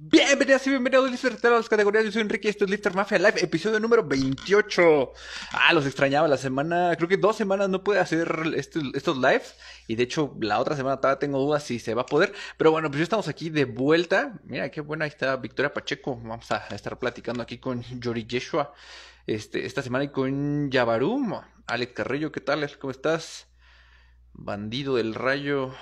Bienvenidos 0.00 0.64
y 0.64 0.70
bienvenidos 0.70 1.08
a 1.08 1.10
Lifter 1.10 1.40
de 1.40 1.50
las 1.50 1.68
categorías. 1.68 2.04
Yo 2.04 2.12
soy 2.12 2.22
Enrique 2.22 2.46
y 2.46 2.50
esto 2.52 2.64
es 2.64 2.70
Lifter 2.70 2.94
Mafia 2.94 3.18
Live, 3.18 3.42
episodio 3.42 3.80
número 3.80 4.06
28. 4.06 5.12
Ah, 5.50 5.72
los 5.72 5.86
extrañaba 5.86 6.28
la 6.28 6.36
semana, 6.36 6.94
creo 6.94 7.08
que 7.08 7.16
dos 7.16 7.34
semanas 7.34 7.68
no 7.68 7.82
pude 7.82 7.98
hacer 7.98 8.30
estos, 8.54 8.84
estos 8.94 9.16
lives. 9.16 9.56
Y 9.88 9.96
de 9.96 10.04
hecho, 10.04 10.36
la 10.40 10.60
otra 10.60 10.76
semana 10.76 10.98
todavía 10.98 11.18
tengo 11.18 11.40
dudas 11.40 11.64
si 11.64 11.80
se 11.80 11.94
va 11.94 12.02
a 12.02 12.06
poder. 12.06 12.32
Pero 12.56 12.70
bueno, 12.70 12.88
pues 12.90 12.98
ya 12.98 13.02
estamos 13.02 13.26
aquí 13.26 13.50
de 13.50 13.64
vuelta. 13.64 14.38
Mira 14.44 14.70
qué 14.70 14.82
buena 14.82 15.04
está 15.04 15.34
Victoria 15.34 15.74
Pacheco. 15.74 16.14
Vamos 16.14 16.48
a 16.52 16.58
estar 16.68 16.96
platicando 17.00 17.42
aquí 17.42 17.58
con 17.58 17.82
Yori 17.82 18.24
Yeshua 18.24 18.72
este, 19.26 19.66
esta 19.66 19.82
semana 19.82 20.04
y 20.04 20.12
con 20.12 20.70
Yabarum. 20.70 21.40
Alex 21.66 21.92
Carrillo, 21.92 22.30
¿qué 22.30 22.40
tal? 22.40 22.70
¿Cómo 22.78 22.92
estás? 22.92 23.48
Bandido 24.32 24.94
del 24.94 25.16
Rayo 25.16 25.74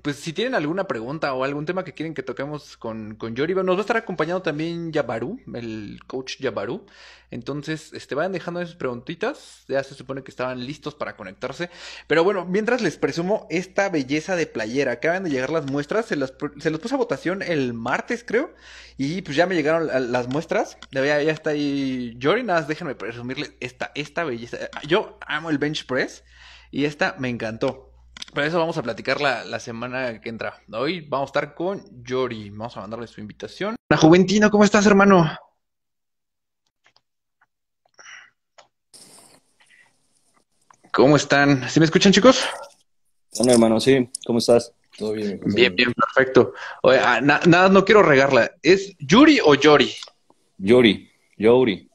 pues 0.00 0.16
si 0.16 0.32
tienen 0.32 0.54
alguna 0.54 0.88
pregunta 0.88 1.34
o 1.34 1.44
algún 1.44 1.66
tema 1.66 1.84
que 1.84 1.92
quieren 1.92 2.14
que 2.14 2.22
toquemos 2.22 2.76
con, 2.76 3.14
con 3.14 3.36
Yori, 3.36 3.54
nos 3.54 3.76
va 3.76 3.78
a 3.78 3.80
estar 3.82 3.96
acompañando 3.96 4.42
también 4.42 4.90
Yabaru, 4.90 5.38
el 5.54 6.00
coach 6.06 6.38
Yabaru. 6.40 6.86
Entonces, 7.30 7.92
este, 7.94 8.14
vayan 8.14 8.32
dejando 8.32 8.64
sus 8.64 8.74
preguntitas. 8.74 9.64
Ya 9.66 9.82
se 9.82 9.94
supone 9.94 10.22
que 10.22 10.30
estaban 10.30 10.66
listos 10.66 10.94
para 10.94 11.16
conectarse. 11.16 11.70
Pero 12.06 12.24
bueno, 12.24 12.44
mientras 12.44 12.82
les 12.82 12.98
presumo 12.98 13.46
esta 13.48 13.88
belleza 13.88 14.36
de 14.36 14.46
playera. 14.46 14.92
Acaban 14.92 15.24
de 15.24 15.30
llegar 15.30 15.50
las 15.50 15.70
muestras. 15.70 16.06
Se 16.06 16.16
las, 16.16 16.34
se 16.58 16.70
puse 16.72 16.94
a 16.94 16.98
votación 16.98 17.40
el 17.40 17.72
martes, 17.72 18.22
creo. 18.22 18.54
Y 18.98 19.22
pues 19.22 19.36
ya 19.36 19.46
me 19.46 19.54
llegaron 19.54 20.12
las 20.12 20.28
muestras. 20.28 20.76
Ya, 20.90 21.04
ya 21.22 21.32
está 21.32 21.50
ahí 21.50 22.14
Yori. 22.18 22.42
Nada 22.42 22.60
más 22.60 22.68
déjenme 22.68 22.94
presumirles 22.94 23.54
esta, 23.60 23.92
esta 23.94 24.24
belleza. 24.24 24.58
Yo 24.86 25.18
amo 25.26 25.48
el 25.48 25.58
bench 25.58 25.86
press. 25.86 26.24
Y 26.70 26.84
esta 26.84 27.16
me 27.18 27.30
encantó. 27.30 27.91
Pero 28.34 28.46
eso 28.46 28.58
vamos 28.58 28.78
a 28.78 28.82
platicar 28.82 29.20
la, 29.20 29.44
la, 29.44 29.60
semana 29.60 30.18
que 30.18 30.30
entra. 30.30 30.62
Hoy 30.72 31.02
vamos 31.02 31.28
a 31.28 31.30
estar 31.30 31.54
con 31.54 32.02
Yori. 32.02 32.48
Vamos 32.48 32.74
a 32.78 32.80
mandarle 32.80 33.06
su 33.06 33.20
invitación. 33.20 33.76
La 33.90 33.98
Juventino, 33.98 34.50
¿cómo 34.50 34.64
estás, 34.64 34.86
hermano? 34.86 35.36
¿Cómo 40.90 41.16
están? 41.16 41.68
¿Sí 41.68 41.78
me 41.78 41.84
escuchan, 41.84 42.12
chicos? 42.12 42.42
Hola, 43.38 43.52
hermano, 43.52 43.78
sí. 43.80 44.08
¿Cómo 44.26 44.38
estás? 44.38 44.72
Todo 44.96 45.12
bien. 45.12 45.38
Bien, 45.44 45.74
bien, 45.74 45.92
perfecto. 45.92 46.54
Oye, 46.82 47.00
ah, 47.00 47.20
nada, 47.20 47.68
no 47.68 47.84
quiero 47.84 48.02
regarla. 48.02 48.50
¿Es 48.62 48.96
Yuri 48.98 49.40
o 49.44 49.54
Yori? 49.54 49.94
Yori, 50.56 51.10
Yori. 51.36 51.90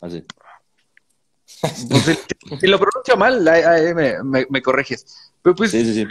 Así. 0.00 0.24
Pues, 1.60 2.26
si, 2.60 2.66
lo 2.66 2.78
pronuncio 2.78 3.16
mal, 3.16 3.46
ahí 3.46 3.94
me, 3.94 4.16
me 4.50 4.62
corriges. 4.62 5.32
Pues, 5.52 5.70
sí, 5.70 5.84
sí, 5.84 5.94
sí. 5.94 6.06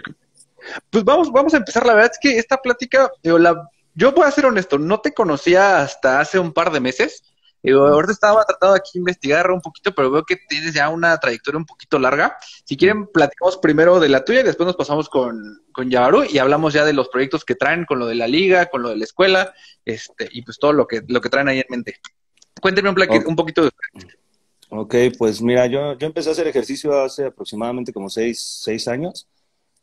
Pues 0.89 1.03
vamos, 1.03 1.31
vamos 1.31 1.53
a 1.53 1.58
empezar. 1.58 1.86
La 1.86 1.95
verdad 1.95 2.12
es 2.14 2.20
que 2.22 2.38
esta 2.38 2.58
plática, 2.58 3.12
yo, 3.23 3.40
la, 3.40 3.70
yo 3.95 4.12
voy 4.12 4.25
a 4.25 4.31
ser 4.31 4.45
honesto, 4.45 4.78
no 4.78 5.02
te 5.02 5.14
conocía 5.14 5.81
hasta 5.81 6.20
hace 6.20 6.40
un 6.40 6.53
par 6.53 6.72
de 6.72 6.80
meses. 6.80 7.23
Digo, 7.64 7.88
ahorita 7.88 8.12
estaba 8.12 8.44
tratando 8.44 8.75
aquí 8.75 8.92
de 8.94 9.00
investigar 9.00 9.50
un 9.50 9.62
poquito, 9.62 9.95
pero 9.95 10.12
veo 10.12 10.23
que 10.23 10.36
tienes 10.50 10.73
ya 10.73 10.90
una 10.90 11.17
trayectoria 11.17 11.58
un 11.58 11.66
poquito 11.66 11.98
larga. 11.98 12.36
Si 12.66 12.75
quieren, 12.75 13.08
platicamos 13.08 13.58
primero 13.58 14.02
de 14.02 14.09
la 14.09 14.25
tuya 14.25 14.42
y 14.42 14.44
después 14.44 14.67
nos 14.67 14.75
pasamos 14.75 15.08
con, 15.08 15.64
con 15.72 15.90
Yabaru 15.90 16.25
y 16.25 16.40
hablamos 16.40 16.73
ya 16.73 16.84
de 16.84 16.92
los 16.92 17.08
proyectos 17.08 17.45
que 17.45 17.56
traen 17.56 17.86
con 17.86 18.00
lo 18.00 18.06
de 18.06 18.16
la 18.16 18.28
liga, 18.28 18.66
con 18.66 18.84
lo 18.84 18.90
de 18.90 18.97
la 18.97 19.06
escuela, 19.06 19.53
este, 19.86 20.28
y 20.31 20.42
pues 20.42 20.59
todo 20.59 20.73
lo 20.73 20.88
que, 20.88 21.03
lo 21.08 21.22
que 21.22 21.30
traen 21.30 21.47
ahí 21.47 21.59
en 21.59 21.66
mente. 21.70 22.00
Cuéntenme 22.62 22.90
un, 22.90 22.97
un 23.28 23.36
poquito 23.36 23.64
de 23.64 23.72
Ok, 24.76 24.96
pues 25.20 25.40
mira, 25.40 25.68
yo, 25.68 25.96
yo 26.00 26.08
empecé 26.08 26.30
a 26.30 26.32
hacer 26.32 26.48
ejercicio 26.48 27.00
hace 27.00 27.26
aproximadamente 27.26 27.94
como 27.94 28.10
seis, 28.10 28.40
seis 28.40 28.88
años. 28.88 29.28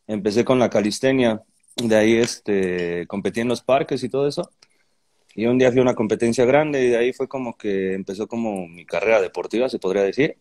Empecé 0.09 0.45
con 0.45 0.59
la 0.59 0.69
calistenia, 0.69 1.45
de 1.77 1.97
ahí 1.97 2.17
este, 2.17 3.07
competí 3.07 3.39
en 3.39 3.47
los 3.47 3.63
parques 3.63 4.03
y 4.03 4.09
todo 4.09 4.27
eso. 4.27 4.51
Y 5.37 5.47
un 5.47 5.59
día 5.59 5.71
fui 5.71 5.79
a 5.79 5.83
una 5.83 5.95
competencia 5.95 6.45
grande 6.45 6.85
y 6.85 6.89
de 6.89 6.97
ahí 6.97 7.13
fue 7.13 7.29
como 7.29 7.57
que 7.57 7.95
empezó 7.95 8.27
como 8.27 8.67
mi 8.67 8.85
carrera 8.85 9.21
deportiva, 9.21 9.69
se 9.69 9.79
podría 9.79 10.03
decir. 10.03 10.39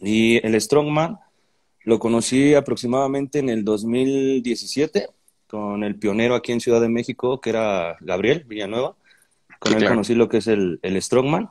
Y 0.00 0.44
el 0.46 0.58
Strongman 0.58 1.18
lo 1.84 1.98
conocí 1.98 2.54
aproximadamente 2.54 3.38
en 3.38 3.50
el 3.50 3.66
2017 3.66 5.08
con 5.46 5.84
el 5.84 5.98
pionero 5.98 6.34
aquí 6.34 6.52
en 6.52 6.60
Ciudad 6.60 6.80
de 6.80 6.88
México, 6.88 7.42
que 7.42 7.50
era 7.50 7.98
Gabriel 8.00 8.44
Villanueva. 8.44 8.96
Con 9.58 9.74
él 9.74 9.86
conocí 9.86 10.14
lo 10.14 10.30
que 10.30 10.38
es 10.38 10.46
el, 10.46 10.80
el 10.80 11.02
Strongman. 11.02 11.50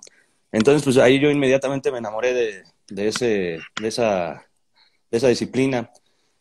Entonces, 0.51 0.83
pues 0.83 0.97
ahí 0.97 1.19
yo 1.19 1.29
inmediatamente 1.29 1.91
me 1.91 1.97
enamoré 1.97 2.33
de, 2.33 2.63
de, 2.89 3.07
ese, 3.07 3.59
de, 3.81 3.87
esa, 3.87 4.45
de 5.11 5.17
esa 5.17 5.27
disciplina. 5.27 5.91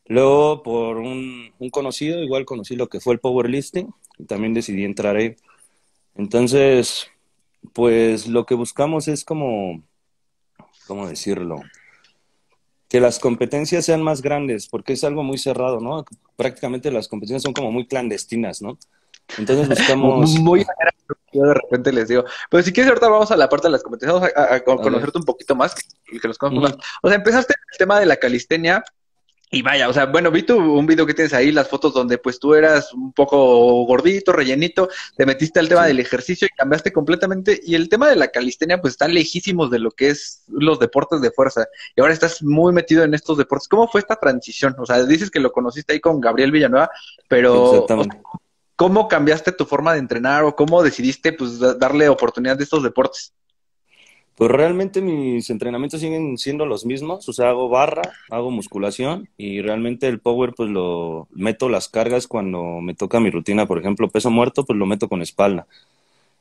Luego, 0.07 0.63
por 0.63 0.99
un, 0.99 1.53
un, 1.59 1.71
conocido, 1.71 2.23
igual 2.23 2.45
conocí 2.45 2.77
lo 2.77 2.89
que 2.89 3.01
fue 3.01 3.15
el 3.15 3.21
powerlifting 3.21 3.93
y 4.19 4.25
también 4.25 4.55
decidí 4.55 4.85
entrar 4.85 5.17
ahí. 5.17 5.37
Entonces, 6.15 7.09
pues 7.73 8.27
lo 8.29 8.47
que 8.47 8.55
buscamos 8.55 9.09
es 9.09 9.25
como, 9.25 9.83
¿cómo 10.87 11.09
decirlo? 11.09 11.61
Que 12.89 13.01
las 13.01 13.19
competencias 13.19 13.85
sean 13.85 14.03
más 14.03 14.23
grandes, 14.23 14.69
porque 14.69 14.93
es 14.93 15.03
algo 15.05 15.25
muy 15.25 15.39
cerrado, 15.39 15.81
¿no? 15.81 16.05
Prácticamente 16.37 16.93
las 16.93 17.09
competencias 17.09 17.43
son 17.43 17.53
como 17.53 17.73
muy 17.73 17.87
clandestinas, 17.87 18.63
¿no? 18.63 18.79
Entonces 19.39 19.69
buscamos... 19.69 20.39
muy 20.39 20.65
yo 21.33 21.43
de 21.43 21.55
repente 21.55 21.93
les 21.93 22.09
digo, 22.09 22.25
pero 22.51 22.63
si 22.63 22.73
quieres 22.73 22.91
ahorita 22.91 23.09
vamos 23.09 23.31
a 23.31 23.37
la 23.37 23.49
parte 23.49 23.69
de 23.69 23.73
las 23.73 23.83
competencias, 23.83 24.21
vamos 24.21 24.31
a, 24.35 24.61
conocerte 24.61 25.19
un 25.19 25.25
poquito 25.25 25.55
más 25.55 25.75
y 26.11 26.19
que 26.21 26.29
los 26.29 26.39
conozcamos 26.39 26.71
más. 26.71 26.87
O 27.03 27.09
sea, 27.09 27.17
empezaste 27.17 27.55
el 27.73 27.79
tema 27.79 28.01
de 28.01 28.07
la 28.07 28.17
calistenia 28.17 28.85
y 29.49 29.63
vaya, 29.63 29.89
o 29.89 29.93
sea, 29.93 30.07
bueno, 30.07 30.33
vi 30.33 30.43
tu, 30.43 30.59
un 30.59 30.87
video 30.87 31.07
que 31.07 31.15
tienes 31.15 31.33
ahí, 31.33 31.53
las 31.53 31.69
fotos 31.69 31.95
donde 31.95 32.19
pues 32.19 32.41
tú 32.41 32.55
eras 32.55 32.93
un 32.93 33.13
poco 33.13 33.85
gordito, 33.87 34.33
rellenito, 34.33 34.89
te 35.17 35.25
metiste 35.25 35.61
al 35.61 35.69
tema 35.69 35.87
del 35.87 36.01
ejercicio 36.01 36.49
y 36.51 36.57
cambiaste 36.57 36.93
completamente. 36.93 37.61
Y 37.65 37.77
el 37.77 37.89
tema 37.89 38.09
de 38.09 38.17
la 38.17 38.29
calistenia 38.29 38.81
pues 38.81 38.95
está 38.95 39.07
lejísimos 39.07 39.71
de 39.71 39.79
lo 39.79 39.93
que 39.93 40.09
es 40.09 40.43
los 40.49 40.81
deportes 40.81 41.21
de 41.21 41.31
fuerza. 41.31 41.69
Y 41.95 42.01
ahora 42.01 42.13
estás 42.13 42.43
muy 42.43 42.73
metido 42.73 43.05
en 43.05 43.15
estos 43.15 43.39
deportes. 43.39 43.69
¿Cómo 43.69 43.87
fue 43.87 44.01
esta 44.01 44.17
transición? 44.17 44.75
O 44.79 44.85
sea, 44.85 45.05
dices 45.05 45.31
que 45.31 45.39
lo 45.39 45.53
conociste 45.53 45.93
ahí 45.93 46.01
con 46.01 46.21
Gabriel 46.21 46.51
Villanueva, 46.51 46.91
pero 47.29 47.87
¿cómo 48.77 49.09
cambiaste 49.09 49.53
tu 49.53 49.65
forma 49.65 49.95
de 49.95 49.99
entrenar 49.99 50.45
o 50.45 50.55
cómo 50.55 50.83
decidiste 50.83 51.33
pues 51.33 51.59
darle 51.59 52.09
oportunidad 52.09 52.57
de 52.57 52.65
estos 52.65 52.83
deportes? 52.83 53.33
Pues 54.37 54.51
realmente 54.51 55.01
mis 55.01 55.49
entrenamientos 55.49 56.01
siguen 56.01 56.37
siendo 56.37 56.67
los 56.67 56.85
mismos, 56.85 57.27
o 57.27 57.33
sea, 57.33 57.49
hago 57.49 57.71
barra, 57.71 58.03
hago 58.31 58.51
musculación 58.51 59.31
y 59.39 59.63
realmente 59.63 60.09
el 60.09 60.21
power 60.21 60.53
pues 60.55 60.69
lo 60.69 61.27
meto 61.31 61.71
las 61.71 61.89
cargas 61.89 62.27
cuando 62.27 62.83
me 62.83 62.95
toca 62.95 63.19
mi 63.19 63.31
rutina, 63.31 63.65
por 63.65 63.79
ejemplo, 63.79 64.11
peso 64.11 64.31
muerto, 64.31 64.67
pues 64.67 64.79
lo 64.79 64.85
meto 64.85 65.09
con 65.09 65.23
espalda. 65.23 65.67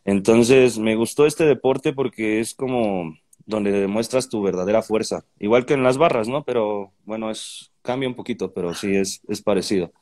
Entonces, 0.03 0.78
me 0.78 0.96
gustó 0.96 1.25
este 1.25 1.46
deporte 1.46 1.94
porque 1.94 2.41
es 2.41 2.53
como 2.53 3.17
donde 3.46 3.72
demuestras 3.72 4.28
tu 4.28 4.41
verdadera 4.41 4.81
fuerza, 4.81 5.23
igual 5.40 5.66
que 5.66 5.73
en 5.75 5.84
las 5.84 5.97
barras, 5.97 6.28
¿no? 6.28 6.44
Pero 6.44 6.91
bueno, 7.06 7.31
es 7.31 7.72
cambia 7.81 8.09
un 8.09 8.16
poquito, 8.16 8.52
pero 8.52 8.73
sí 8.73 8.94
es, 8.94 9.22
es 9.29 9.41
parecido. 9.41 9.94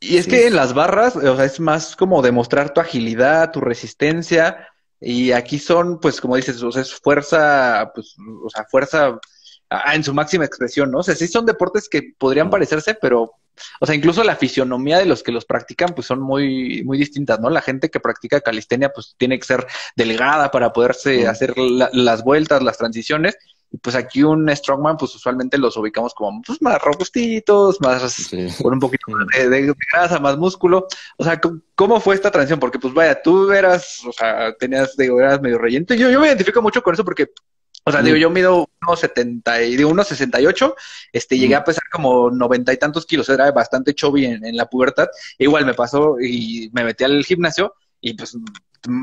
Y 0.00 0.16
es 0.16 0.26
que 0.26 0.46
en 0.46 0.56
las 0.56 0.72
barras, 0.72 1.14
o 1.14 1.36
sea, 1.36 1.44
es 1.44 1.60
más 1.60 1.94
como 1.94 2.22
demostrar 2.22 2.72
tu 2.72 2.80
agilidad, 2.80 3.52
tu 3.52 3.60
resistencia, 3.60 4.66
y 4.98 5.32
aquí 5.32 5.58
son, 5.58 6.00
pues, 6.00 6.20
como 6.20 6.36
dices, 6.36 6.62
o 6.62 6.72
sea, 6.72 6.82
es 6.82 6.94
fuerza, 6.94 7.90
pues, 7.94 8.16
o 8.42 8.48
sea, 8.48 8.64
fuerza 8.64 9.18
en 9.92 10.02
su 10.02 10.12
máxima 10.14 10.44
expresión, 10.44 10.90
¿no? 10.90 10.98
O 10.98 11.02
sea, 11.02 11.14
sí 11.14 11.28
son 11.28 11.46
deportes 11.46 11.88
que 11.88 12.14
podrían 12.18 12.48
parecerse, 12.48 12.94
pero, 12.94 13.34
o 13.80 13.86
sea, 13.86 13.94
incluso 13.94 14.24
la 14.24 14.36
fisionomía 14.36 14.98
de 14.98 15.06
los 15.06 15.22
que 15.22 15.32
los 15.32 15.44
practican, 15.44 15.90
pues, 15.94 16.06
son 16.06 16.20
muy, 16.20 16.82
muy 16.84 16.96
distintas, 16.96 17.38
¿no? 17.38 17.50
La 17.50 17.60
gente 17.60 17.90
que 17.90 18.00
practica 18.00 18.40
calistenia, 18.40 18.90
pues, 18.94 19.14
tiene 19.18 19.38
que 19.38 19.46
ser 19.46 19.66
delgada 19.96 20.50
para 20.50 20.72
poderse 20.72 21.28
hacer 21.28 21.54
las 21.58 22.24
vueltas, 22.24 22.62
las 22.62 22.78
transiciones, 22.78 23.36
y 23.72 23.78
pues 23.78 23.94
aquí 23.94 24.22
un 24.22 24.48
strongman, 24.54 24.96
pues 24.96 25.14
usualmente 25.14 25.56
los 25.56 25.76
ubicamos 25.76 26.12
como 26.12 26.42
pues, 26.42 26.60
más 26.60 26.82
robustitos, 26.82 27.80
más 27.80 28.30
con 28.60 28.72
un 28.72 28.80
poquito 28.80 29.12
de, 29.32 29.74
grasa, 29.92 30.18
más 30.18 30.36
músculo. 30.36 30.88
O 31.16 31.24
sea, 31.24 31.40
¿cómo 31.76 32.00
fue 32.00 32.16
esta 32.16 32.32
transición? 32.32 32.58
Porque 32.58 32.80
pues 32.80 32.92
vaya, 32.92 33.22
tú 33.22 33.52
eras, 33.52 34.04
o 34.04 34.12
sea, 34.12 34.52
tenías, 34.58 34.96
digo, 34.96 35.20
eras 35.20 35.40
medio 35.40 35.58
relleno. 35.58 35.86
Yo, 35.94 36.10
yo 36.10 36.18
me 36.18 36.26
identifico 36.26 36.60
mucho 36.60 36.82
con 36.82 36.94
eso 36.94 37.04
porque, 37.04 37.28
o 37.84 37.92
sea, 37.92 38.02
digo, 38.02 38.16
yo 38.16 38.28
mido 38.28 38.68
unos 38.82 39.00
70 39.00 39.62
y 39.62 39.76
digo, 39.76 39.90
unos 39.90 40.08
68, 40.08 40.74
este, 41.12 41.38
llegué 41.38 41.54
a 41.54 41.62
pesar 41.62 41.84
como 41.92 42.28
noventa 42.28 42.72
y 42.72 42.76
tantos 42.76 43.06
kilos, 43.06 43.28
era 43.28 43.52
bastante 43.52 43.94
chubby 43.94 44.26
en, 44.26 44.44
en 44.44 44.56
la 44.56 44.66
pubertad. 44.68 45.06
Igual 45.38 45.64
me 45.64 45.74
pasó 45.74 46.16
y 46.20 46.70
me 46.72 46.82
metí 46.82 47.04
al 47.04 47.24
gimnasio 47.24 47.74
y 48.00 48.14
pues 48.14 48.36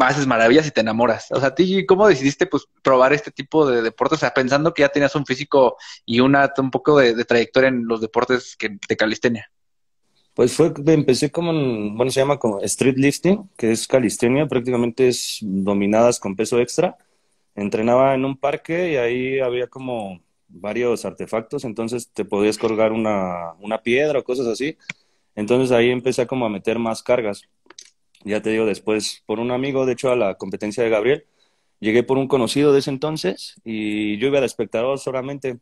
haces 0.01 0.27
maravillas 0.27 0.67
y 0.67 0.71
te 0.71 0.81
enamoras. 0.81 1.31
O 1.31 1.39
sea, 1.39 1.53
ti 1.53 1.85
cómo 1.85 2.07
decidiste 2.07 2.45
pues 2.45 2.67
probar 2.81 3.13
este 3.13 3.31
tipo 3.31 3.69
de 3.69 3.81
deportes? 3.81 4.17
O 4.17 4.19
sea, 4.19 4.33
pensando 4.33 4.73
que 4.73 4.81
ya 4.81 4.89
tenías 4.89 5.15
un 5.15 5.25
físico 5.25 5.77
y 6.05 6.19
una 6.19 6.51
un 6.57 6.71
poco 6.71 6.97
de, 6.97 7.25
trayectoria 7.25 7.69
en 7.69 7.87
los 7.87 8.01
deportes 8.01 8.55
que, 8.57 8.77
de 8.87 8.97
calistenia. 8.97 9.51
Pues 10.33 10.53
fue, 10.53 10.71
empecé 10.85 11.31
como, 11.31 11.51
bueno, 11.95 12.11
se 12.11 12.19
llama 12.19 12.37
como 12.37 12.61
street 12.61 12.97
lifting, 12.97 13.49
que 13.57 13.71
es 13.71 13.87
calistenia, 13.87 14.47
prácticamente 14.47 15.07
es 15.07 15.39
dominadas 15.41 16.19
con 16.19 16.35
peso 16.35 16.59
extra. 16.59 16.95
Entrenaba 17.55 18.13
en 18.13 18.23
un 18.23 18.37
parque 18.37 18.91
y 18.91 18.95
ahí 18.97 19.39
había 19.39 19.67
como 19.67 20.21
varios 20.47 21.05
artefactos, 21.05 21.65
entonces 21.65 22.11
te 22.13 22.23
podías 22.23 22.57
colgar 22.57 22.91
una, 22.91 23.53
una 23.59 23.81
piedra 23.81 24.19
o 24.19 24.23
cosas 24.23 24.45
así. 24.47 24.77
Entonces 25.35 25.71
ahí 25.71 25.89
empecé 25.89 26.27
como 26.27 26.45
a 26.45 26.49
meter 26.49 26.77
más 26.77 27.01
cargas 27.01 27.47
ya 28.27 28.41
te 28.41 28.49
digo, 28.51 28.65
después 28.65 29.23
por 29.25 29.39
un 29.39 29.51
amigo, 29.51 29.85
de 29.85 29.93
hecho, 29.93 30.11
a 30.11 30.15
la 30.15 30.35
competencia 30.35 30.83
de 30.83 30.89
Gabriel, 30.89 31.25
llegué 31.79 32.03
por 32.03 32.17
un 32.17 32.27
conocido 32.27 32.73
de 32.73 32.79
ese 32.79 32.89
entonces 32.89 33.55
y 33.63 34.17
yo 34.17 34.27
iba 34.27 34.39
de 34.39 34.45
espectador 34.45 34.99
solamente, 34.99 35.59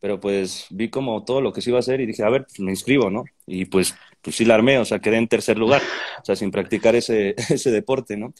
pero 0.00 0.20
pues 0.20 0.66
vi 0.70 0.90
como 0.90 1.24
todo 1.24 1.40
lo 1.40 1.52
que 1.52 1.62
se 1.62 1.70
iba 1.70 1.78
a 1.78 1.80
hacer 1.80 2.00
y 2.00 2.06
dije, 2.06 2.22
a 2.22 2.30
ver, 2.30 2.44
pues 2.44 2.60
me 2.60 2.70
inscribo, 2.70 3.10
¿no? 3.10 3.24
Y 3.46 3.66
pues, 3.66 3.94
pues 4.20 4.36
sí 4.36 4.44
la 4.44 4.54
armé, 4.54 4.78
o 4.78 4.84
sea, 4.84 4.98
quedé 4.98 5.16
en 5.16 5.28
tercer 5.28 5.58
lugar, 5.58 5.82
o 6.20 6.24
sea, 6.24 6.36
sin 6.36 6.50
practicar 6.50 6.94
ese, 6.94 7.34
ese 7.50 7.70
deporte, 7.70 8.16
¿no? 8.16 8.34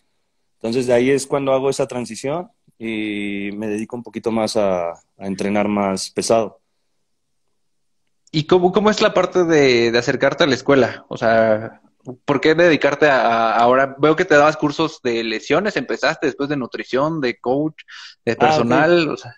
Entonces 0.56 0.86
de 0.86 0.94
ahí 0.94 1.10
es 1.10 1.26
cuando 1.26 1.52
hago 1.52 1.70
esa 1.70 1.86
transición 1.86 2.50
y 2.78 3.50
me 3.54 3.68
dedico 3.68 3.96
un 3.96 4.02
poquito 4.02 4.32
más 4.32 4.56
a, 4.56 4.90
a 4.92 4.96
entrenar 5.18 5.68
más 5.68 6.10
pesado. 6.10 6.60
¿Y 8.30 8.44
cómo, 8.44 8.72
cómo 8.72 8.90
es 8.90 9.00
la 9.00 9.14
parte 9.14 9.44
de, 9.44 9.92
de 9.92 9.98
acercarte 9.98 10.42
a 10.42 10.46
la 10.48 10.56
escuela? 10.56 11.06
O 11.08 11.16
sea, 11.16 11.80
¿Por 12.24 12.40
qué 12.40 12.54
dedicarte 12.54 13.06
a, 13.06 13.56
ahora? 13.56 13.96
Veo 13.98 14.16
que 14.16 14.24
te 14.24 14.34
dabas 14.34 14.56
cursos 14.56 15.00
de 15.02 15.24
lesiones, 15.24 15.76
empezaste 15.76 16.26
después 16.26 16.48
de 16.48 16.56
nutrición, 16.56 17.20
de 17.20 17.38
coach, 17.38 17.82
de 18.24 18.32
ah, 18.32 18.36
personal. 18.36 19.08
o 19.08 19.16
sea. 19.16 19.34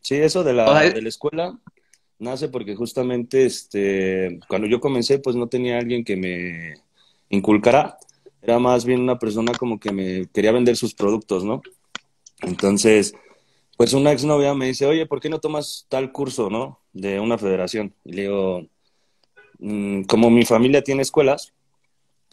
Sí, 0.00 0.16
eso 0.16 0.44
de 0.44 0.54
la, 0.54 0.80
de 0.80 1.02
la 1.02 1.08
escuela 1.08 1.58
nace 2.20 2.48
porque 2.48 2.76
justamente 2.76 3.46
este, 3.46 4.38
cuando 4.46 4.68
yo 4.68 4.78
comencé, 4.78 5.18
pues 5.18 5.34
no 5.34 5.48
tenía 5.48 5.78
alguien 5.78 6.04
que 6.04 6.16
me 6.16 6.74
inculcara. 7.30 7.98
Era 8.42 8.58
más 8.58 8.84
bien 8.84 9.00
una 9.00 9.18
persona 9.18 9.52
como 9.52 9.80
que 9.80 9.92
me 9.92 10.26
quería 10.28 10.52
vender 10.52 10.76
sus 10.76 10.94
productos, 10.94 11.44
¿no? 11.44 11.60
Entonces, 12.42 13.14
pues 13.76 13.92
una 13.92 14.12
exnovia 14.12 14.54
me 14.54 14.66
dice, 14.66 14.86
oye, 14.86 15.06
¿por 15.06 15.20
qué 15.20 15.28
no 15.28 15.40
tomas 15.40 15.86
tal 15.88 16.12
curso, 16.12 16.48
no? 16.48 16.80
De 16.92 17.20
una 17.20 17.38
federación. 17.38 17.94
Y 18.04 18.12
le 18.12 18.22
digo, 18.22 18.66
mm, 19.58 20.02
como 20.02 20.30
mi 20.30 20.44
familia 20.44 20.82
tiene 20.82 21.02
escuelas, 21.02 21.52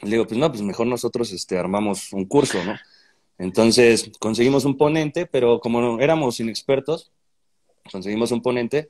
le 0.01 0.11
digo, 0.11 0.27
pues 0.27 0.37
no, 0.39 0.49
pues 0.49 0.61
mejor 0.61 0.87
nosotros 0.87 1.31
este, 1.31 1.57
armamos 1.57 2.13
un 2.13 2.25
curso, 2.25 2.63
¿no? 2.63 2.75
Entonces 3.37 4.11
conseguimos 4.19 4.65
un 4.65 4.77
ponente, 4.77 5.25
pero 5.25 5.59
como 5.59 5.99
éramos 5.99 6.39
inexpertos, 6.39 7.11
conseguimos 7.91 8.31
un 8.31 8.41
ponente 8.41 8.89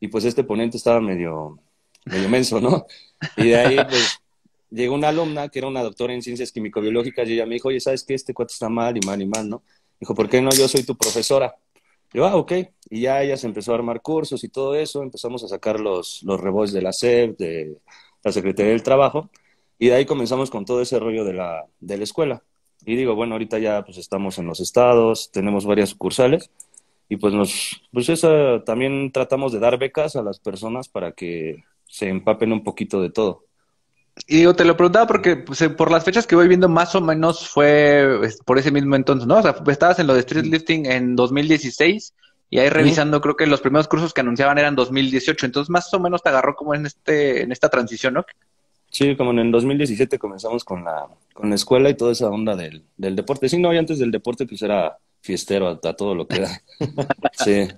y 0.00 0.08
pues 0.08 0.24
este 0.24 0.44
ponente 0.44 0.76
estaba 0.76 1.00
medio, 1.00 1.58
medio 2.04 2.28
menso, 2.28 2.60
¿no? 2.60 2.86
Y 3.36 3.48
de 3.48 3.56
ahí 3.56 3.76
pues 3.88 4.20
llegó 4.70 4.94
una 4.94 5.08
alumna 5.08 5.48
que 5.48 5.58
era 5.58 5.68
una 5.68 5.82
doctora 5.82 6.14
en 6.14 6.22
ciencias 6.22 6.52
químico-biológicas 6.52 7.28
y 7.28 7.34
ella 7.34 7.46
me 7.46 7.54
dijo, 7.54 7.68
oye, 7.68 7.80
¿sabes 7.80 8.04
qué? 8.04 8.14
Este 8.14 8.34
cuate 8.34 8.52
está 8.52 8.68
mal 8.68 8.96
y 8.96 9.00
mal 9.06 9.20
y 9.20 9.26
mal, 9.26 9.48
¿no? 9.48 9.62
Dijo, 9.98 10.14
¿por 10.14 10.28
qué 10.28 10.40
no? 10.40 10.50
Yo 10.50 10.68
soy 10.68 10.84
tu 10.84 10.96
profesora. 10.96 11.56
Yo, 12.12 12.24
ah, 12.24 12.36
ok. 12.36 12.52
Y 12.90 13.02
ya 13.02 13.22
ella 13.22 13.36
se 13.36 13.46
empezó 13.46 13.72
a 13.72 13.74
armar 13.74 14.00
cursos 14.00 14.42
y 14.44 14.48
todo 14.48 14.74
eso, 14.74 15.02
empezamos 15.02 15.42
a 15.44 15.48
sacar 15.48 15.80
los, 15.80 16.22
los 16.22 16.40
rebotes 16.40 16.72
de 16.72 16.82
la 16.82 16.92
SEP, 16.92 17.36
de 17.36 17.78
la 18.22 18.32
Secretaría 18.32 18.72
del 18.72 18.82
Trabajo. 18.82 19.28
Y 19.78 19.88
de 19.88 19.94
ahí 19.94 20.06
comenzamos 20.06 20.50
con 20.50 20.64
todo 20.64 20.82
ese 20.82 20.98
rollo 20.98 21.24
de 21.24 21.34
la, 21.34 21.66
de 21.80 21.96
la 21.96 22.04
escuela. 22.04 22.42
Y 22.84 22.96
digo, 22.96 23.14
bueno, 23.14 23.34
ahorita 23.34 23.58
ya 23.58 23.84
pues 23.84 23.98
estamos 23.98 24.38
en 24.38 24.46
los 24.46 24.60
estados, 24.60 25.30
tenemos 25.32 25.66
varias 25.66 25.90
sucursales 25.90 26.50
y 27.08 27.16
pues 27.16 27.32
nos, 27.32 27.80
pues 27.92 28.08
eso 28.08 28.62
también 28.62 29.10
tratamos 29.12 29.52
de 29.52 29.58
dar 29.58 29.78
becas 29.78 30.16
a 30.16 30.22
las 30.22 30.38
personas 30.38 30.88
para 30.88 31.12
que 31.12 31.64
se 31.86 32.08
empapen 32.08 32.52
un 32.52 32.62
poquito 32.62 33.00
de 33.00 33.10
todo. 33.10 33.44
Y 34.26 34.38
digo, 34.38 34.54
te 34.54 34.64
lo 34.64 34.76
preguntaba 34.76 35.06
porque 35.06 35.36
pues, 35.36 35.60
eh, 35.62 35.70
por 35.70 35.90
las 35.90 36.04
fechas 36.04 36.26
que 36.26 36.34
voy 36.34 36.48
viendo 36.48 36.68
más 36.68 36.94
o 36.94 37.00
menos 37.00 37.48
fue 37.48 38.20
por 38.44 38.58
ese 38.58 38.70
mismo 38.70 38.96
entonces, 38.96 39.26
¿no? 39.26 39.38
O 39.38 39.42
sea, 39.42 39.54
estabas 39.68 39.98
en 40.00 40.06
lo 40.06 40.14
de 40.14 40.20
street 40.20 40.46
lifting 40.46 40.86
en 40.86 41.14
2016 41.14 42.14
y 42.50 42.58
ahí 42.58 42.68
revisando 42.68 43.20
creo 43.20 43.36
que 43.36 43.46
los 43.46 43.60
primeros 43.60 43.88
cursos 43.88 44.12
que 44.12 44.22
anunciaban 44.22 44.58
eran 44.58 44.74
2018, 44.74 45.46
entonces 45.46 45.70
más 45.70 45.92
o 45.94 46.00
menos 46.00 46.22
te 46.22 46.30
agarró 46.30 46.56
como 46.56 46.74
en 46.74 46.86
este 46.86 47.42
en 47.42 47.52
esta 47.52 47.68
transición, 47.68 48.14
¿no? 48.14 48.24
Sí, 48.90 49.16
como 49.16 49.32
en 49.32 49.40
el 49.40 49.52
2017 49.52 50.18
comenzamos 50.18 50.64
con 50.64 50.84
la, 50.84 51.06
con 51.34 51.50
la 51.50 51.54
escuela 51.54 51.90
y 51.90 51.94
toda 51.94 52.12
esa 52.12 52.28
onda 52.28 52.56
del, 52.56 52.84
del 52.96 53.16
deporte. 53.16 53.48
Sí, 53.48 53.58
no, 53.58 53.72
y 53.72 53.78
antes 53.78 53.98
del 53.98 54.10
deporte 54.10 54.46
pues 54.46 54.62
era 54.62 54.96
fiestero 55.20 55.68
a, 55.68 55.92
todo 55.94 56.14
lo 56.14 56.26
que 56.26 56.40
da. 56.40 56.62
sí. 57.44 57.68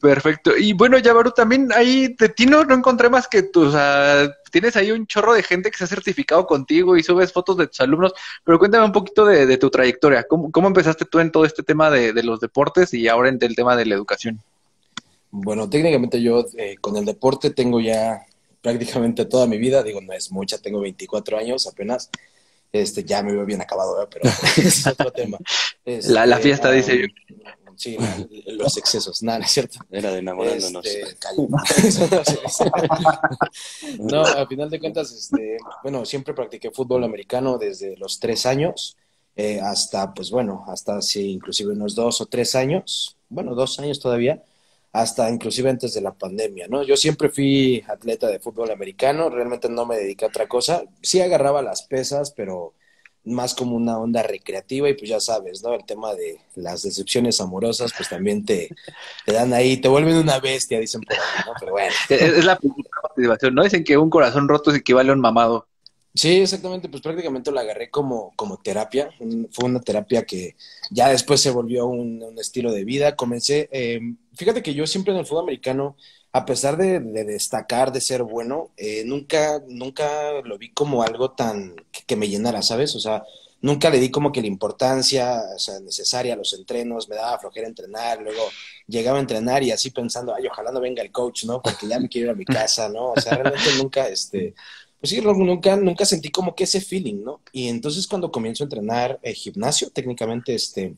Perfecto. 0.00 0.56
Y 0.56 0.72
bueno, 0.74 0.98
Yabaru, 0.98 1.32
también 1.32 1.68
ahí 1.74 2.14
de 2.18 2.28
ti 2.28 2.46
no, 2.46 2.62
encontré 2.62 3.10
más 3.10 3.26
que 3.26 3.42
tú, 3.42 3.62
o 3.62 3.70
sea, 3.72 4.30
tienes 4.50 4.76
ahí 4.76 4.92
un 4.92 5.06
chorro 5.06 5.32
de 5.32 5.42
gente 5.42 5.70
que 5.70 5.76
se 5.76 5.84
ha 5.84 5.88
certificado 5.88 6.46
contigo 6.46 6.96
y 6.96 7.02
subes 7.02 7.32
fotos 7.32 7.56
de 7.56 7.66
tus 7.66 7.80
alumnos, 7.80 8.12
pero 8.44 8.60
cuéntame 8.60 8.84
un 8.84 8.92
poquito 8.92 9.26
de, 9.26 9.56
tu 9.56 9.70
trayectoria. 9.70 10.24
¿Cómo, 10.24 10.52
¿Cómo, 10.52 10.68
empezaste 10.68 11.04
tú 11.04 11.18
en 11.18 11.32
todo 11.32 11.44
este 11.44 11.64
tema 11.64 11.90
de, 11.90 12.12
de, 12.12 12.22
los 12.22 12.38
deportes 12.38 12.94
y 12.94 13.08
ahora 13.08 13.28
en 13.28 13.38
el 13.40 13.56
tema 13.56 13.74
de 13.74 13.86
la 13.86 13.94
educación? 13.94 14.40
Bueno, 15.32 15.68
técnicamente 15.68 16.22
yo 16.22 16.44
eh, 16.56 16.76
con 16.80 16.96
el 16.96 17.04
deporte 17.04 17.50
tengo 17.50 17.80
ya 17.80 18.24
prácticamente 18.62 19.26
toda 19.26 19.46
mi 19.46 19.58
vida, 19.58 19.82
digo, 19.82 20.00
no 20.00 20.12
es 20.12 20.30
mucha, 20.30 20.58
tengo 20.58 20.80
24 20.80 21.36
años 21.36 21.66
apenas, 21.66 22.08
este, 22.72 23.04
ya 23.04 23.22
me 23.22 23.32
veo 23.32 23.44
bien 23.44 23.60
acabado, 23.60 24.08
pero 24.08 24.30
es 24.56 24.86
otro 24.86 25.12
tema. 25.12 25.38
la, 25.84 26.26
la, 26.26 26.36
este, 26.36 26.48
fiesta, 26.48 26.70
dice 26.70 27.02
yo. 27.02 27.06
Sí, 27.74 27.96
los 28.46 28.76
excesos, 28.76 29.24
nada, 29.24 29.40
es 29.40 29.50
cierto. 29.50 29.80
Era 29.90 30.12
de 30.12 30.20
enamorándonos. 30.20 30.86
Este, 30.86 31.16
no, 33.98 34.22
a 34.22 34.46
final 34.46 34.70
de 34.70 34.78
cuentas, 34.78 35.10
este, 35.10 35.56
bueno, 35.82 36.04
siempre 36.04 36.32
practiqué 36.32 36.70
fútbol 36.70 37.02
americano 37.02 37.58
desde 37.58 37.96
los 37.96 38.20
tres 38.20 38.46
años 38.46 38.96
eh, 39.34 39.60
hasta, 39.60 40.14
pues 40.14 40.30
bueno, 40.30 40.64
hasta 40.68 41.00
sí, 41.02 41.32
inclusive 41.32 41.72
unos 41.72 41.94
dos 41.94 42.20
o 42.20 42.26
tres 42.26 42.54
años, 42.54 43.16
bueno, 43.28 43.54
dos 43.54 43.78
años 43.78 43.98
todavía 43.98 44.42
hasta 44.92 45.30
inclusive 45.30 45.70
antes 45.70 45.94
de 45.94 46.02
la 46.02 46.12
pandemia, 46.12 46.68
¿no? 46.68 46.82
Yo 46.82 46.96
siempre 46.96 47.30
fui 47.30 47.82
atleta 47.88 48.28
de 48.28 48.40
fútbol 48.40 48.70
americano, 48.70 49.30
realmente 49.30 49.68
no 49.68 49.86
me 49.86 49.96
dediqué 49.96 50.26
a 50.26 50.28
otra 50.28 50.46
cosa, 50.46 50.84
sí 51.00 51.20
agarraba 51.20 51.62
las 51.62 51.82
pesas, 51.82 52.30
pero 52.30 52.74
más 53.24 53.54
como 53.54 53.76
una 53.76 53.98
onda 53.98 54.22
recreativa 54.22 54.88
y 54.88 54.94
pues 54.94 55.08
ya 55.08 55.20
sabes, 55.20 55.62
¿no? 55.62 55.74
El 55.74 55.84
tema 55.84 56.14
de 56.14 56.40
las 56.56 56.82
decepciones 56.82 57.40
amorosas, 57.40 57.92
pues 57.96 58.08
también 58.08 58.44
te, 58.44 58.68
te 59.24 59.32
dan 59.32 59.52
ahí, 59.52 59.76
te 59.76 59.88
vuelven 59.88 60.16
una 60.16 60.40
bestia, 60.40 60.80
dicen 60.80 61.02
por 61.02 61.16
ahí, 61.16 61.44
¿no? 61.46 61.52
Pero 61.58 61.72
bueno. 61.72 61.92
Es, 62.08 62.44
la 62.44 62.58
motivación, 63.08 63.54
¿no? 63.54 63.62
Dicen 63.62 63.84
que 63.84 63.96
un 63.96 64.10
corazón 64.10 64.48
roto 64.48 64.70
es 64.70 64.78
equivale 64.78 65.10
a 65.10 65.14
un 65.14 65.20
mamado. 65.20 65.68
Sí, 66.14 66.40
exactamente, 66.40 66.90
pues 66.90 67.02
prácticamente 67.02 67.50
lo 67.50 67.58
agarré 67.58 67.88
como, 67.90 68.32
como 68.36 68.58
terapia. 68.58 69.10
Fue 69.50 69.64
una 69.64 69.80
terapia 69.80 70.24
que 70.24 70.56
ya 70.90 71.08
después 71.08 71.40
se 71.40 71.50
volvió 71.50 71.86
un, 71.86 72.22
estilo 72.38 72.70
de 72.72 72.84
vida. 72.84 73.16
Comencé, 73.16 73.68
eh, 73.72 74.00
fíjate 74.34 74.62
que 74.62 74.74
yo 74.74 74.86
siempre 74.86 75.14
en 75.14 75.20
el 75.20 75.26
fútbol 75.26 75.44
americano, 75.44 75.96
a 76.32 76.44
pesar 76.44 76.76
de, 76.76 77.00
destacar, 77.00 77.92
de 77.92 78.02
ser 78.02 78.22
bueno, 78.24 78.70
eh, 78.76 79.04
nunca, 79.06 79.62
nunca 79.68 80.32
lo 80.44 80.58
vi 80.58 80.70
como 80.72 81.02
algo 81.02 81.32
tan 81.32 81.76
que, 82.06 82.16
me 82.16 82.28
llenara, 82.28 82.60
¿sabes? 82.62 82.94
O 82.94 83.00
sea, 83.00 83.22
nunca 83.62 83.88
le 83.88 83.98
di 83.98 84.10
como 84.10 84.32
que 84.32 84.42
la 84.42 84.48
importancia 84.48 85.42
o 85.54 85.58
sea, 85.58 85.80
necesaria 85.80 86.34
a 86.34 86.36
los 86.36 86.52
entrenos, 86.52 87.08
me 87.08 87.16
daba 87.16 87.38
flojera 87.38 87.68
entrenar, 87.68 88.20
luego 88.20 88.42
llegaba 88.86 89.18
a 89.18 89.20
entrenar 89.20 89.62
y 89.62 89.70
así 89.70 89.90
pensando, 89.90 90.34
ay, 90.34 90.46
ojalá 90.46 90.72
no 90.72 90.80
venga 90.80 91.02
el 91.02 91.12
coach, 91.12 91.44
¿no? 91.44 91.62
Porque 91.62 91.86
ya 91.86 91.98
me 91.98 92.08
quiero 92.08 92.26
ir 92.26 92.32
a 92.32 92.36
mi 92.36 92.44
casa, 92.46 92.88
¿no? 92.90 93.12
O 93.12 93.20
sea, 93.20 93.34
realmente 93.36 93.70
nunca, 93.78 94.08
este 94.08 94.54
pues 95.02 95.10
sí, 95.10 95.20
nunca, 95.20 95.74
nunca 95.74 96.04
sentí 96.04 96.30
como 96.30 96.54
que 96.54 96.62
ese 96.62 96.80
feeling, 96.80 97.24
¿no? 97.24 97.40
Y 97.50 97.66
entonces 97.66 98.06
cuando 98.06 98.30
comienzo 98.30 98.62
a 98.62 98.66
entrenar 98.66 99.18
el 99.24 99.34
gimnasio, 99.34 99.90
técnicamente, 99.90 100.54
este, 100.54 100.94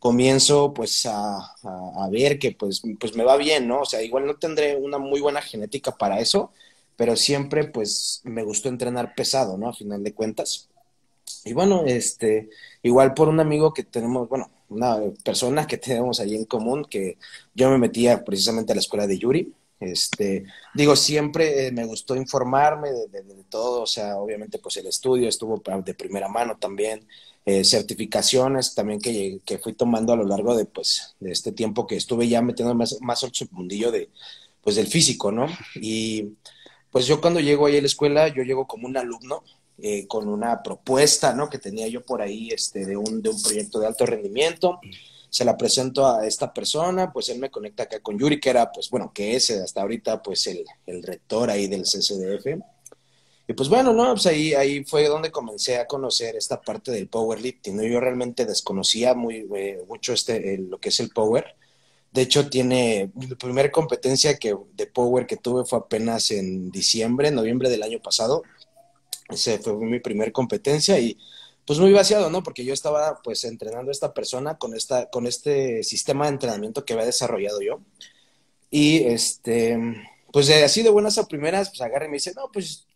comienzo 0.00 0.74
pues 0.74 1.06
a, 1.06 1.38
a, 1.62 2.08
ver 2.10 2.40
que 2.40 2.50
pues, 2.50 2.82
pues 2.98 3.14
me 3.14 3.22
va 3.22 3.36
bien, 3.36 3.68
¿no? 3.68 3.82
O 3.82 3.84
sea, 3.84 4.02
igual 4.02 4.26
no 4.26 4.34
tendré 4.34 4.74
una 4.74 4.98
muy 4.98 5.20
buena 5.20 5.40
genética 5.40 5.92
para 5.92 6.18
eso, 6.18 6.50
pero 6.96 7.14
siempre 7.14 7.64
pues 7.68 8.22
me 8.24 8.42
gustó 8.42 8.68
entrenar 8.68 9.14
pesado, 9.14 9.56
¿no? 9.56 9.68
A 9.68 9.72
final 9.72 10.02
de 10.02 10.14
cuentas. 10.14 10.68
Y 11.44 11.52
bueno, 11.52 11.84
este, 11.86 12.50
igual 12.82 13.14
por 13.14 13.28
un 13.28 13.38
amigo 13.38 13.72
que 13.72 13.84
tenemos, 13.84 14.28
bueno, 14.28 14.50
una 14.68 14.98
persona 15.22 15.68
que 15.68 15.78
tenemos 15.78 16.18
ahí 16.18 16.34
en 16.34 16.44
común, 16.46 16.84
que 16.90 17.18
yo 17.54 17.70
me 17.70 17.78
metía 17.78 18.24
precisamente 18.24 18.72
a 18.72 18.74
la 18.74 18.80
escuela 18.80 19.06
de 19.06 19.18
Yuri, 19.18 19.54
este, 19.80 20.44
digo, 20.74 20.96
siempre 20.96 21.66
eh, 21.66 21.72
me 21.72 21.84
gustó 21.84 22.16
informarme 22.16 22.90
de, 22.90 23.22
todo, 23.48 23.82
o 23.82 23.86
sea, 23.86 24.16
obviamente 24.16 24.58
pues 24.58 24.76
el 24.78 24.86
estudio 24.86 25.28
estuvo 25.28 25.62
de 25.84 25.94
primera 25.94 26.28
mano 26.28 26.56
también, 26.58 27.06
eh, 27.44 27.64
certificaciones 27.64 28.74
también 28.74 29.00
que, 29.00 29.40
que, 29.44 29.58
fui 29.58 29.74
tomando 29.74 30.12
a 30.12 30.16
lo 30.16 30.24
largo 30.24 30.56
de 30.56 30.64
pues 30.64 31.14
de 31.20 31.30
este 31.30 31.52
tiempo 31.52 31.86
que 31.86 31.96
estuve 31.96 32.26
ya 32.26 32.40
metiendo 32.40 32.74
más, 32.74 32.98
más 33.02 33.22
al 33.22 33.34
submundillo 33.34 33.92
de 33.92 34.08
pues 34.62 34.76
del 34.76 34.86
físico, 34.86 35.30
¿no? 35.30 35.46
Y 35.74 36.36
pues 36.90 37.06
yo 37.06 37.20
cuando 37.20 37.40
llego 37.40 37.66
ahí 37.66 37.76
a 37.76 37.80
la 37.80 37.86
escuela, 37.86 38.28
yo 38.28 38.42
llego 38.42 38.66
como 38.66 38.86
un 38.86 38.96
alumno 38.96 39.44
eh, 39.78 40.06
con 40.06 40.28
una 40.28 40.62
propuesta, 40.62 41.34
¿no? 41.34 41.50
Que 41.50 41.58
tenía 41.58 41.86
yo 41.88 42.02
por 42.02 42.22
ahí 42.22 42.48
este, 42.50 42.86
de, 42.86 42.96
un, 42.96 43.20
de 43.20 43.28
un 43.28 43.42
proyecto 43.42 43.78
de 43.78 43.88
alto 43.88 44.06
rendimiento 44.06 44.80
se 45.34 45.44
la 45.44 45.56
presento 45.56 46.06
a 46.06 46.24
esta 46.24 46.54
persona, 46.54 47.12
pues 47.12 47.28
él 47.28 47.40
me 47.40 47.50
conecta 47.50 47.82
acá 47.82 47.98
con 47.98 48.16
Yuri, 48.16 48.38
que 48.38 48.50
era, 48.50 48.70
pues 48.70 48.88
bueno, 48.88 49.10
que 49.12 49.34
es 49.34 49.50
hasta 49.50 49.82
ahorita, 49.82 50.22
pues 50.22 50.46
el, 50.46 50.64
el 50.86 51.02
rector 51.02 51.50
ahí 51.50 51.66
del 51.66 51.82
CCDF. 51.82 52.62
Y 53.48 53.52
pues 53.52 53.68
bueno, 53.68 53.92
no, 53.92 54.12
pues 54.12 54.26
ahí, 54.26 54.54
ahí 54.54 54.84
fue 54.84 55.08
donde 55.08 55.32
comencé 55.32 55.78
a 55.78 55.88
conocer 55.88 56.36
esta 56.36 56.60
parte 56.60 56.92
del 56.92 57.08
powerlifting. 57.08 57.76
¿no? 57.76 57.82
Yo 57.82 57.98
realmente 57.98 58.46
desconocía 58.46 59.14
muy, 59.14 59.48
eh, 59.56 59.82
mucho 59.88 60.12
este, 60.12 60.56
lo 60.58 60.78
que 60.78 60.90
es 60.90 61.00
el 61.00 61.10
power. 61.10 61.56
De 62.12 62.22
hecho, 62.22 62.48
tiene, 62.48 63.10
la 63.28 63.34
primera 63.34 63.72
competencia 63.72 64.38
que, 64.38 64.56
de 64.74 64.86
power 64.86 65.26
que 65.26 65.36
tuve 65.36 65.64
fue 65.64 65.80
apenas 65.80 66.30
en 66.30 66.70
diciembre, 66.70 67.32
noviembre 67.32 67.70
del 67.70 67.82
año 67.82 67.98
pasado. 68.00 68.44
Ese 69.28 69.58
fue 69.58 69.74
mi 69.78 69.98
primer 69.98 70.30
competencia 70.30 70.96
y 70.96 71.18
pues 71.66 71.78
muy 71.78 71.92
vaciado, 71.92 72.30
¿no? 72.30 72.42
Porque 72.42 72.64
yo 72.64 72.74
estaba 72.74 73.20
pues 73.22 73.44
entrenando 73.44 73.90
a 73.90 73.92
esta 73.92 74.12
persona 74.12 74.58
con, 74.58 74.74
esta, 74.74 75.08
con 75.10 75.26
este 75.26 75.82
sistema 75.82 76.26
de 76.26 76.32
entrenamiento 76.32 76.84
que 76.84 76.92
había 76.92 77.06
desarrollado 77.06 77.60
yo. 77.62 77.80
Y 78.70 79.04
este, 79.04 79.78
pues 80.32 80.50
así 80.50 80.82
de 80.82 80.90
buenas 80.90 81.16
a 81.18 81.26
primeras, 81.26 81.70
pues 81.70 81.80
agarra 81.80 82.06
y 82.06 82.08
me 82.08 82.16
dice, 82.16 82.32
no, 82.34 82.50
pues 82.52 82.86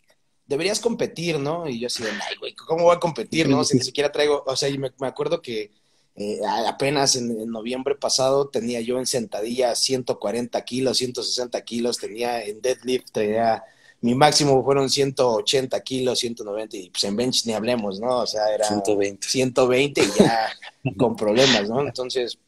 deberías 0.46 0.80
competir, 0.80 1.38
¿no? 1.38 1.68
Y 1.68 1.80
yo 1.80 1.86
así 1.86 2.02
de, 2.02 2.10
ay, 2.10 2.36
güey, 2.38 2.54
¿cómo 2.54 2.84
voy 2.84 2.96
a 2.96 3.00
competir, 3.00 3.48
no? 3.48 3.64
Si 3.64 3.76
ni 3.76 3.84
siquiera 3.84 4.12
traigo, 4.12 4.42
o 4.46 4.56
sea, 4.56 4.68
y 4.68 4.76
me, 4.76 4.90
acuerdo 5.00 5.40
que 5.40 5.70
eh, 6.16 6.40
apenas 6.66 7.16
en, 7.16 7.30
en, 7.30 7.50
noviembre 7.50 7.94
pasado 7.94 8.48
tenía 8.48 8.80
yo 8.80 8.98
en 8.98 9.06
sentadilla 9.06 9.74
140 9.74 10.62
kilos, 10.64 10.98
160 10.98 11.60
kilos, 11.62 11.98
tenía 11.98 12.44
en 12.44 12.60
deadlift, 12.60 13.12
tenía 13.12 13.62
mi 14.00 14.14
máximo 14.14 14.62
fueron 14.64 14.88
180 14.88 15.80
kilos, 15.80 16.18
190, 16.20 16.76
y 16.76 16.90
pues 16.90 17.04
en 17.04 17.16
bench 17.16 17.46
ni 17.46 17.52
hablemos, 17.52 17.98
¿no? 17.98 18.18
O 18.18 18.26
sea, 18.26 18.48
era 18.54 18.64
120, 18.64 19.26
120 19.26 20.00
y 20.00 20.04
ya 20.18 20.50
con 20.96 21.16
problemas, 21.16 21.68
¿no? 21.68 21.80
Entonces, 21.80 22.38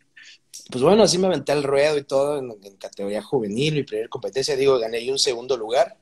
pues 0.71 0.83
bueno, 0.83 1.03
así 1.03 1.19
me 1.19 1.27
aventé 1.27 1.53
al 1.53 1.65
ruedo 1.65 1.99
y 1.99 2.05
todo 2.05 2.39
en, 2.39 2.77
categoría 2.79 3.23
juvenil, 3.23 3.75
mi 3.75 3.83
primera 3.83 4.09
competencia, 4.09 4.57
digo, 4.57 4.79
gané 4.79 5.11
un 5.11 5.19
segundo 5.19 5.57
lugar. 5.57 5.97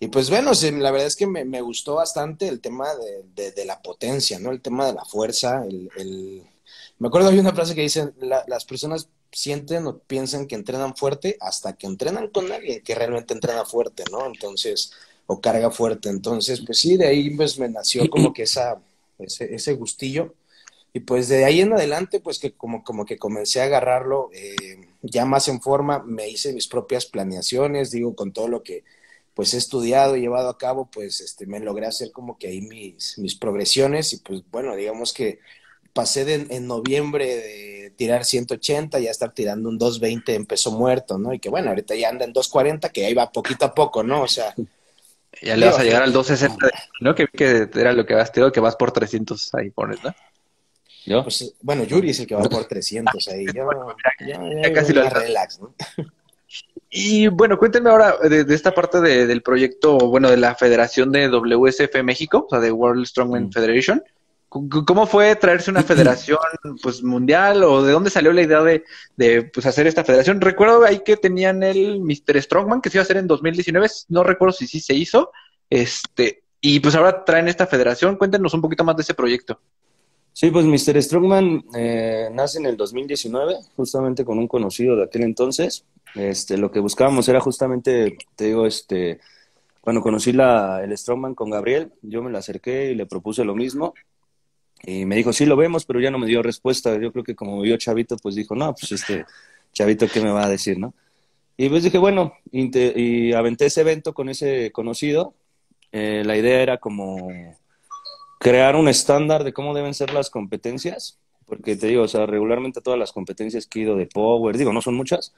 Y 0.00 0.08
pues 0.08 0.30
bueno, 0.30 0.52
la 0.78 0.90
verdad 0.90 1.06
es 1.06 1.16
que 1.16 1.26
me, 1.26 1.44
me 1.44 1.60
gustó 1.60 1.96
bastante 1.96 2.48
el 2.48 2.60
tema 2.60 2.88
de, 3.34 3.52
de, 3.52 3.64
la 3.66 3.80
potencia, 3.82 4.38
¿no? 4.38 4.50
El 4.50 4.62
tema 4.62 4.86
de 4.86 4.94
la 4.94 5.04
fuerza, 5.04 5.64
el... 5.64 5.90
el... 5.96 6.42
Me 7.00 7.08
acuerdo 7.08 7.30
hay 7.30 7.38
una 7.38 7.54
frase 7.54 7.74
que 7.74 7.80
dice, 7.80 8.12
las 8.20 8.64
personas 8.66 9.08
sienten 9.32 9.86
o 9.86 9.98
piensan 10.00 10.46
que 10.46 10.54
entrenan 10.54 10.94
fuerte 10.94 11.38
hasta 11.40 11.72
que 11.72 11.86
entrenan 11.86 12.28
con 12.28 12.52
alguien 12.52 12.82
que 12.82 12.94
realmente 12.94 13.32
entrena 13.32 13.64
fuerte, 13.64 14.04
¿no? 14.12 14.26
Entonces, 14.26 14.92
o 15.26 15.40
carga 15.40 15.70
fuerte. 15.70 16.10
Entonces, 16.10 16.60
pues 16.60 16.78
sí, 16.78 16.98
de 16.98 17.06
ahí 17.06 17.30
pues 17.30 17.58
me 17.58 17.70
nació 17.70 18.08
como 18.10 18.34
que 18.34 18.42
esa, 18.42 18.82
ese, 19.18 19.54
ese 19.54 19.72
gustillo. 19.72 20.34
Y 20.92 21.00
pues 21.00 21.28
de 21.28 21.46
ahí 21.46 21.62
en 21.62 21.72
adelante, 21.72 22.20
pues 22.20 22.38
que 22.38 22.52
como, 22.52 22.84
como 22.84 23.06
que 23.06 23.16
comencé 23.16 23.62
a 23.62 23.64
agarrarlo 23.64 24.28
eh, 24.34 24.86
ya 25.00 25.24
más 25.24 25.48
en 25.48 25.62
forma, 25.62 26.02
me 26.02 26.28
hice 26.28 26.52
mis 26.52 26.68
propias 26.68 27.06
planeaciones, 27.06 27.92
digo, 27.92 28.14
con 28.14 28.34
todo 28.34 28.48
lo 28.48 28.62
que 28.62 28.84
pues 29.32 29.54
he 29.54 29.56
estudiado 29.56 30.16
y 30.16 30.20
llevado 30.20 30.50
a 30.50 30.58
cabo, 30.58 30.90
pues 30.92 31.22
este, 31.22 31.46
me 31.46 31.60
logré 31.60 31.86
hacer 31.86 32.12
como 32.12 32.36
que 32.36 32.48
ahí 32.48 32.60
mis, 32.60 33.16
mis 33.18 33.36
progresiones 33.36 34.12
y 34.12 34.18
pues 34.18 34.42
bueno, 34.50 34.76
digamos 34.76 35.14
que 35.14 35.38
pasé 35.92 36.24
de, 36.24 36.46
en 36.50 36.66
noviembre 36.66 37.26
de 37.26 37.92
tirar 37.96 38.24
180 38.24 38.98
y 39.00 39.08
a 39.08 39.10
estar 39.10 39.32
tirando 39.32 39.68
un 39.68 39.78
220 39.78 40.34
en 40.34 40.46
peso 40.46 40.72
muerto, 40.72 41.18
¿no? 41.18 41.32
Y 41.32 41.38
que 41.38 41.48
bueno, 41.48 41.68
ahorita 41.68 41.94
ya 41.94 42.08
anda 42.08 42.24
en 42.24 42.32
240, 42.32 42.88
que 42.90 43.06
ahí 43.06 43.14
va 43.14 43.30
poquito 43.30 43.64
a 43.64 43.74
poco, 43.74 44.02
¿no? 44.02 44.22
O 44.22 44.28
sea... 44.28 44.54
Ya 45.42 45.56
le 45.56 45.64
vas 45.66 45.78
a 45.78 45.84
llegar 45.84 46.02
al 46.02 46.12
260, 46.12 46.68
¿no? 47.00 47.14
Que, 47.14 47.26
que 47.28 47.68
era 47.74 47.92
lo 47.92 48.04
que 48.04 48.14
vas, 48.14 48.32
te 48.32 48.42
que 48.52 48.60
vas 48.60 48.74
por 48.74 48.90
300 48.90 49.54
ahí 49.54 49.70
pones, 49.70 50.02
¿no? 50.02 50.12
¿Yo? 51.06 51.22
Pues, 51.22 51.54
bueno, 51.62 51.84
Yuri 51.84 52.10
es 52.10 52.20
el 52.20 52.26
que 52.26 52.34
va 52.34 52.42
por 52.42 52.64
300 52.66 53.28
ahí. 53.28 53.46
Yo, 53.54 53.68
ya, 54.26 54.72
casi 54.72 54.92
lo 54.92 55.08
relax, 55.08 55.60
¿no? 55.60 55.74
Y 56.90 57.28
bueno, 57.28 57.58
cuéntenme 57.58 57.90
ahora 57.90 58.16
de, 58.18 58.44
esta 58.52 58.74
parte 58.74 59.00
del 59.00 59.42
proyecto, 59.42 59.96
bueno, 59.98 60.28
de 60.28 60.36
la 60.36 60.56
Federación 60.56 61.12
de 61.12 61.28
WSF 61.28 62.02
México, 62.02 62.46
o 62.46 62.50
sea, 62.50 62.58
de 62.58 62.72
World 62.72 63.06
Strongman 63.06 63.46
mm. 63.46 63.52
Federation. 63.52 64.02
¿Cómo 64.50 65.06
fue 65.06 65.36
traerse 65.36 65.70
una 65.70 65.84
federación 65.84 66.38
pues 66.82 67.04
mundial 67.04 67.62
o 67.62 67.84
de 67.84 67.92
dónde 67.92 68.10
salió 68.10 68.32
la 68.32 68.42
idea 68.42 68.60
de, 68.64 68.82
de 69.16 69.44
pues, 69.44 69.64
hacer 69.64 69.86
esta 69.86 70.02
federación? 70.02 70.40
Recuerdo 70.40 70.84
ahí 70.84 71.02
que 71.04 71.16
tenían 71.16 71.62
el 71.62 72.00
Mr. 72.00 72.42
Strongman 72.42 72.80
que 72.80 72.90
se 72.90 72.98
iba 72.98 73.02
a 73.02 73.04
hacer 73.04 73.18
en 73.18 73.28
2019, 73.28 73.86
no 74.08 74.24
recuerdo 74.24 74.52
si 74.52 74.66
sí 74.66 74.80
se 74.80 74.94
hizo, 74.94 75.30
este, 75.70 76.42
y 76.60 76.80
pues 76.80 76.96
ahora 76.96 77.24
traen 77.24 77.46
esta 77.46 77.68
federación, 77.68 78.16
cuéntenos 78.16 78.52
un 78.52 78.60
poquito 78.60 78.82
más 78.82 78.96
de 78.96 79.02
ese 79.02 79.14
proyecto. 79.14 79.60
Sí, 80.32 80.50
pues 80.50 80.64
Mr. 80.64 81.00
Strongman 81.02 81.64
eh, 81.74 82.28
nace 82.32 82.58
en 82.58 82.66
el 82.66 82.76
2019, 82.76 83.56
justamente 83.76 84.24
con 84.24 84.38
un 84.38 84.48
conocido 84.48 84.96
de 84.96 85.04
aquel 85.04 85.22
entonces. 85.22 85.84
Este, 86.14 86.58
lo 86.58 86.70
que 86.70 86.80
buscábamos 86.80 87.28
era 87.28 87.40
justamente, 87.40 88.16
te 88.36 88.46
digo, 88.46 88.66
este, 88.66 89.20
cuando 89.80 90.02
conocí 90.02 90.32
la, 90.32 90.82
el 90.82 90.96
Strongman 90.96 91.34
con 91.34 91.50
Gabriel, 91.50 91.92
yo 92.02 92.22
me 92.22 92.30
le 92.30 92.38
acerqué 92.38 92.90
y 92.90 92.94
le 92.94 93.06
propuse 93.06 93.44
lo 93.44 93.54
mismo. 93.54 93.94
Y 94.84 95.04
me 95.04 95.16
dijo, 95.16 95.32
sí, 95.32 95.46
lo 95.46 95.56
vemos, 95.56 95.84
pero 95.84 96.00
ya 96.00 96.10
no 96.10 96.18
me 96.18 96.26
dio 96.26 96.42
respuesta. 96.42 96.98
Yo 96.98 97.12
creo 97.12 97.24
que 97.24 97.34
como 97.34 97.60
vio 97.60 97.76
Chavito, 97.76 98.16
pues 98.16 98.34
dijo, 98.34 98.54
no, 98.54 98.74
pues 98.74 98.92
este 98.92 99.24
Chavito, 99.72 100.08
¿qué 100.08 100.20
me 100.20 100.30
va 100.30 100.44
a 100.44 100.48
decir, 100.48 100.78
no? 100.78 100.94
Y 101.56 101.68
pues 101.68 101.84
dije, 101.84 101.98
bueno, 101.98 102.32
y 102.50 103.32
aventé 103.32 103.66
ese 103.66 103.82
evento 103.82 104.14
con 104.14 104.30
ese 104.30 104.72
conocido. 104.72 105.34
Eh, 105.92 106.22
la 106.24 106.36
idea 106.36 106.62
era 106.62 106.78
como 106.78 107.28
crear 108.38 108.76
un 108.76 108.88
estándar 108.88 109.44
de 109.44 109.52
cómo 109.52 109.74
deben 109.74 109.92
ser 109.92 110.14
las 110.14 110.30
competencias, 110.30 111.18
porque 111.44 111.76
te 111.76 111.88
digo, 111.88 112.04
o 112.04 112.08
sea, 112.08 112.24
regularmente 112.24 112.80
todas 112.80 112.98
las 112.98 113.12
competencias 113.12 113.66
que 113.66 113.80
he 113.80 113.82
ido 113.82 113.96
de 113.96 114.06
Power, 114.06 114.56
digo, 114.56 114.72
no 114.72 114.80
son 114.80 114.94
muchas, 114.94 115.34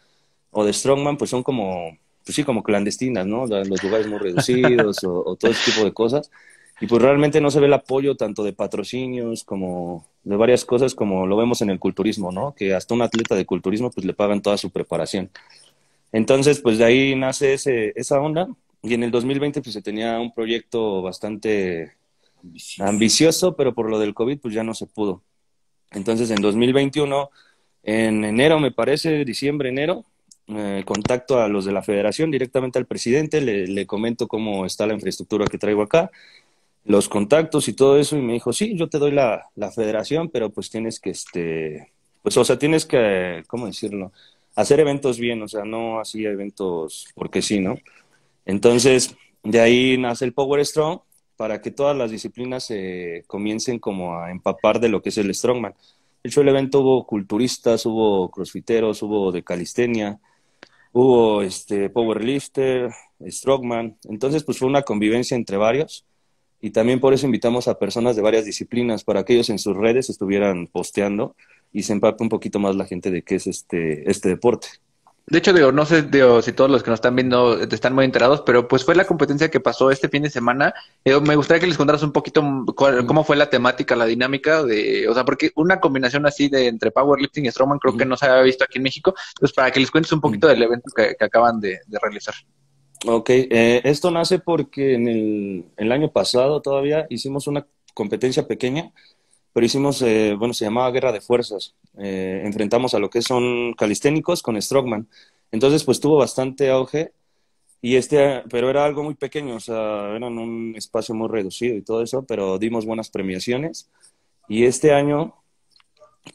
o 0.52 0.64
de 0.64 0.72
Strongman, 0.72 1.16
pues 1.16 1.30
son 1.30 1.42
como, 1.42 1.98
pues 2.24 2.36
sí, 2.36 2.44
como 2.44 2.62
clandestinas, 2.62 3.26
¿no? 3.26 3.46
Los 3.46 3.82
lugares 3.82 4.06
muy 4.06 4.18
reducidos 4.18 5.02
o, 5.04 5.24
o 5.26 5.36
todo 5.36 5.50
ese 5.50 5.72
tipo 5.72 5.84
de 5.84 5.92
cosas. 5.92 6.30
Y 6.80 6.86
pues 6.86 7.00
realmente 7.00 7.40
no 7.40 7.50
se 7.50 7.60
ve 7.60 7.66
el 7.66 7.72
apoyo 7.74 8.16
tanto 8.16 8.42
de 8.42 8.52
patrocinios 8.52 9.44
como 9.44 10.06
de 10.24 10.36
varias 10.36 10.64
cosas 10.64 10.94
como 10.94 11.26
lo 11.26 11.36
vemos 11.36 11.62
en 11.62 11.70
el 11.70 11.78
culturismo, 11.78 12.32
¿no? 12.32 12.54
Que 12.54 12.74
hasta 12.74 12.94
un 12.94 13.02
atleta 13.02 13.34
de 13.34 13.46
culturismo 13.46 13.90
pues 13.90 14.04
le 14.04 14.14
pagan 14.14 14.42
toda 14.42 14.56
su 14.56 14.70
preparación. 14.70 15.30
Entonces, 16.12 16.60
pues 16.60 16.78
de 16.78 16.84
ahí 16.84 17.14
nace 17.16 17.54
ese, 17.54 17.92
esa 17.96 18.20
onda 18.20 18.48
y 18.82 18.94
en 18.94 19.02
el 19.04 19.10
2020 19.10 19.62
pues 19.62 19.72
se 19.72 19.82
tenía 19.82 20.18
un 20.18 20.34
proyecto 20.34 21.02
bastante 21.02 21.92
ambicioso. 22.80 23.54
pero 23.56 23.74
por 23.74 23.88
lo 23.88 23.98
del 23.98 24.14
COVID 24.14 24.38
pues 24.40 24.54
ya 24.54 24.64
no 24.64 24.74
se 24.74 24.86
pudo. 24.86 25.22
Entonces 25.92 26.30
en 26.30 26.40
2021, 26.40 27.30
en 27.84 28.24
enero 28.24 28.58
me 28.58 28.72
parece, 28.72 29.24
diciembre, 29.24 29.68
enero, 29.68 30.04
eh, 30.48 30.82
contacto 30.84 31.40
a 31.40 31.48
los 31.48 31.64
de 31.64 31.72
la 31.72 31.82
federación 31.82 32.30
directamente 32.30 32.78
al 32.78 32.86
presidente, 32.86 33.40
le, 33.40 33.66
le 33.68 33.86
comento 33.86 34.26
cómo 34.26 34.66
está 34.66 34.86
la 34.86 34.94
infraestructura 34.94 35.46
que 35.46 35.58
traigo 35.58 35.82
acá 35.82 36.10
los 36.84 37.08
contactos 37.08 37.68
y 37.68 37.74
todo 37.74 37.98
eso 37.98 38.16
y 38.16 38.22
me 38.22 38.34
dijo, 38.34 38.52
sí, 38.52 38.76
yo 38.76 38.88
te 38.88 38.98
doy 38.98 39.12
la, 39.12 39.46
la 39.54 39.70
federación, 39.70 40.28
pero 40.30 40.50
pues 40.50 40.70
tienes 40.70 40.98
que, 40.98 41.10
este, 41.10 41.92
pues, 42.22 42.36
o 42.36 42.44
sea, 42.44 42.58
tienes 42.58 42.86
que, 42.86 43.44
¿cómo 43.46 43.66
decirlo? 43.66 44.12
Hacer 44.56 44.80
eventos 44.80 45.18
bien, 45.18 45.42
o 45.42 45.48
sea, 45.48 45.64
no 45.64 46.00
así 46.00 46.24
eventos 46.24 47.08
porque 47.14 47.40
sí, 47.42 47.60
¿no? 47.60 47.76
Entonces, 48.44 49.16
de 49.42 49.60
ahí 49.60 49.96
nace 49.98 50.24
el 50.24 50.34
Power 50.34 50.64
Strong 50.64 51.00
para 51.36 51.60
que 51.60 51.70
todas 51.70 51.96
las 51.96 52.10
disciplinas 52.10 52.64
se 52.64 53.24
comiencen 53.26 53.78
como 53.78 54.18
a 54.18 54.30
empapar 54.30 54.80
de 54.80 54.88
lo 54.88 55.02
que 55.02 55.08
es 55.10 55.18
el 55.18 55.34
Strongman. 55.34 55.74
De 56.22 56.28
hecho, 56.28 56.40
el 56.42 56.48
evento 56.48 56.80
hubo 56.80 57.06
culturistas, 57.06 57.86
hubo 57.86 58.30
crossfiteros, 58.30 59.02
hubo 59.02 59.32
de 59.32 59.42
calistenia, 59.42 60.20
hubo 60.92 61.42
este 61.42 61.90
powerlifter, 61.90 62.90
strongman. 63.26 63.96
Entonces, 64.04 64.44
pues 64.44 64.58
fue 64.58 64.68
una 64.68 64.82
convivencia 64.82 65.36
entre 65.36 65.56
varios 65.56 66.04
y 66.62 66.70
también 66.70 67.00
por 67.00 67.12
eso 67.12 67.26
invitamos 67.26 67.66
a 67.66 67.78
personas 67.78 68.14
de 68.14 68.22
varias 68.22 68.44
disciplinas 68.44 69.02
para 69.02 69.24
que 69.24 69.34
ellos 69.34 69.50
en 69.50 69.58
sus 69.58 69.76
redes 69.76 70.08
estuvieran 70.08 70.68
posteando 70.68 71.34
y 71.72 71.82
se 71.82 71.92
empape 71.92 72.22
un 72.22 72.28
poquito 72.28 72.60
más 72.60 72.76
la 72.76 72.86
gente 72.86 73.10
de 73.10 73.22
qué 73.22 73.34
es 73.34 73.48
este, 73.48 74.08
este 74.08 74.28
deporte. 74.28 74.68
De 75.26 75.38
hecho, 75.38 75.52
digo, 75.52 75.72
no 75.72 75.84
sé 75.86 76.02
digo, 76.02 76.40
si 76.40 76.52
todos 76.52 76.70
los 76.70 76.84
que 76.84 76.90
nos 76.90 76.98
están 76.98 77.16
viendo 77.16 77.60
están 77.60 77.94
muy 77.94 78.04
enterados, 78.04 78.42
pero 78.42 78.68
pues 78.68 78.84
fue 78.84 78.94
la 78.94 79.04
competencia 79.04 79.50
que 79.50 79.58
pasó 79.58 79.90
este 79.90 80.08
fin 80.08 80.22
de 80.22 80.30
semana. 80.30 80.72
Eh, 81.04 81.18
me 81.20 81.34
gustaría 81.34 81.60
que 81.60 81.66
les 81.66 81.76
contaras 81.76 82.02
un 82.04 82.12
poquito 82.12 82.42
cómo 82.76 83.24
fue 83.24 83.36
la 83.36 83.50
temática, 83.50 83.96
la 83.96 84.06
dinámica 84.06 84.62
de, 84.62 85.08
o 85.08 85.14
sea, 85.14 85.24
porque 85.24 85.50
una 85.56 85.80
combinación 85.80 86.26
así 86.26 86.48
de 86.48 86.68
entre 86.68 86.92
powerlifting 86.92 87.46
y 87.46 87.50
strongman 87.50 87.78
creo 87.80 87.96
que 87.96 88.04
no 88.04 88.16
se 88.16 88.26
había 88.26 88.42
visto 88.42 88.64
aquí 88.64 88.78
en 88.78 88.84
México. 88.84 89.14
Pues 89.40 89.52
para 89.52 89.72
que 89.72 89.80
les 89.80 89.90
cuentes 89.90 90.12
un 90.12 90.20
poquito 90.20 90.46
del 90.46 90.62
evento 90.62 90.90
que, 90.94 91.16
acaban 91.24 91.60
de 91.60 91.80
realizar. 92.00 92.34
Ok, 93.04 93.30
eh, 93.30 93.80
esto 93.84 94.12
nace 94.12 94.38
porque 94.38 94.94
en 94.94 95.08
el, 95.76 95.92
año 95.92 96.12
pasado 96.12 96.62
todavía 96.62 97.06
hicimos 97.10 97.48
una 97.48 97.66
competencia 97.94 98.46
pequeña, 98.46 98.92
pero 99.52 99.66
hicimos, 99.66 100.00
eh, 100.02 100.34
bueno, 100.38 100.54
se 100.54 100.64
llamaba 100.66 100.90
Guerra 100.92 101.10
de 101.12 101.20
Fuerzas. 101.20 101.74
Eh, 101.98 102.42
enfrentamos 102.44 102.94
a 102.94 103.00
lo 103.00 103.10
que 103.10 103.20
son 103.22 103.74
calisténicos 103.74 104.42
con 104.42 104.60
Strongman. 104.60 105.08
Entonces, 105.50 105.84
pues 105.84 106.00
tuvo 106.00 106.18
bastante 106.18 106.70
auge, 106.70 107.12
y 107.82 107.96
este, 107.96 108.42
pero 108.50 108.70
era 108.70 108.84
algo 108.84 109.02
muy 109.02 109.14
pequeño, 109.14 109.56
o 109.56 109.60
sea, 109.60 110.14
era 110.14 110.28
en 110.28 110.38
un 110.38 110.74
espacio 110.76 111.14
muy 111.14 111.28
reducido 111.28 111.74
y 111.76 111.82
todo 111.82 112.02
eso, 112.02 112.24
pero 112.26 112.58
dimos 112.58 112.86
buenas 112.86 113.10
premiaciones. 113.10 113.90
Y 114.48 114.64
este 114.64 114.92
año, 114.94 115.34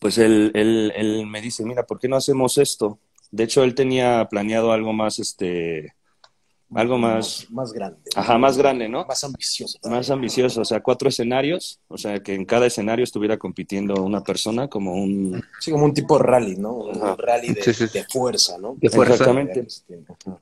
pues 0.01 0.17
él, 0.17 0.51
él, 0.55 0.91
él 0.95 1.27
me 1.27 1.41
dice, 1.41 1.65
mira, 1.65 1.86
¿por 1.86 2.00
qué 2.00 2.09
no 2.09 2.17
hacemos 2.17 2.57
esto? 2.57 3.00
De 3.31 3.45
hecho, 3.45 3.63
él 3.63 3.75
tenía 3.75 4.27
planeado 4.29 4.71
algo 4.74 4.93
más, 4.93 5.19
este, 5.19 5.93
algo 6.75 6.97
más, 6.97 7.47
más 7.50 7.71
grande. 7.71 7.97
Ajá, 8.15 8.38
más 8.38 8.57
grande, 8.57 8.89
¿no? 8.89 9.05
Más 9.05 9.24
ambicioso. 9.24 9.79
Más 9.89 10.09
ambicioso, 10.09 10.62
o 10.62 10.65
sea, 10.65 10.81
cuatro 10.81 11.07
escenarios, 11.07 11.79
o 11.88 11.97
sea, 11.97 12.21
que 12.21 12.33
en 12.33 12.45
cada 12.45 12.65
escenario 12.65 13.03
estuviera 13.03 13.38
compitiendo 13.38 14.03
una 14.03 14.21
persona 14.21 14.67
como 14.67 14.93
un... 14.93 15.41
Sí, 15.59 15.71
como 15.71 15.86
un 15.86 15.93
tipo 15.93 16.17
de 16.17 16.24
rally, 16.24 16.55
¿no? 16.57 16.74
Un 16.74 17.17
rally 17.17 17.53
de, 17.53 17.63
Sí, 17.63 17.74
sí, 17.74 17.88
sí. 17.88 18.00
de 18.00 18.05
fuerza, 18.05 18.57
¿no? 18.57 18.75
De 18.79 18.89
fuerza. 18.89 19.13
Exactamente. 19.13 19.65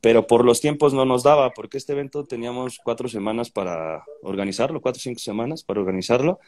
Pero 0.01 0.25
por 0.25 0.43
los 0.43 0.61
tiempos 0.61 0.93
no 0.93 1.05
nos 1.05 1.23
daba, 1.23 1.51
porque 1.51 1.77
este 1.77 1.93
evento 1.93 2.25
teníamos 2.25 2.79
cuatro 2.83 3.07
semanas 3.07 3.51
para 3.51 4.03
organizarlo, 4.23 4.81
cuatro 4.81 4.99
o 4.99 5.01
cinco 5.01 5.19
semanas 5.19 5.63
para 5.63 5.79
organizarlo, 5.79 6.39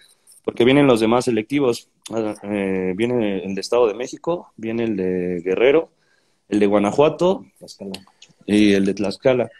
porque 0.43 0.65
vienen 0.65 0.87
los 0.87 0.99
demás 0.99 1.25
selectivos. 1.25 1.89
Ah, 2.11 2.33
eh, 2.43 2.93
viene 2.95 3.43
el 3.43 3.53
de 3.53 3.61
Estado 3.61 3.87
de 3.87 3.93
México, 3.93 4.51
viene 4.55 4.85
el 4.85 4.95
de 4.95 5.41
Guerrero, 5.43 5.89
el 6.49 6.59
de 6.59 6.65
Guanajuato 6.65 7.45
Tlaxcala. 7.59 7.91
y 8.45 8.73
el 8.73 8.85
de 8.85 8.93
Tlaxcala. 8.93 9.51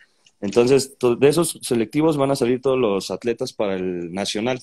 Entonces, 0.42 0.98
to- 0.98 1.16
de 1.16 1.28
esos 1.30 1.60
selectivos 1.62 2.18
van 2.18 2.32
a 2.32 2.36
salir 2.36 2.62
todos 2.62 2.78
los 2.78 3.12
atletas 3.12 3.54
para 3.54 3.76
el 3.76 4.14
nacional. 4.14 4.60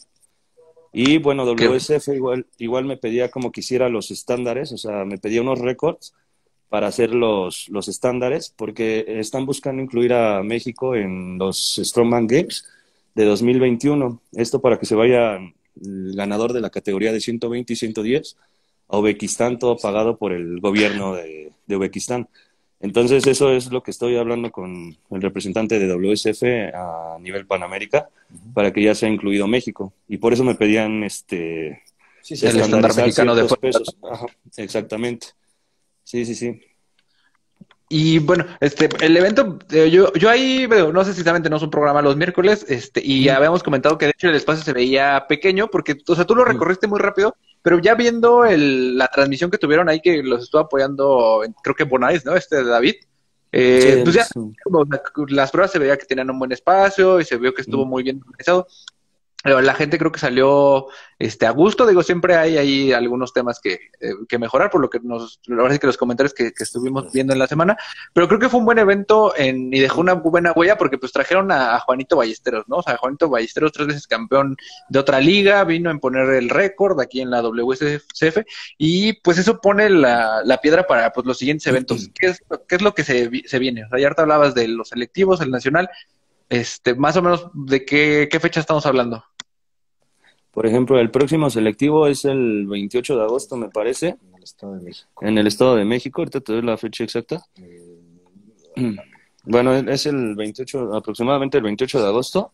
Y 0.93 1.19
bueno, 1.19 1.45
WSF 1.45 2.09
igual, 2.15 2.47
igual 2.59 2.85
me 2.85 2.97
pedía 2.97 3.29
como 3.31 3.51
quisiera 3.51 3.89
los 3.89 4.11
estándares, 4.13 4.71
o 4.73 4.79
sea, 4.79 5.05
me 5.05 5.19
pedía 5.19 5.43
unos 5.43 5.59
récords 5.59 6.15
para 6.69 6.87
hacer 6.87 7.15
los, 7.15 7.69
los 7.69 7.89
estándares, 7.89 8.53
porque 8.57 9.05
están 9.09 9.47
buscando 9.47 9.83
incluir 9.83 10.13
a 10.13 10.43
México 10.43 10.95
en 10.95 11.39
los 11.39 11.81
Strongman 11.83 12.27
Games 12.29 12.65
de 13.15 13.25
2021. 13.25 14.21
Esto 14.33 14.61
para 14.61 14.79
que 14.79 14.87
se 14.87 14.95
vaya 14.95 15.37
el 15.37 16.15
ganador 16.15 16.53
de 16.53 16.61
la 16.61 16.71
categoría 16.71 17.13
de 17.13 17.21
120 17.21 17.73
y 17.73 17.77
110 17.77 18.37
a 18.89 18.99
Uzbekistán, 18.99 19.59
todo 19.59 19.77
pagado 19.77 20.17
por 20.17 20.33
el 20.33 20.61
gobierno 20.61 21.15
de, 21.15 21.53
de 21.67 21.77
Uzbekistán. 21.77 22.29
Entonces, 22.81 23.27
eso 23.27 23.51
es 23.51 23.71
lo 23.73 23.83
que 23.83 23.91
estoy 23.91 24.17
hablando 24.17 24.51
con 24.51 24.97
el 25.11 25.23
representante 25.23 25.79
de 25.79 25.89
WSF 25.89 26.75
a 26.75 27.17
nivel 27.21 27.47
Panamérica, 27.47 28.09
para 28.53 28.73
que 28.73 28.83
ya 28.83 28.95
sea 28.95 29.09
incluido 29.09 29.47
México. 29.47 29.93
Y 30.09 30.19
por 30.19 30.33
eso 30.33 30.45
me 30.45 30.55
pedían 30.55 31.03
este 31.03 31.83
Sí, 32.25 32.39
sí, 32.39 32.47
El 32.47 32.59
estándar 32.59 32.97
mexicano 32.97 33.35
de 33.35 33.45
pesos. 33.57 33.99
Ajá, 34.11 34.25
exactamente. 34.57 35.27
Sí, 36.05 36.25
sí, 36.25 36.35
sí. 36.35 36.59
Y 37.91 38.19
bueno, 38.19 38.47
este, 38.61 38.89
el 39.05 39.15
evento, 39.15 39.59
eh, 39.71 39.91
yo, 39.91 40.11
yo 40.15 40.31
ahí 40.31 40.65
veo, 40.65 40.91
no 40.91 41.05
sé 41.05 41.13
si 41.13 41.23
saben, 41.23 41.43
tenemos 41.43 41.63
un 41.63 41.71
programa 41.71 42.01
los 42.01 42.17
miércoles, 42.17 42.65
este, 42.67 43.03
y 43.05 43.25
ya 43.25 43.37
habíamos 43.37 43.63
comentado 43.63 43.99
que 43.99 44.07
de 44.07 44.13
hecho 44.13 44.31
el 44.31 44.37
espacio 44.37 44.65
se 44.65 44.73
veía 44.73 45.27
pequeño, 45.29 45.69
porque, 45.69 45.99
o 46.09 46.15
sea, 46.15 46.25
tú 46.25 46.35
lo 46.35 46.47
recorriste 46.47 46.87
muy 46.87 46.99
rápido, 46.99 47.37
pero 47.65 47.79
ya 47.79 47.95
viendo 47.95 48.45
el, 48.45 48.99
la 48.99 49.09
transmisión 49.09 49.51
que 49.51 49.57
tuvieron 49.57 49.89
ahí, 49.89 50.01
que 50.01 50.23
los 50.23 50.43
estuvo 50.45 50.61
apoyando, 50.61 51.41
creo 51.63 51.75
que 51.75 51.85
Bonais, 51.85 52.23
¿no? 52.27 52.37
Este 52.37 52.63
David, 52.63 52.97
eh, 53.53 53.95
Sí, 53.97 54.01
pues 54.05 54.15
ya 54.17 54.27
como 54.63 54.85
la- 54.85 55.03
las 55.29 55.51
pruebas 55.51 55.71
se 55.73 55.79
veía 55.79 55.97
que 55.97 56.05
tenían 56.05 56.31
un 56.31 56.39
buen 56.39 56.53
espacio 56.53 57.21
y 57.21 57.25
se 57.25 57.39
vio 57.39 57.55
que 57.55 57.63
estuvo 57.63 57.87
Mm. 57.87 57.89
muy 57.89 58.03
bien 58.03 58.21
organizado. 58.27 58.67
La 59.45 59.75
gente 59.75 59.99
creo 59.99 60.11
que 60.11 60.19
salió 60.19 60.87
este, 61.19 61.45
a 61.45 61.51
gusto. 61.51 61.87
Digo, 61.87 62.03
siempre 62.03 62.35
hay 62.37 62.57
ahí 62.57 62.93
algunos 62.95 63.35
temas 63.35 63.61
que, 63.61 63.75
eh, 64.01 64.15
que 64.27 64.39
mejorar, 64.39 64.71
por 64.71 64.81
lo 64.81 64.89
que 64.89 65.01
nos, 65.01 65.39
la 65.47 65.57
verdad 65.57 65.75
es 65.75 65.81
que 65.81 65.87
los 65.87 65.99
comentarios 65.99 66.33
que, 66.33 66.53
que 66.53 66.65
estuvimos 66.65 67.13
viendo 67.13 67.35
en 67.35 67.39
la 67.39 67.47
semana. 67.47 67.77
Pero 68.15 68.27
creo 68.27 68.41
que 68.41 68.49
fue 68.49 68.61
un 68.61 68.67
buen 68.67 68.79
evento 68.79 69.35
en, 69.37 69.73
y 69.73 69.81
dejó 69.81 70.01
una 70.01 70.15
buena 70.15 70.53
huella 70.53 70.79
porque 70.79 70.97
pues 70.97 71.13
trajeron 71.13 71.53
a, 71.53 71.77
a 71.77 71.81
Juanito 71.81 72.17
Ballesteros, 72.17 72.65
¿no? 72.69 72.77
O 72.77 72.83
sea, 72.83 72.97
Juanito 72.97 73.29
Ballesteros, 73.29 73.73
tres 73.73 73.87
veces 73.89 74.07
campeón 74.07 74.57
de 74.89 74.99
otra 74.99 75.21
liga, 75.21 75.63
vino 75.65 75.91
a 75.91 75.93
imponer 75.93 76.29
el 76.31 76.49
récord 76.49 76.99
aquí 77.01 77.21
en 77.21 77.31
la 77.31 77.43
WSCF 77.43 78.39
y 78.79 79.13
pues 79.21 79.37
eso 79.37 79.61
pone 79.61 79.91
la, 79.91 80.41
la 80.43 80.59
piedra 80.59 80.87
para 80.87 81.13
pues, 81.13 81.27
los 81.27 81.37
siguientes 81.37 81.67
eventos. 81.67 82.09
¿Qué 82.15 82.29
es, 82.29 82.43
qué 82.67 82.77
es 82.77 82.83
lo 82.83 82.95
que 82.95 83.05
se, 83.05 83.31
se 83.47 83.59
viene? 83.59 83.85
O 83.85 83.89
sea, 83.91 83.99
ya 83.99 84.07
ahorita 84.07 84.23
hablabas 84.23 84.55
de 84.55 84.69
los 84.69 84.89
selectivos, 84.89 85.43
el 85.43 85.51
nacional. 85.51 85.91
Este, 86.49 86.95
más 86.95 87.17
o 87.17 87.23
menos, 87.23 87.49
¿de 87.55 87.85
qué, 87.85 88.29
qué 88.31 88.41
fecha 88.41 88.61
estamos 88.61 88.87
hablando? 88.87 89.25
Por 90.55 90.67
ejemplo, 90.67 90.99
el 91.01 91.11
próximo 91.11 91.51
selectivo 91.51 92.07
es 92.07 92.25
el 92.25 92.67
28 92.67 93.17
de 93.17 93.23
agosto, 93.25 93.57
me 93.57 93.69
parece, 93.69 94.17
En 94.23 94.35
el 94.37 94.43
Estado 94.45 94.75
de 94.75 94.81
México. 94.83 95.27
en 95.27 95.39
el 95.39 95.47
Estado 95.47 95.77
de 95.77 95.85
México. 95.85 96.21
Ahorita 96.21 96.41
te 96.41 96.53
doy 96.53 96.63
la 96.63 96.77
fecha 96.77 97.05
exacta. 97.05 97.45
Eh, 97.57 98.97
Bueno, 99.47 99.75
es 99.75 100.07
el 100.07 100.35
28, 100.37 100.95
aproximadamente 100.95 101.59
el 101.59 101.65
28 101.65 102.01
de 102.01 102.07
agosto. 102.07 102.53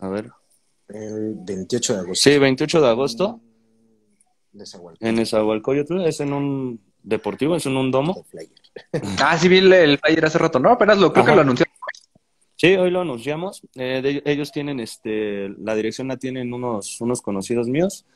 A 0.00 0.08
ver. 0.08 0.30
El 0.88 1.34
28 1.44 1.92
de 1.92 1.98
agosto. 2.00 2.30
Sí, 2.30 2.38
28 2.38 2.80
de 2.80 2.88
agosto, 2.88 3.40
De 4.52 4.64
Zahualcóyotl. 4.64 5.06
en 5.06 5.14
Nezahualcóyotl, 5.16 6.00
es 6.02 6.20
en 6.20 6.32
un 6.32 6.80
deportivo, 7.02 7.56
es 7.56 7.66
en 7.66 7.76
un 7.76 7.90
domo. 7.90 8.24
Flyer. 8.30 8.48
Ah, 9.22 9.36
sí 9.36 9.48
vi 9.48 9.58
el, 9.58 9.98
flyer 9.98 10.24
hace 10.24 10.38
rato, 10.38 10.58
¿no? 10.58 10.70
Apenas 10.70 10.98
lo 10.98 11.12
creo 11.12 11.24
que 11.26 11.34
lo 11.34 11.40
anunció. 11.42 11.65
Sí, 12.56 12.68
hoy 12.76 12.90
lo 12.90 13.02
anunciamos. 13.02 13.62
Eh, 13.74 14.00
de- 14.02 14.22
ellos 14.24 14.50
tienen, 14.52 14.80
este, 14.80 15.50
la 15.58 15.74
dirección 15.74 16.08
la 16.08 16.16
tienen 16.16 16.52
unos, 16.54 17.00
unos 17.00 17.20
conocidos 17.20 17.68
míos, 17.68 18.06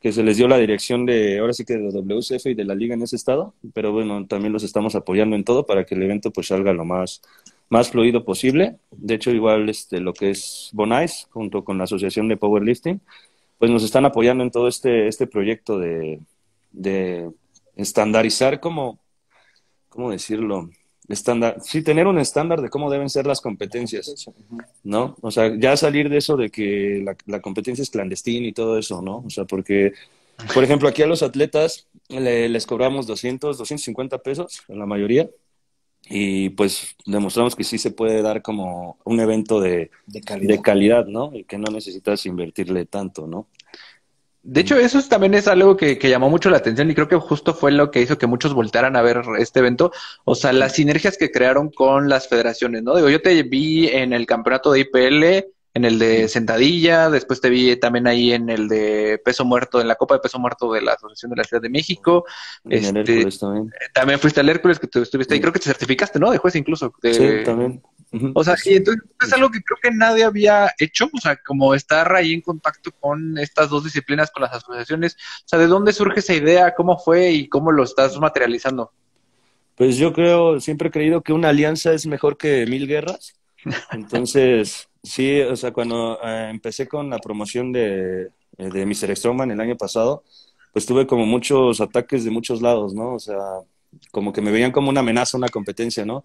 que 0.00 0.12
se 0.12 0.22
les 0.22 0.36
dio 0.36 0.48
la 0.48 0.58
dirección 0.58 1.06
de, 1.06 1.38
ahora 1.38 1.52
sí 1.54 1.64
que 1.64 1.74
de 1.78 1.90
WCF 1.90 2.50
y 2.50 2.54
de 2.54 2.64
la 2.64 2.74
liga 2.74 2.94
en 2.94 3.02
ese 3.02 3.16
estado, 3.16 3.54
pero 3.74 3.92
bueno, 3.92 4.26
también 4.26 4.52
los 4.52 4.62
estamos 4.62 4.94
apoyando 4.94 5.34
en 5.36 5.44
todo 5.44 5.64
para 5.66 5.84
que 5.86 5.94
el 5.94 6.02
evento 6.02 6.30
pues 6.30 6.48
salga 6.48 6.72
lo 6.74 6.84
más, 6.84 7.22
más 7.70 7.90
fluido 7.90 8.24
posible. 8.24 8.76
De 8.90 9.14
hecho, 9.14 9.30
igual 9.30 9.68
este, 9.70 10.00
lo 10.00 10.12
que 10.12 10.30
es 10.30 10.70
Bonais, 10.74 11.26
junto 11.30 11.64
con 11.64 11.78
la 11.78 11.84
Asociación 11.84 12.28
de 12.28 12.36
Powerlifting, 12.36 13.00
pues 13.58 13.70
nos 13.70 13.84
están 13.84 14.04
apoyando 14.06 14.44
en 14.44 14.50
todo 14.52 14.68
este, 14.68 15.08
este 15.08 15.26
proyecto 15.28 15.78
de, 15.78 16.20
de 16.72 17.30
estandarizar 17.76 18.60
como, 18.60 19.00
¿cómo 19.88 20.10
decirlo? 20.10 20.70
Estándar, 21.08 21.58
sí, 21.62 21.82
tener 21.82 22.06
un 22.08 22.18
estándar 22.18 22.60
de 22.60 22.68
cómo 22.68 22.90
deben 22.90 23.08
ser 23.08 23.26
las 23.26 23.40
competencias. 23.40 24.26
¿no? 24.82 25.16
O 25.20 25.30
sea, 25.30 25.54
ya 25.56 25.76
salir 25.76 26.08
de 26.08 26.18
eso 26.18 26.36
de 26.36 26.50
que 26.50 27.00
la, 27.04 27.16
la 27.26 27.40
competencia 27.40 27.82
es 27.82 27.90
clandestina 27.90 28.46
y 28.46 28.52
todo 28.52 28.76
eso, 28.78 29.02
¿no? 29.02 29.18
O 29.26 29.30
sea, 29.30 29.44
porque, 29.44 29.92
por 30.52 30.64
ejemplo, 30.64 30.88
aquí 30.88 31.02
a 31.02 31.06
los 31.06 31.22
atletas 31.22 31.86
le- 32.08 32.48
les 32.48 32.66
cobramos 32.66 33.06
200, 33.06 33.58
250 33.58 34.18
pesos, 34.18 34.62
en 34.68 34.78
la 34.80 34.86
mayoría, 34.86 35.30
y 36.08 36.50
pues 36.50 36.94
demostramos 37.04 37.56
que 37.56 37.64
sí 37.64 37.78
se 37.78 37.90
puede 37.90 38.22
dar 38.22 38.42
como 38.42 38.98
un 39.04 39.18
evento 39.20 39.60
de, 39.60 39.90
De 40.06 40.20
calidad. 40.20 40.48
de 40.48 40.62
calidad, 40.62 41.06
¿no? 41.06 41.30
Y 41.34 41.44
que 41.44 41.58
no 41.58 41.70
necesitas 41.72 42.26
invertirle 42.26 42.84
tanto, 42.86 43.26
¿no? 43.26 43.48
De 44.48 44.60
hecho, 44.60 44.78
eso 44.78 44.98
es- 45.00 45.08
también 45.08 45.34
es 45.34 45.48
algo 45.48 45.76
que, 45.76 45.98
que 45.98 46.08
llamó 46.08 46.30
mucho 46.30 46.50
la 46.50 46.58
atención 46.58 46.88
y 46.88 46.94
creo 46.94 47.08
que 47.08 47.16
justo 47.16 47.52
fue 47.52 47.72
lo 47.72 47.90
que 47.90 48.00
hizo 48.00 48.16
que 48.16 48.28
muchos 48.28 48.54
voltearan 48.54 48.94
a 48.96 49.02
ver 49.02 49.22
este 49.38 49.58
evento. 49.58 49.90
O 50.24 50.36
sea, 50.36 50.52
las 50.52 50.74
sinergias 50.74 51.16
que 51.18 51.32
crearon 51.32 51.70
con 51.70 52.08
las 52.08 52.28
federaciones, 52.28 52.84
¿no? 52.84 52.94
Digo, 52.94 53.08
yo 53.08 53.20
te 53.20 53.42
vi 53.42 53.88
en 53.88 54.12
el 54.12 54.24
campeonato 54.24 54.70
de 54.70 54.80
IPL, 54.80 55.46
en 55.74 55.84
el 55.84 55.98
de 55.98 56.28
sentadilla, 56.28 57.10
después 57.10 57.40
te 57.40 57.50
vi 57.50 57.76
también 57.76 58.06
ahí 58.06 58.32
en 58.32 58.48
el 58.48 58.66
de 58.68 59.20
peso 59.22 59.44
muerto, 59.44 59.80
en 59.80 59.88
la 59.88 59.96
Copa 59.96 60.14
de 60.14 60.20
peso 60.20 60.38
muerto 60.38 60.72
de 60.72 60.80
la 60.80 60.92
Asociación 60.92 61.32
de 61.32 61.36
la 61.38 61.44
Ciudad 61.44 61.60
de 61.60 61.68
México. 61.68 62.24
En 62.64 62.72
el 62.84 62.96
Este, 62.96 63.12
Hércules 63.16 63.38
también. 63.40 63.70
También 63.92 64.18
fuiste 64.20 64.40
al 64.40 64.48
Hércules, 64.48 64.78
que 64.78 64.86
tú 64.86 65.02
estuviste 65.02 65.34
ahí, 65.34 65.40
creo 65.40 65.52
que 65.52 65.58
te 65.58 65.66
certificaste, 65.66 66.18
¿no? 66.18 66.30
De 66.30 66.38
juez 66.38 66.54
incluso. 66.54 66.94
de- 67.02 67.12
Sí, 67.14 67.44
también. 67.44 67.82
O 68.34 68.44
sea, 68.44 68.56
sí, 68.56 68.74
entonces 68.74 69.02
es 69.20 69.32
algo 69.32 69.50
que 69.50 69.60
creo 69.60 69.78
que 69.82 69.90
nadie 69.90 70.24
había 70.24 70.72
hecho, 70.78 71.10
o 71.12 71.20
sea, 71.20 71.36
como 71.36 71.74
estar 71.74 72.14
ahí 72.14 72.32
en 72.32 72.40
contacto 72.40 72.90
con 72.98 73.36
estas 73.36 73.68
dos 73.68 73.84
disciplinas, 73.84 74.30
con 74.30 74.42
las 74.44 74.54
asociaciones, 74.54 75.14
o 75.14 75.48
sea, 75.48 75.58
¿de 75.58 75.66
dónde 75.66 75.92
surge 75.92 76.20
esa 76.20 76.34
idea? 76.34 76.74
¿Cómo 76.74 76.98
fue 76.98 77.32
y 77.32 77.48
cómo 77.48 77.72
lo 77.72 77.82
estás 77.84 78.18
materializando? 78.18 78.92
Pues 79.74 79.96
yo 79.98 80.12
creo, 80.12 80.60
siempre 80.60 80.88
he 80.88 80.92
creído 80.92 81.20
que 81.20 81.34
una 81.34 81.50
alianza 81.50 81.92
es 81.92 82.06
mejor 82.06 82.38
que 82.38 82.64
mil 82.66 82.86
guerras. 82.86 83.34
Entonces, 83.92 84.88
sí, 85.02 85.40
o 85.40 85.56
sea, 85.56 85.72
cuando 85.72 86.18
eh, 86.24 86.48
empecé 86.50 86.88
con 86.88 87.10
la 87.10 87.18
promoción 87.18 87.72
de, 87.72 88.30
eh, 88.56 88.70
de 88.70 88.86
Mr. 88.86 89.14
Strongman 89.14 89.50
el 89.50 89.60
año 89.60 89.76
pasado, 89.76 90.24
pues 90.72 90.86
tuve 90.86 91.06
como 91.06 91.26
muchos 91.26 91.80
ataques 91.80 92.24
de 92.24 92.30
muchos 92.30 92.62
lados, 92.62 92.94
¿no? 92.94 93.14
O 93.14 93.18
sea, 93.18 93.36
como 94.10 94.32
que 94.32 94.40
me 94.40 94.50
veían 94.50 94.72
como 94.72 94.90
una 94.90 95.00
amenaza, 95.00 95.36
una 95.36 95.48
competencia, 95.48 96.04
¿no? 96.04 96.22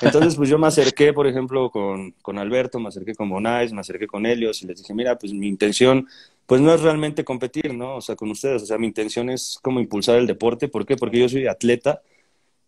Entonces, 0.00 0.36
pues 0.36 0.48
yo 0.48 0.58
me 0.58 0.66
acerqué, 0.66 1.12
por 1.12 1.26
ejemplo, 1.26 1.70
con, 1.70 2.12
con 2.22 2.38
Alberto, 2.38 2.78
me 2.78 2.88
acerqué 2.88 3.14
con 3.14 3.28
Bonais, 3.28 3.72
me 3.72 3.80
acerqué 3.80 4.06
con 4.06 4.26
Helios 4.26 4.62
y 4.62 4.66
les 4.66 4.78
dije, 4.78 4.94
mira, 4.94 5.18
pues 5.18 5.32
mi 5.32 5.48
intención, 5.48 6.08
pues 6.46 6.60
no 6.60 6.74
es 6.74 6.80
realmente 6.80 7.24
competir, 7.24 7.74
¿no? 7.74 7.96
O 7.96 8.00
sea, 8.00 8.16
con 8.16 8.30
ustedes, 8.30 8.62
o 8.62 8.66
sea, 8.66 8.78
mi 8.78 8.86
intención 8.86 9.30
es 9.30 9.58
como 9.62 9.80
impulsar 9.80 10.16
el 10.16 10.26
deporte. 10.26 10.68
¿Por 10.68 10.84
qué? 10.86 10.96
Porque 10.96 11.18
yo 11.18 11.28
soy 11.28 11.46
atleta 11.46 12.02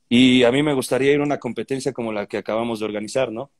y 0.08 0.44
a 0.44 0.52
mí 0.52 0.62
me 0.62 0.74
gustaría 0.74 1.12
ir 1.12 1.20
a 1.20 1.24
una 1.24 1.38
competencia 1.38 1.92
como 1.92 2.12
la 2.12 2.26
que 2.26 2.36
acabamos 2.36 2.80
de 2.80 2.84
organizar, 2.84 3.32
¿no? 3.32 3.50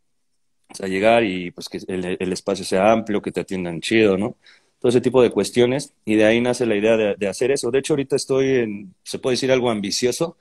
O 0.69 0.75
sea, 0.75 0.89
llegar 0.89 1.25
y 1.25 1.51
pues 1.51 1.69
que 1.69 1.81
el, 1.87 2.17
el 2.19 2.33
espacio 2.33 2.65
sea 2.65 2.93
amplio, 2.93 3.21
que 3.21 3.33
te 3.33 3.41
atiendan 3.41 3.81
chido, 3.81 4.17
¿no? 4.17 4.37
Todo 4.79 4.91
ese 4.91 5.01
tipo 5.01 5.23
de 5.23 5.31
cuestiones 5.31 5.95
y 6.05 6.17
de 6.17 6.25
ahí 6.25 6.41
nace 6.41 6.67
la 6.67 6.77
idea 6.77 6.97
de, 6.97 7.15
de 7.17 7.29
hacer 7.29 7.51
eso. 7.53 7.71
De 7.71 7.79
hecho, 7.79 7.93
ahorita 7.93 8.17
estoy 8.17 8.49
en, 8.49 8.95
se 9.03 9.19
puede 9.19 9.35
decir 9.35 9.53
algo 9.53 9.71
ambicioso, 9.71 10.37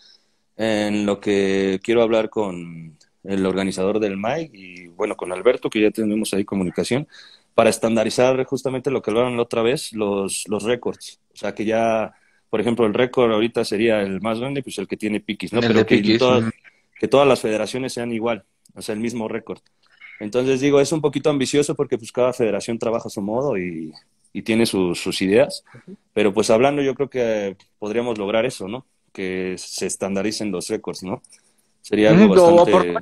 en 0.58 1.06
lo 1.06 1.20
que 1.20 1.80
quiero 1.84 2.02
hablar 2.02 2.30
con 2.30 2.98
el 3.24 3.46
organizador 3.46 4.00
del 4.00 4.18
MAI 4.18 4.50
y 4.54 4.88
bueno, 4.88 5.16
con 5.16 5.32
Alberto, 5.32 5.70
que 5.70 5.82
ya 5.82 5.92
tenemos 5.92 6.34
ahí 6.34 6.44
comunicación, 6.46 7.08
para 7.54 7.70
estandarizar 7.70 8.44
justamente 8.46 8.92
lo 8.92 9.02
que 9.02 9.12
hablaron 9.12 9.36
la 9.36 9.44
otra 9.44 9.62
vez, 9.62 9.94
los, 9.94 10.46
los 10.48 10.64
récords. 10.64 11.20
O 11.34 11.38
sea, 11.38 11.54
que 11.54 11.66
ya, 11.66 12.14
por 12.50 12.62
ejemplo, 12.62 12.86
el 12.86 12.94
récord 12.94 13.32
ahorita 13.32 13.66
sería 13.66 14.02
el 14.02 14.22
más 14.22 14.40
grande, 14.40 14.64
pues 14.64 14.78
el 14.78 14.88
que 14.88 14.98
tiene 14.98 15.20
piquis, 15.20 15.54
¿no? 15.54 15.62
El 15.62 15.68
Pero 15.68 15.86
que 15.86 15.98
piquis, 15.98 16.18
todas, 16.20 16.44
que 17.00 17.08
todas 17.08 17.28
las 17.28 17.42
federaciones 17.42 17.94
sean 17.94 18.12
igual. 18.12 18.46
o 18.76 18.82
sea, 18.82 18.94
el 18.94 19.02
mismo 19.02 19.28
récord. 19.28 19.60
Entonces 20.20 20.62
digo, 20.62 20.80
es 20.80 20.92
un 20.92 21.02
poquito 21.02 21.30
ambicioso 21.30 21.76
porque 21.76 21.98
pues 21.98 22.12
cada 22.12 22.32
federación 22.34 22.78
trabaja 22.78 23.08
a 23.08 23.12
su 23.12 23.22
modo 23.22 23.58
y, 23.58 23.92
y 24.34 24.44
tiene 24.44 24.66
sus 24.66 25.22
ideas, 25.22 25.64
pero 26.14 26.34
pues 26.34 26.50
hablando 26.50 26.82
yo 26.82 26.96
creo 26.96 27.10
que 27.10 27.58
podríamos 27.80 28.18
lograr 28.18 28.46
eso, 28.46 28.68
¿no? 28.68 28.86
Que 29.12 29.56
se 29.58 29.88
estandaricen 29.88 30.52
los 30.52 30.68
récords, 30.68 31.04
¿no? 31.04 31.22
Sería 31.82 32.12
algo 32.12 32.30
bastante 32.30 32.94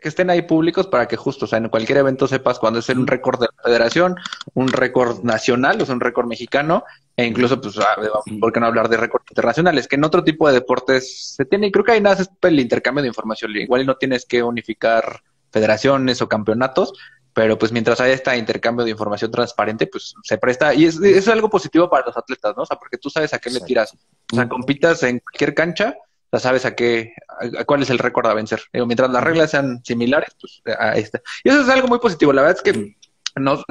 que 0.00 0.08
estén 0.08 0.30
ahí 0.30 0.42
públicos 0.42 0.86
para 0.86 1.08
que 1.08 1.16
justo, 1.16 1.44
o 1.44 1.48
sea, 1.48 1.58
en 1.58 1.68
cualquier 1.68 1.98
evento 1.98 2.28
sepas 2.28 2.58
cuándo 2.58 2.78
es 2.78 2.88
un 2.88 3.06
récord 3.06 3.40
de 3.40 3.48
la 3.56 3.62
federación, 3.62 4.14
un 4.54 4.68
récord 4.68 5.24
nacional, 5.24 5.80
o 5.82 5.86
sea, 5.86 5.94
un 5.94 6.00
récord 6.00 6.26
mexicano, 6.28 6.84
e 7.16 7.24
incluso, 7.24 7.60
pues, 7.60 7.76
ah, 7.78 7.96
¿por 8.40 8.52
qué 8.52 8.60
no 8.60 8.66
hablar 8.66 8.88
de 8.88 8.96
récords 8.96 9.24
internacionales? 9.28 9.88
Que 9.88 9.96
en 9.96 10.04
otro 10.04 10.22
tipo 10.22 10.46
de 10.46 10.54
deportes 10.54 11.34
se 11.34 11.44
tiene, 11.44 11.66
y 11.66 11.72
creo 11.72 11.84
que 11.84 11.92
ahí 11.92 12.00
nace 12.00 12.24
el 12.42 12.60
intercambio 12.60 13.02
de 13.02 13.08
información. 13.08 13.56
Igual 13.56 13.86
no 13.86 13.96
tienes 13.96 14.24
que 14.24 14.42
unificar 14.42 15.20
federaciones 15.50 16.22
o 16.22 16.28
campeonatos, 16.28 16.92
pero 17.32 17.58
pues 17.58 17.72
mientras 17.72 18.00
haya 18.00 18.14
este 18.14 18.36
intercambio 18.36 18.84
de 18.84 18.92
información 18.92 19.32
transparente, 19.32 19.88
pues 19.88 20.14
se 20.22 20.38
presta, 20.38 20.74
y 20.74 20.84
es, 20.84 21.00
es 21.00 21.26
algo 21.26 21.50
positivo 21.50 21.90
para 21.90 22.06
los 22.06 22.16
atletas, 22.16 22.54
¿no? 22.56 22.62
O 22.62 22.66
sea, 22.66 22.78
porque 22.78 22.98
tú 22.98 23.10
sabes 23.10 23.34
a 23.34 23.38
qué 23.38 23.50
le 23.50 23.60
tiras. 23.60 23.96
O 24.32 24.36
sea, 24.36 24.48
compitas 24.48 25.02
en 25.02 25.20
cualquier 25.20 25.54
cancha, 25.54 25.96
ya 26.30 26.38
sabes 26.38 26.64
a 26.64 26.74
qué, 26.74 27.14
a, 27.58 27.64
cuál 27.64 27.82
es 27.82 27.90
el 27.90 27.98
récord 27.98 28.26
a 28.26 28.34
vencer. 28.34 28.62
mientras 28.72 29.10
las 29.10 29.24
reglas 29.24 29.50
sean 29.50 29.82
similares, 29.84 30.36
pues 30.40 30.62
ahí 30.78 31.02
está. 31.02 31.22
Y 31.44 31.48
eso 31.48 31.62
es 31.62 31.68
algo 31.68 31.88
muy 31.88 31.98
positivo. 31.98 32.32
La 32.32 32.42
verdad 32.42 32.60
es 32.62 32.72
que 32.72 32.96
no, 33.38 33.64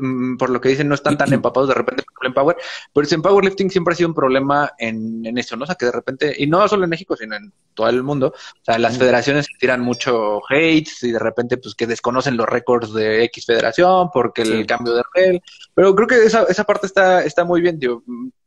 mm, 0.00 0.36
por 0.36 0.50
lo 0.50 0.60
que 0.60 0.68
dicen, 0.68 0.88
no 0.88 0.94
están 0.94 1.16
tan 1.16 1.32
empapados 1.32 1.68
de 1.68 1.74
repente 1.74 2.04
el 2.22 2.32
Power, 2.32 2.56
pero 2.92 3.06
en 3.10 3.22
Powerlifting 3.22 3.70
siempre 3.70 3.92
ha 3.92 3.96
sido 3.96 4.08
un 4.08 4.14
problema 4.14 4.72
en, 4.78 5.24
en 5.26 5.36
eso, 5.38 5.56
¿no? 5.56 5.64
O 5.64 5.66
sea, 5.66 5.74
que 5.74 5.86
de 5.86 5.92
repente, 5.92 6.34
y 6.38 6.46
no 6.46 6.66
solo 6.68 6.84
en 6.84 6.90
México, 6.90 7.16
sino 7.16 7.36
en 7.36 7.52
todo 7.74 7.88
el 7.88 8.02
mundo, 8.02 8.28
o 8.28 8.64
sea, 8.64 8.78
las 8.78 8.98
federaciones 8.98 9.46
tiran 9.58 9.80
mucho 9.80 10.40
hate 10.48 10.88
y 11.02 11.12
de 11.12 11.18
repente, 11.18 11.56
pues 11.58 11.74
que 11.74 11.86
desconocen 11.86 12.36
los 12.36 12.48
récords 12.48 12.92
de 12.94 13.24
X 13.24 13.46
federación 13.46 14.10
porque 14.12 14.42
el 14.42 14.66
cambio 14.66 14.94
de 14.94 15.02
regla, 15.12 15.40
pero 15.74 15.94
creo 15.94 16.08
que 16.08 16.24
esa, 16.24 16.44
esa 16.44 16.64
parte 16.64 16.86
está, 16.86 17.22
está 17.24 17.44
muy 17.44 17.60
bien, 17.60 17.78
tío. 17.78 18.02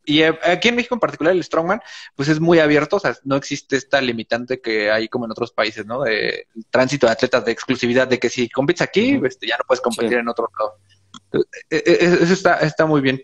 Y 0.08 0.22
eh, 0.22 0.38
aquí 0.42 0.68
en 0.68 0.76
México 0.76 0.94
en 0.94 1.00
particular 1.00 1.34
el 1.34 1.44
Strongman, 1.44 1.82
pues 2.16 2.30
es 2.30 2.40
muy 2.40 2.60
abierto, 2.60 2.96
o 2.96 2.98
sea, 2.98 3.14
no 3.24 3.36
existe 3.36 3.76
esta 3.76 4.00
limitante 4.00 4.58
que 4.58 4.90
hay 4.90 5.06
como 5.06 5.26
en 5.26 5.32
otros 5.32 5.52
países, 5.52 5.84
¿no? 5.84 6.00
De 6.00 6.46
tránsito 6.70 7.06
de 7.06 7.12
atletas, 7.12 7.44
de 7.44 7.52
exclusividad, 7.52 8.08
de 8.08 8.18
que 8.18 8.30
si 8.30 8.48
compites 8.48 8.80
aquí, 8.80 9.20
este, 9.22 9.46
ya 9.46 9.58
no 9.58 9.64
puedes 9.68 9.82
competir 9.82 10.16
en 10.16 10.28
otro 10.28 10.50
lado. 10.58 10.78
E, 11.68 11.76
e, 11.76 11.82
e, 11.84 12.04
eso 12.22 12.32
está, 12.32 12.54
está 12.60 12.86
muy 12.86 13.02
bien. 13.02 13.22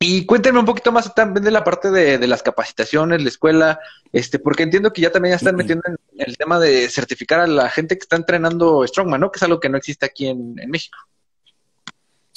Y 0.00 0.26
cuéntenme 0.26 0.58
un 0.58 0.66
poquito 0.66 0.90
más 0.90 1.14
también 1.14 1.44
de 1.44 1.52
la 1.52 1.62
parte 1.62 1.92
de, 1.92 2.26
las 2.26 2.42
capacitaciones, 2.42 3.22
la 3.22 3.28
escuela, 3.28 3.78
este, 4.12 4.40
porque 4.40 4.64
entiendo 4.64 4.92
que 4.92 5.02
ya 5.02 5.12
también 5.12 5.36
están 5.36 5.54
metiendo 5.54 5.84
en 5.86 5.98
el 6.16 6.36
tema 6.36 6.58
de 6.58 6.88
certificar 6.88 7.38
a 7.38 7.46
la 7.46 7.70
gente 7.70 7.96
que 7.96 8.02
está 8.02 8.16
entrenando 8.16 8.84
Strongman, 8.84 9.20
¿no? 9.20 9.30
Que 9.30 9.38
es 9.38 9.42
algo 9.44 9.60
que 9.60 9.68
no 9.68 9.78
existe 9.78 10.04
aquí 10.04 10.26
en 10.26 10.56
México. 10.66 10.98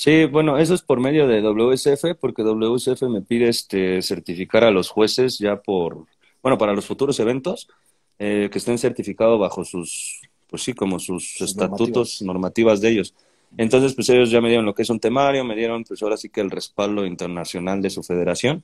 Sí, 0.01 0.25
bueno, 0.25 0.57
eso 0.57 0.73
es 0.73 0.81
por 0.81 0.99
medio 0.99 1.27
de 1.27 1.43
WSF, 1.43 2.15
porque 2.19 2.41
WSF 2.41 3.03
me 3.03 3.21
pide 3.21 3.49
este, 3.49 4.01
certificar 4.01 4.63
a 4.63 4.71
los 4.71 4.89
jueces 4.89 5.37
ya 5.37 5.61
por, 5.61 6.07
bueno, 6.41 6.57
para 6.57 6.73
los 6.73 6.87
futuros 6.87 7.19
eventos, 7.19 7.69
eh, 8.17 8.49
que 8.51 8.57
estén 8.57 8.79
certificados 8.79 9.39
bajo 9.39 9.63
sus, 9.63 10.19
pues 10.49 10.63
sí, 10.63 10.73
como 10.73 10.97
sus, 10.97 11.39
estatutos, 11.41 12.19
normativas. 12.23 12.81
de 12.81 12.89
ellos. 12.89 13.13
Entonces, 13.57 13.93
pues 13.93 14.09
ellos 14.09 14.31
ya 14.31 14.41
me 14.41 14.47
dieron 14.47 14.65
lo 14.65 14.73
que 14.73 14.81
es 14.81 14.89
un 14.89 14.99
temario, 14.99 15.45
me 15.45 15.55
dieron, 15.55 15.83
pues 15.83 16.01
ahora 16.01 16.17
sí 16.17 16.29
que 16.29 16.41
el 16.41 16.49
respaldo 16.49 17.05
internacional 17.05 17.83
de 17.83 17.91
su 17.91 18.01
federación, 18.01 18.63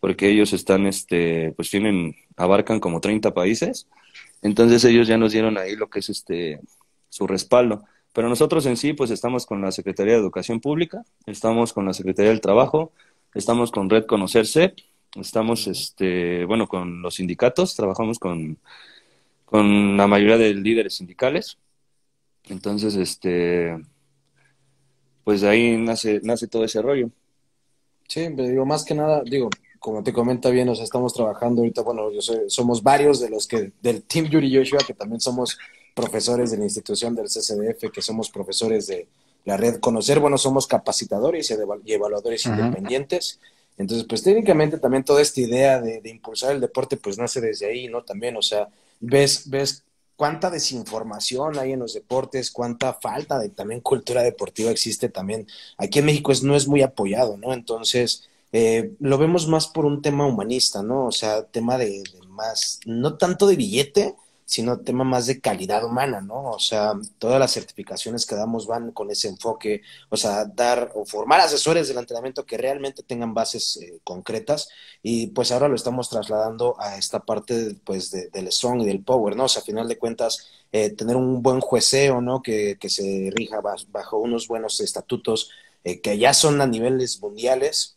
porque 0.00 0.28
ellos 0.28 0.52
están, 0.52 0.86
este, 0.86 1.52
pues 1.52 1.70
tienen, 1.70 2.14
abarcan 2.36 2.78
como 2.78 3.00
30 3.00 3.32
países. 3.32 3.86
Entonces 4.42 4.84
ellos 4.84 5.08
ya 5.08 5.16
nos 5.16 5.32
dieron 5.32 5.56
ahí 5.56 5.76
lo 5.76 5.88
que 5.88 6.00
es 6.00 6.10
este, 6.10 6.60
su 7.08 7.26
respaldo. 7.26 7.86
Pero 8.14 8.28
nosotros 8.28 8.64
en 8.66 8.76
sí, 8.76 8.92
pues 8.92 9.10
estamos 9.10 9.44
con 9.44 9.60
la 9.60 9.72
Secretaría 9.72 10.14
de 10.14 10.20
Educación 10.20 10.60
Pública, 10.60 11.04
estamos 11.26 11.72
con 11.72 11.84
la 11.84 11.92
Secretaría 11.92 12.30
del 12.30 12.40
Trabajo, 12.40 12.92
estamos 13.34 13.72
con 13.72 13.90
Red 13.90 14.06
Conocerse, 14.06 14.74
estamos, 15.16 15.66
este, 15.66 16.44
bueno, 16.44 16.68
con 16.68 17.02
los 17.02 17.16
sindicatos, 17.16 17.74
trabajamos 17.74 18.20
con, 18.20 18.56
con 19.44 19.96
la 19.96 20.06
mayoría 20.06 20.38
de 20.38 20.54
líderes 20.54 20.94
sindicales. 20.94 21.58
Entonces, 22.44 22.94
este, 22.94 23.76
pues 25.24 25.42
ahí 25.42 25.76
nace, 25.76 26.20
nace 26.22 26.46
todo 26.46 26.64
ese 26.64 26.80
rollo. 26.82 27.10
Sí, 28.06 28.28
pero 28.36 28.48
digo, 28.48 28.64
más 28.64 28.84
que 28.84 28.94
nada, 28.94 29.22
digo, 29.24 29.50
como 29.80 30.04
te 30.04 30.12
comenta 30.12 30.50
bien, 30.50 30.68
o 30.68 30.76
sea, 30.76 30.84
estamos 30.84 31.14
trabajando 31.14 31.62
ahorita, 31.62 31.82
bueno, 31.82 32.12
yo 32.12 32.20
somos 32.46 32.80
varios 32.80 33.18
de 33.18 33.30
los 33.30 33.48
que, 33.48 33.72
del 33.82 34.04
Team 34.04 34.26
Yuri 34.26 34.54
Joshua, 34.54 34.78
que 34.86 34.94
también 34.94 35.20
somos 35.20 35.58
profesores 35.94 36.50
de 36.50 36.58
la 36.58 36.64
institución 36.64 37.14
del 37.14 37.28
CCDF, 37.28 37.90
que 37.92 38.02
somos 38.02 38.30
profesores 38.30 38.86
de 38.88 39.06
la 39.44 39.56
red 39.56 39.78
Conocer, 39.80 40.20
bueno, 40.20 40.38
somos 40.38 40.66
capacitadores 40.66 41.50
y 41.84 41.92
evaluadores 41.92 42.46
independientes. 42.46 43.40
Entonces, 43.76 44.06
pues 44.08 44.22
técnicamente 44.22 44.78
también 44.78 45.04
toda 45.04 45.20
esta 45.20 45.40
idea 45.40 45.80
de, 45.80 46.00
impulsar 46.04 46.52
el 46.52 46.60
deporte, 46.60 46.96
pues 46.96 47.18
nace 47.18 47.40
desde 47.40 47.66
ahí, 47.66 47.88
¿no? 47.88 48.02
También, 48.02 48.36
o 48.36 48.42
sea, 48.42 48.68
ves, 49.00 49.48
ves 49.50 49.84
cuánta 50.16 50.50
desinformación 50.50 51.58
hay 51.58 51.72
en 51.72 51.80
los 51.80 51.94
deportes, 51.94 52.50
cuánta 52.50 52.94
falta 52.94 53.38
de 53.38 53.48
también 53.48 53.80
cultura 53.80 54.22
deportiva 54.22 54.70
existe 54.70 55.08
también. 55.08 55.46
Aquí 55.76 55.98
en 55.98 56.06
México 56.06 56.32
es, 56.32 56.42
no 56.42 56.56
es 56.56 56.68
muy 56.68 56.82
apoyado, 56.82 57.36
¿no? 57.36 57.52
Entonces, 57.52 58.28
eh, 58.52 58.92
lo 59.00 59.18
vemos 59.18 59.48
más 59.48 59.66
por 59.66 59.84
un 59.84 60.00
tema 60.00 60.26
humanista, 60.26 60.82
¿no? 60.82 61.06
O 61.06 61.12
sea, 61.12 61.42
tema 61.44 61.76
de 61.76 62.02
más, 62.28 62.80
no 62.86 63.16
tanto 63.16 63.46
de 63.46 63.56
billete, 63.56 64.14
sino 64.44 64.80
tema 64.80 65.04
más 65.04 65.26
de 65.26 65.40
calidad 65.40 65.84
humana, 65.84 66.20
¿no? 66.20 66.50
O 66.50 66.58
sea, 66.58 66.92
todas 67.18 67.38
las 67.38 67.52
certificaciones 67.52 68.26
que 68.26 68.34
damos 68.34 68.66
van 68.66 68.92
con 68.92 69.10
ese 69.10 69.28
enfoque, 69.28 69.82
o 70.10 70.16
sea, 70.16 70.44
dar 70.44 70.92
o 70.94 71.04
formar 71.04 71.40
asesores 71.40 71.88
del 71.88 71.98
entrenamiento 71.98 72.44
que 72.44 72.58
realmente 72.58 73.02
tengan 73.02 73.34
bases 73.34 73.78
eh, 73.78 74.00
concretas 74.04 74.68
y 75.02 75.28
pues 75.28 75.52
ahora 75.52 75.68
lo 75.68 75.74
estamos 75.74 76.08
trasladando 76.10 76.76
a 76.80 76.96
esta 76.98 77.20
parte 77.20 77.76
pues 77.84 78.10
del 78.10 78.52
strong 78.52 78.82
y 78.82 78.86
del 78.86 79.02
power, 79.02 79.36
¿no? 79.36 79.44
O 79.44 79.48
sea, 79.48 79.62
a 79.62 79.64
final 79.64 79.88
de 79.88 79.98
cuentas, 79.98 80.46
eh, 80.72 80.90
tener 80.90 81.16
un 81.16 81.42
buen 81.42 81.60
jueceo, 81.60 82.20
¿no? 82.20 82.42
Que, 82.42 82.76
que 82.78 82.90
se 82.90 83.30
rija 83.34 83.60
bajo 83.60 84.18
unos 84.18 84.48
buenos 84.48 84.80
estatutos 84.80 85.50
eh, 85.84 86.00
que 86.00 86.16
ya 86.18 86.32
son 86.32 86.60
a 86.62 86.66
niveles 86.66 87.20
mundiales, 87.20 87.93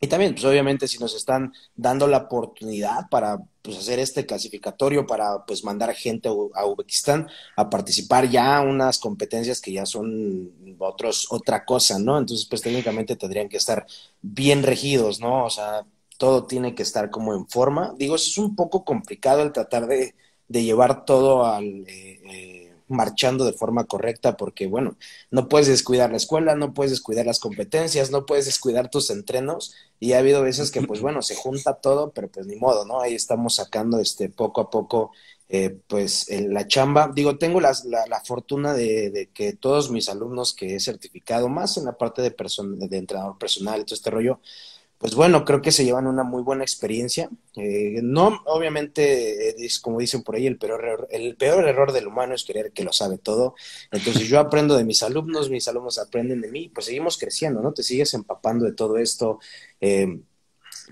y 0.00 0.08
también, 0.08 0.34
pues 0.34 0.44
obviamente, 0.44 0.88
si 0.88 0.98
nos 0.98 1.14
están 1.14 1.52
dando 1.74 2.06
la 2.06 2.18
oportunidad 2.18 3.08
para 3.10 3.38
pues, 3.62 3.78
hacer 3.78 3.98
este 3.98 4.26
clasificatorio, 4.26 5.06
para 5.06 5.44
pues 5.46 5.64
mandar 5.64 5.94
gente 5.94 6.28
a 6.28 6.66
Uzbekistán 6.66 7.28
a 7.56 7.70
participar 7.70 8.28
ya 8.28 8.60
unas 8.60 8.98
competencias 8.98 9.60
que 9.60 9.72
ya 9.72 9.86
son 9.86 10.52
otros, 10.78 11.28
otra 11.30 11.64
cosa, 11.64 11.98
¿no? 11.98 12.18
Entonces, 12.18 12.46
pues 12.46 12.60
técnicamente 12.60 13.16
tendrían 13.16 13.48
que 13.48 13.56
estar 13.56 13.86
bien 14.20 14.62
regidos, 14.62 15.20
¿no? 15.20 15.46
O 15.46 15.50
sea, 15.50 15.86
todo 16.18 16.46
tiene 16.46 16.74
que 16.74 16.82
estar 16.82 17.10
como 17.10 17.34
en 17.34 17.46
forma. 17.48 17.94
Digo, 17.96 18.16
es 18.16 18.36
un 18.38 18.54
poco 18.54 18.84
complicado 18.84 19.42
el 19.42 19.52
tratar 19.52 19.86
de, 19.86 20.14
de 20.48 20.64
llevar 20.64 21.04
todo 21.04 21.46
al... 21.46 21.64
Eh, 21.88 22.20
eh, 22.24 22.55
marchando 22.88 23.44
de 23.44 23.52
forma 23.52 23.84
correcta 23.84 24.36
porque, 24.36 24.66
bueno, 24.66 24.96
no 25.30 25.48
puedes 25.48 25.66
descuidar 25.68 26.10
la 26.10 26.16
escuela, 26.16 26.54
no 26.54 26.74
puedes 26.74 26.90
descuidar 26.90 27.26
las 27.26 27.40
competencias, 27.40 28.10
no 28.10 28.26
puedes 28.26 28.46
descuidar 28.46 28.90
tus 28.90 29.10
entrenos 29.10 29.74
y 30.00 30.12
ha 30.12 30.18
habido 30.18 30.42
veces 30.42 30.70
que, 30.70 30.82
pues 30.82 31.00
bueno, 31.00 31.22
se 31.22 31.34
junta 31.34 31.74
todo, 31.74 32.10
pero 32.10 32.28
pues 32.28 32.46
ni 32.46 32.56
modo, 32.56 32.84
¿no? 32.84 33.00
Ahí 33.00 33.14
estamos 33.14 33.56
sacando 33.56 33.98
este 33.98 34.28
poco 34.28 34.60
a 34.60 34.70
poco, 34.70 35.12
eh, 35.48 35.78
pues 35.86 36.28
la 36.30 36.66
chamba. 36.66 37.10
Digo, 37.14 37.38
tengo 37.38 37.60
la, 37.60 37.72
la, 37.84 38.20
fortuna 38.24 38.74
de, 38.74 39.10
de, 39.10 39.28
que 39.30 39.52
todos 39.52 39.90
mis 39.90 40.08
alumnos 40.08 40.54
que 40.54 40.76
he 40.76 40.80
certificado, 40.80 41.48
más 41.48 41.76
en 41.76 41.84
la 41.86 41.96
parte 41.96 42.22
de, 42.22 42.34
de 42.88 42.96
entrenador 42.98 43.38
personal 43.38 43.84
todo 43.84 43.94
este 43.94 44.10
rollo, 44.10 44.40
pues 44.98 45.14
bueno, 45.14 45.44
creo 45.44 45.60
que 45.60 45.72
se 45.72 45.84
llevan 45.84 46.06
una 46.06 46.22
muy 46.22 46.42
buena 46.42 46.64
experiencia. 46.64 47.28
Eh, 47.54 48.00
no, 48.02 48.40
obviamente, 48.46 49.64
es 49.64 49.78
como 49.78 49.98
dicen 49.98 50.22
por 50.22 50.36
ahí, 50.36 50.46
el 50.46 50.58
peor, 50.58 50.84
error, 50.84 51.08
el 51.10 51.36
peor 51.36 51.68
error 51.68 51.92
del 51.92 52.06
humano 52.06 52.34
es 52.34 52.44
creer 52.44 52.72
que 52.72 52.84
lo 52.84 52.92
sabe 52.92 53.18
todo. 53.18 53.54
Entonces 53.90 54.26
yo 54.28 54.40
aprendo 54.40 54.76
de 54.76 54.84
mis 54.84 55.02
alumnos, 55.02 55.50
mis 55.50 55.68
alumnos 55.68 55.98
aprenden 55.98 56.40
de 56.40 56.50
mí, 56.50 56.70
pues 56.70 56.86
seguimos 56.86 57.18
creciendo, 57.18 57.60
¿no? 57.60 57.72
Te 57.72 57.82
sigues 57.82 58.14
empapando 58.14 58.64
de 58.64 58.72
todo 58.72 58.96
esto. 58.96 59.38
Eh, 59.80 60.20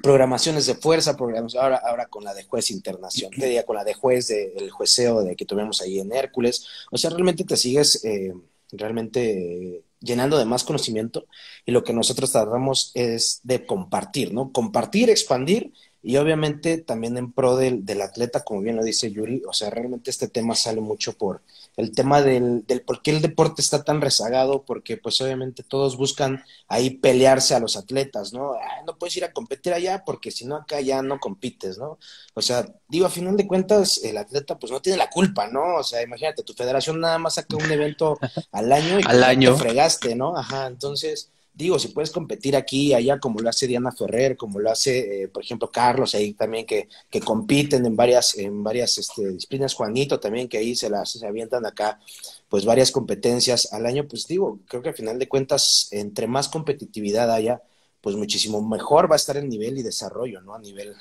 programaciones 0.03 0.67
de 0.67 0.75
fuerza, 0.75 1.17
programas, 1.17 1.55
ahora, 1.55 1.77
ahora 1.77 2.07
con 2.07 2.25
la 2.25 2.35
de 2.35 2.45
juez 2.45 2.71
internacional, 2.71 3.65
con 3.65 3.77
la 3.77 3.85
de 3.85 3.95
juez, 3.95 4.29
del 4.29 4.71
jueceo 4.71 5.23
de 5.23 5.37
que 5.37 5.45
tuvimos 5.45 5.81
ahí 5.81 6.01
en 6.01 6.13
Hércules. 6.13 6.67
O 6.91 6.99
sea, 6.99 7.11
realmente 7.11 7.45
te 7.45 7.57
sigues 7.57 8.05
eh, 8.05 8.35
realmente 8.73 9.83
llenando 10.05 10.39
de 10.39 10.45
más 10.45 10.65
conocimiento 10.65 11.27
y 11.65 11.73
lo 11.73 11.83
que 11.83 11.93
nosotros 11.93 12.33
tratamos 12.33 12.93
es 12.95 13.41
de 13.43 13.67
compartir, 13.67 14.33
¿no? 14.33 14.53
Compartir, 14.53 15.11
expandir 15.11 15.73
y 16.03 16.17
obviamente 16.19 16.79
también 16.79 17.17
en 17.17 17.33
pro 17.33 17.57
del, 17.57 17.85
del, 17.87 18.03
atleta, 18.03 18.45
como 18.45 18.61
bien 18.61 18.77
lo 18.77 18.85
dice 18.85 19.11
Yuri, 19.11 19.43
o 19.49 19.53
sea, 19.53 19.71
realmente 19.71 20.11
este 20.11 20.29
tema 20.29 20.55
sale 20.55 20.83
mucho 20.83 21.15
por 21.15 21.41
el 21.77 21.93
tema 21.93 22.23
del, 22.23 22.65
del 22.67 22.83
por 22.83 23.03
qué 23.03 23.11
el 23.11 23.23
deporte 23.23 23.63
está 23.63 23.83
tan 23.85 24.01
rezagado, 24.01 24.65
porque 24.65 24.97
pues 24.97 25.21
obviamente 25.21 25.63
todos 25.63 25.97
buscan 25.97 26.45
ahí 26.69 26.91
pelearse 26.91 27.55
a 27.55 27.61
los 27.61 27.77
atletas, 27.77 28.33
¿no? 28.33 28.55
no 28.87 28.97
puedes 28.99 29.17
ir 29.17 29.25
a 29.25 29.33
competir 29.33 29.73
allá 29.73 30.05
porque 30.05 30.31
si 30.31 30.45
no 30.45 30.57
acá 30.57 30.81
ya 30.81 31.03
no 31.03 31.19
compites, 31.19 31.79
¿no? 31.79 31.99
O 32.35 32.43
sea, 32.43 32.67
digo, 32.89 33.07
a 33.07 33.11
final 33.11 33.37
de 33.37 33.47
cuentas, 33.47 34.01
el 34.05 34.17
atleta 34.17 34.59
pues 34.59 34.73
no 34.73 34.81
tiene 34.81 34.99
la 34.99 35.11
culpa, 35.11 35.49
¿no? 35.49 35.77
O 35.77 35.85
sea, 35.85 36.03
imagínate, 36.03 36.43
tu 36.43 36.55
federación 36.55 37.01
nada 37.01 37.19
más 37.19 37.35
saca 37.35 37.57
un 37.57 37.71
evento 37.71 38.19
al 38.53 38.73
año 38.73 39.01
y 39.01 39.03
al 39.07 39.25
año. 39.25 39.55
te 39.55 39.61
fregaste, 39.61 40.15
¿no? 40.15 40.37
Ajá, 40.37 40.67
entonces 40.67 41.31
digo, 41.55 41.79
si 41.79 41.89
puedes 41.89 42.11
competir 42.11 42.57
aquí 42.57 42.89
y 42.89 42.95
allá, 42.95 43.21
como 43.21 43.39
lo 43.39 43.49
hace 43.49 43.67
Diana 43.67 43.93
Ferrer, 43.93 44.37
como 44.37 44.59
lo 44.59 44.71
hace, 44.71 45.23
eh, 45.23 45.29
por 45.29 45.45
ejemplo, 45.45 45.71
Carlos, 45.71 46.15
ahí 46.15 46.35
también 46.35 46.67
que, 46.67 46.89
que 47.09 47.21
compiten 47.21 47.87
en 47.87 47.95
varias, 47.95 48.37
en 48.37 48.65
varias 48.65 48.99
este, 48.99 49.29
disciplinas, 49.31 49.75
Juanito 49.75 50.19
también, 50.19 50.49
que 50.49 50.59
ahí 50.59 50.75
se 50.75 50.91
las 50.91 51.13
se 51.13 51.27
avientan 51.27 51.65
acá, 51.65 52.01
pues 52.49 52.65
varias 52.65 52.91
competencias 52.91 53.73
al 53.73 53.87
año, 53.87 54.07
pues 54.09 54.27
digo, 54.27 54.59
creo 54.67 54.83
que 54.83 54.89
al 54.89 54.95
final 54.97 55.19
de 55.19 55.29
cuentas, 55.29 55.89
entre 55.93 56.27
más 56.27 56.49
competitividad 56.49 57.31
haya, 57.33 57.63
pues 58.01 58.17
muchísimo 58.17 58.61
mejor 58.61 59.11
va 59.11 59.15
a 59.15 59.17
estar 59.17 59.37
el 59.37 59.49
nivel 59.49 59.79
y 59.79 59.83
desarrollo, 59.83 60.43
¿no? 60.43 60.55
A 60.55 60.59
nivel 60.59 60.95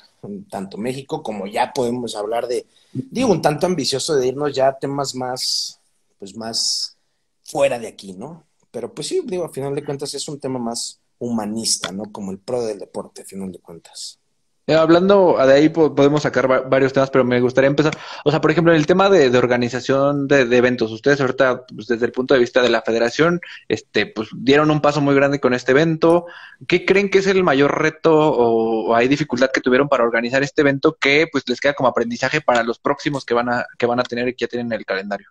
tanto 0.48 0.78
México 0.78 1.22
como 1.22 1.46
ya 1.46 1.70
podemos 1.74 2.16
hablar 2.16 2.46
de, 2.46 2.66
digo, 2.92 3.30
un 3.30 3.42
tanto 3.42 3.66
ambicioso 3.66 4.14
de 4.14 4.28
irnos 4.28 4.54
ya 4.54 4.68
a 4.68 4.78
temas 4.78 5.14
más, 5.14 5.80
pues 6.18 6.34
más 6.34 6.96
fuera 7.42 7.78
de 7.78 7.88
aquí, 7.88 8.14
¿no? 8.14 8.44
Pero 8.74 8.92
pues 8.92 9.06
sí, 9.06 9.22
digo, 9.24 9.44
a 9.44 9.52
final 9.52 9.72
de 9.72 9.84
cuentas 9.84 10.12
es 10.14 10.26
un 10.26 10.40
tema 10.40 10.58
más 10.58 11.00
humanista, 11.20 11.92
¿no? 11.92 12.10
Como 12.10 12.32
el 12.32 12.40
pro 12.40 12.60
del 12.64 12.80
deporte, 12.80 13.22
a 13.22 13.24
final 13.24 13.52
de 13.52 13.60
cuentas. 13.60 14.18
Eh, 14.66 14.74
hablando 14.74 15.36
de 15.46 15.52
ahí 15.52 15.68
podemos 15.68 16.22
sacar 16.22 16.68
varios 16.68 16.92
temas, 16.92 17.10
pero 17.10 17.22
me 17.22 17.40
gustaría 17.40 17.68
empezar, 17.68 17.96
o 18.24 18.30
sea, 18.30 18.40
por 18.40 18.50
ejemplo, 18.50 18.72
en 18.72 18.78
el 18.78 18.86
tema 18.86 19.08
de, 19.10 19.36
organización 19.38 20.26
de, 20.26 20.40
eventos, 20.56 20.90
ustedes 20.90 21.20
ahorita, 21.20 21.66
pues, 21.66 21.86
desde 21.86 22.06
el 22.06 22.12
punto 22.12 22.34
de 22.34 22.40
vista 22.40 22.62
de 22.62 22.70
la 22.70 22.82
federación, 22.82 23.40
este, 23.68 24.06
pues 24.06 24.30
dieron 24.34 24.72
un 24.72 24.80
paso 24.80 25.00
muy 25.00 25.14
grande 25.14 25.38
con 25.38 25.54
este 25.54 25.70
evento. 25.70 26.26
¿Qué 26.66 26.84
creen 26.84 27.10
que 27.10 27.18
es 27.18 27.28
el 27.28 27.44
mayor 27.44 27.80
reto 27.80 28.12
o, 28.12 28.92
hay 28.96 29.06
dificultad 29.06 29.50
que 29.52 29.60
tuvieron 29.60 29.88
para 29.88 30.02
organizar 30.02 30.42
este 30.42 30.62
evento 30.62 30.96
que 30.98 31.28
pues 31.30 31.48
les 31.48 31.60
queda 31.60 31.74
como 31.74 31.90
aprendizaje 31.90 32.40
para 32.40 32.64
los 32.64 32.80
próximos 32.80 33.24
que 33.24 33.34
van 33.34 33.50
a, 33.50 33.66
que 33.78 33.86
van 33.86 34.00
a 34.00 34.04
tener 34.04 34.26
y 34.26 34.34
que 34.34 34.46
ya 34.46 34.48
tienen 34.48 34.72
el 34.72 34.84
calendario? 34.84 35.28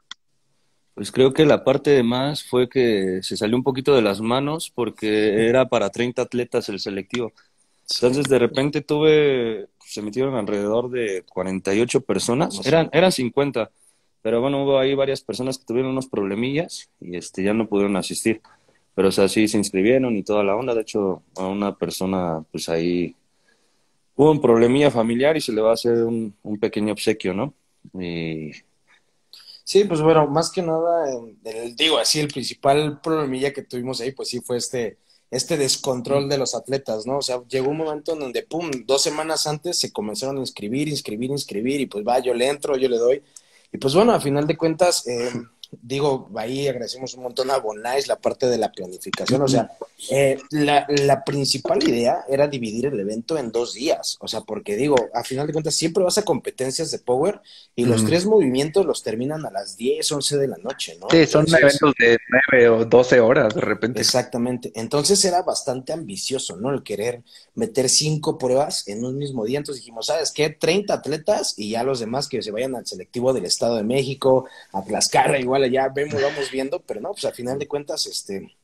Pues 0.96 1.12
creo 1.12 1.34
que 1.34 1.46
la 1.46 1.64
parte 1.64 1.90
de 1.90 2.04
más 2.04 2.44
fue 2.44 2.70
que 2.70 3.20
se 3.24 3.36
salió 3.36 3.56
un 3.56 3.64
poquito 3.64 3.96
de 3.96 4.04
las 4.04 4.22
manos 4.22 4.72
porque 4.74 5.48
era 5.48 5.68
para 5.68 5.90
30 5.90 6.22
atletas 6.22 6.70
el 6.70 6.80
selectivo. 6.80 7.34
Entonces 7.96 8.26
de 8.26 8.40
repente 8.40 8.82
tuve, 8.82 9.68
se 9.86 10.02
metieron 10.02 10.36
alrededor 10.36 10.90
de 10.90 11.24
48 11.28 12.02
personas, 12.02 12.66
eran, 12.66 12.90
eran 12.94 13.12
50, 13.12 13.72
pero 14.22 14.40
bueno, 14.40 14.64
hubo 14.64 14.80
ahí 14.80 14.96
varias 14.96 15.22
personas 15.22 15.58
que 15.58 15.66
tuvieron 15.66 15.92
unos 15.92 16.08
problemillas 16.08 16.90
y 17.02 17.18
este, 17.18 17.44
ya 17.44 17.54
no 17.54 17.68
pudieron 17.68 17.96
asistir. 17.98 18.42
Pero 18.96 19.10
o 19.10 19.12
sea, 19.12 19.28
sí 19.28 19.48
se 19.48 19.58
inscribieron 19.58 20.16
y 20.16 20.24
toda 20.24 20.44
la 20.44 20.56
onda. 20.56 20.76
De 20.76 20.82
hecho, 20.82 21.24
a 21.36 21.48
una 21.48 21.76
persona, 21.76 22.44
pues 22.52 22.70
ahí 22.70 23.16
hubo 24.16 24.32
un 24.32 24.42
problemilla 24.42 24.92
familiar 24.92 25.36
y 25.36 25.42
se 25.42 25.52
le 25.52 25.62
va 25.62 25.72
a 25.72 25.74
hacer 25.74 26.04
un, 26.04 26.36
un 26.44 26.60
pequeño 26.60 26.94
obsequio, 26.94 27.34
¿no? 27.34 27.54
Y 28.00 28.52
Sí, 29.64 29.86
pues 29.86 30.02
bueno, 30.02 30.28
más 30.28 30.52
que 30.52 30.62
nada, 30.62 31.06
digo 31.76 31.98
así, 31.98 32.20
el 32.20 32.28
principal 32.28 33.00
problemilla 33.02 33.54
que 33.54 33.64
tuvimos 33.64 34.02
ahí, 34.02 34.12
pues 34.12 34.30
sí 34.30 34.42
fue 34.42 34.58
este, 34.58 34.98
este 35.32 35.56
descontrol 35.58 36.28
de 36.28 36.38
los 36.38 36.54
atletas, 36.54 37.06
¿no? 37.06 37.20
O 37.20 37.22
sea, 37.22 37.42
llegó 37.48 37.70
un 37.72 37.78
momento 37.78 38.14
en 38.14 38.20
donde, 38.20 38.44
pum, 38.44 38.70
dos 38.86 39.02
semanas 39.02 39.48
antes 39.48 39.80
se 39.80 39.92
comenzaron 39.94 40.38
a 40.38 40.42
inscribir, 40.42 40.90
inscribir, 40.90 41.32
inscribir, 41.32 41.80
y 41.82 41.86
pues 41.86 42.06
va, 42.06 42.20
yo 42.20 42.34
le 42.34 42.48
entro, 42.50 42.78
yo 42.78 42.90
le 42.90 42.98
doy. 42.98 43.24
Y 43.72 43.78
pues 43.78 43.96
bueno, 43.96 44.12
a 44.12 44.20
final 44.20 44.46
de 44.48 44.58
cuentas, 44.58 45.08
eh, 45.08 45.32
digo, 45.82 46.30
ahí 46.36 46.68
agradecemos 46.68 47.14
un 47.16 47.24
montón 47.24 47.52
a 47.52 47.58
Bonais 47.58 48.08
la 48.08 48.18
parte 48.18 48.48
de 48.48 48.58
la 48.58 48.72
planificación. 48.72 49.42
O 49.42 49.48
sea, 49.48 49.72
eh, 50.10 50.40
la, 50.52 50.86
la, 50.90 51.24
principal 51.24 51.82
idea 51.88 52.24
era 52.30 52.48
dividir 52.48 52.88
el 52.88 53.00
evento 53.00 53.38
en 53.38 53.52
dos 53.52 53.74
días. 53.74 54.18
O 54.20 54.28
sea, 54.28 54.42
porque 54.42 54.76
digo, 54.76 54.96
a 55.14 55.24
final 55.24 55.48
de 55.48 55.54
cuentas, 55.54 55.76
siempre 55.76 56.04
vas 56.04 56.18
a 56.18 56.26
competencias 56.26 56.92
de 56.92 57.00
Power 57.00 57.42
y 57.76 57.86
los 57.86 58.06
tres 58.06 58.26
movimientos 58.26 58.86
los 58.86 59.04
terminan 59.04 59.46
a 59.46 59.52
las 59.52 59.78
10, 59.78 60.12
11 60.12 60.38
de 60.38 60.48
la 60.48 60.58
noche, 60.58 60.98
¿no? 61.00 61.08
Sí, 61.10 61.26
son 61.26 61.46
eventos 61.48 61.94
de 61.98 62.18
9 62.52 62.70
o 62.70 62.86
12 62.86 63.20
horas 63.20 63.56
de 63.56 63.62
repente. 63.62 64.02
Exactamente. 64.02 64.72
Entonces 64.76 65.24
era 65.26 65.42
bastante 65.42 65.94
ambicioso, 65.94 66.58
¿no? 66.58 66.72
El 66.72 66.84
querer 66.84 67.24
meter 67.56 67.90
cinco 67.90 68.38
pruebas 68.38 68.88
en 68.88 69.06
un 69.06 69.18
mismo 69.18 69.46
día. 69.46 69.60
Entonces 69.60 69.84
dijimos, 69.84 70.08
¿sabes 70.08 70.32
qué? 70.32 70.50
30 70.50 70.94
atletas 70.94 71.54
y 71.58 71.72
ya 71.72 71.84
los 71.84 72.00
demás 72.00 72.28
que 72.28 72.42
se 72.42 72.52
vayan 72.52 72.76
al 72.76 72.86
selectivo 72.86 73.34
del 73.34 73.46
Estado 73.46 73.76
de 73.76 73.84
México, 73.84 74.46
a 74.72 74.84
Tlaxcala, 74.84 75.40
igual 75.40 75.63
ya 75.68 75.90
vemos, 75.90 76.22
vamos 76.22 76.52
viendo, 76.52 76.80
pero 76.82 77.02
no, 77.02 77.12
pues 77.12 77.26
al 77.26 77.34
final 77.34 77.60
de 77.60 77.68
cuentas, 77.68 78.06
este, 78.06 78.56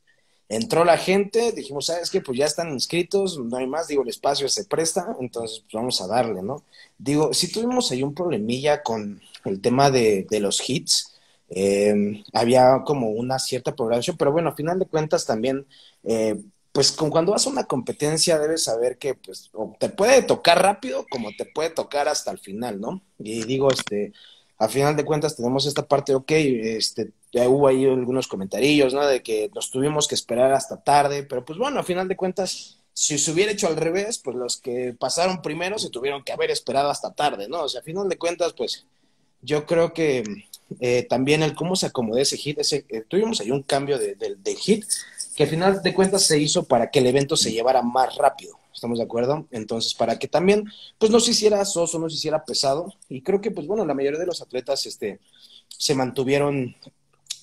entró 0.50 0.84
la 0.84 0.98
gente, 0.98 1.52
dijimos, 1.52 1.86
¿sabes 1.86 2.10
qué? 2.10 2.22
Pues 2.22 2.38
ya 2.38 2.46
están 2.46 2.72
inscritos, 2.72 3.38
no 3.38 3.58
hay 3.58 3.68
más, 3.68 3.88
digo, 3.88 4.02
el 4.04 4.10
espacio 4.10 4.50
se 4.50 4.66
presta, 4.66 5.16
entonces 5.20 5.60
pues 5.62 5.74
vamos 5.74 6.02
a 6.02 6.08
darle, 6.08 6.42
¿no? 6.42 6.64
Digo, 6.98 7.34
si 7.34 7.52
tuvimos 7.52 7.92
ahí 7.92 8.02
un 8.04 8.16
problemilla 8.16 8.82
con 8.82 9.22
el 9.46 9.62
tema 9.62 9.92
de, 9.92 10.26
los 10.42 10.68
hits, 10.68 11.16
eh, 11.50 12.24
había 12.34 12.84
como 12.86 13.10
una 13.10 13.40
cierta 13.40 13.76
programación, 13.76 14.18
pero 14.18 14.32
bueno, 14.32 14.50
al 14.50 14.56
final 14.56 14.80
de 14.80 14.88
cuentas 14.88 15.26
también, 15.26 15.68
eh, 16.04 16.36
pues 16.72 16.92
cuando 16.92 17.32
vas 17.32 17.46
a 17.46 17.50
una 17.50 17.66
competencia 17.66 18.38
debes 18.38 18.64
saber 18.64 18.98
que 18.98 19.16
pues 19.16 19.52
te 19.80 19.90
puede 19.90 20.22
tocar 20.22 20.62
rápido 20.62 21.06
como 21.10 21.30
te 21.36 21.46
puede 21.46 21.72
tocar 21.72 22.08
hasta 22.08 22.32
el 22.32 22.40
final, 22.40 22.80
¿no? 22.80 23.02
Y 23.18 23.44
digo, 23.44 23.72
este, 23.72 24.14
a 24.60 24.67
final 24.67 24.95
de 24.95 25.06
cuentas 25.06 25.38
tenemos 25.38 25.65
esta 25.65 25.88
parte, 25.88 26.13
ok, 26.13 26.32
este, 26.32 27.12
ya 27.32 27.48
hubo 27.48 27.67
ahí 27.67 27.86
algunos 27.86 28.28
comentarios, 28.28 28.93
¿no? 28.93 29.08
De 29.08 29.24
que 29.24 29.50
nos 29.56 29.72
tuvimos 29.72 30.06
que 30.06 30.15
esperar 30.15 30.52
hasta 30.52 30.84
tarde, 30.84 31.24
pero 31.24 31.45
pues 31.45 31.58
bueno, 31.58 31.80
a 31.80 31.84
final 31.84 32.10
de 32.10 32.17
cuentas, 32.17 32.78
si 32.93 33.17
se 33.17 33.32
hubiera 33.32 33.54
hecho 33.54 33.67
al 33.67 33.78
revés, 33.78 34.17
pues 34.17 34.36
los 34.36 34.58
que 34.58 34.93
pasaron 35.00 35.41
primero 35.41 35.80
se 35.80 35.89
tuvieron 35.89 36.24
que 36.26 36.34
haber 36.34 36.52
esperado 36.52 36.89
hasta 36.89 37.13
tarde, 37.13 37.48
¿no? 37.48 37.63
O 37.63 37.69
sea, 37.69 37.80
a 37.80 37.84
final 37.84 38.10
de 38.10 38.17
cuentas, 38.17 38.52
pues 38.52 38.86
yo 39.41 39.65
creo 39.65 39.93
que 39.93 40.26
eh, 40.82 41.04
también 41.04 41.41
el 41.41 41.56
cómo 41.56 41.78
se 41.78 41.86
acomodó 41.86 42.19
ese 42.19 42.36
hit, 42.36 42.60
ese, 42.60 42.86
eh, 42.89 43.06
tuvimos 43.08 43.39
ahí 43.39 43.52
un 43.52 43.63
cambio 43.63 43.98
de, 43.98 44.15
de 44.15 44.56
hit, 44.56 44.84
que 45.38 45.43
al 45.43 45.50
final 45.50 45.82
de 45.82 45.93
cuentas 45.93 46.24
se 46.24 46.38
hizo 46.38 46.63
para 46.63 46.91
que 46.91 47.00
el 47.00 47.08
evento 47.08 47.38
se 47.38 47.54
llevara 47.54 47.82
más 47.82 48.13
rápido. 48.15 48.59
¿Estamos 48.80 48.98
de 48.98 49.04
acuerdo? 49.04 49.46
Entonces, 49.52 49.94
para 49.94 50.18
que 50.18 50.30
también, 50.30 50.63
pues 50.98 51.12
no 51.12 51.20
se 51.20 51.32
hiciera 51.32 51.65
soso, 51.65 52.00
no 52.00 52.10
se 52.10 52.15
hiciera 52.15 52.46
pesado. 52.46 52.94
Y 53.10 53.22
creo 53.22 53.42
que, 53.42 53.52
pues 53.52 53.68
bueno, 53.68 53.86
la 53.86 53.94
mayoría 53.94 54.18
de 54.18 54.26
los 54.26 54.42
atletas 54.42 54.86
este, 54.86 55.20
se 55.68 55.96
mantuvieron, 55.96 56.78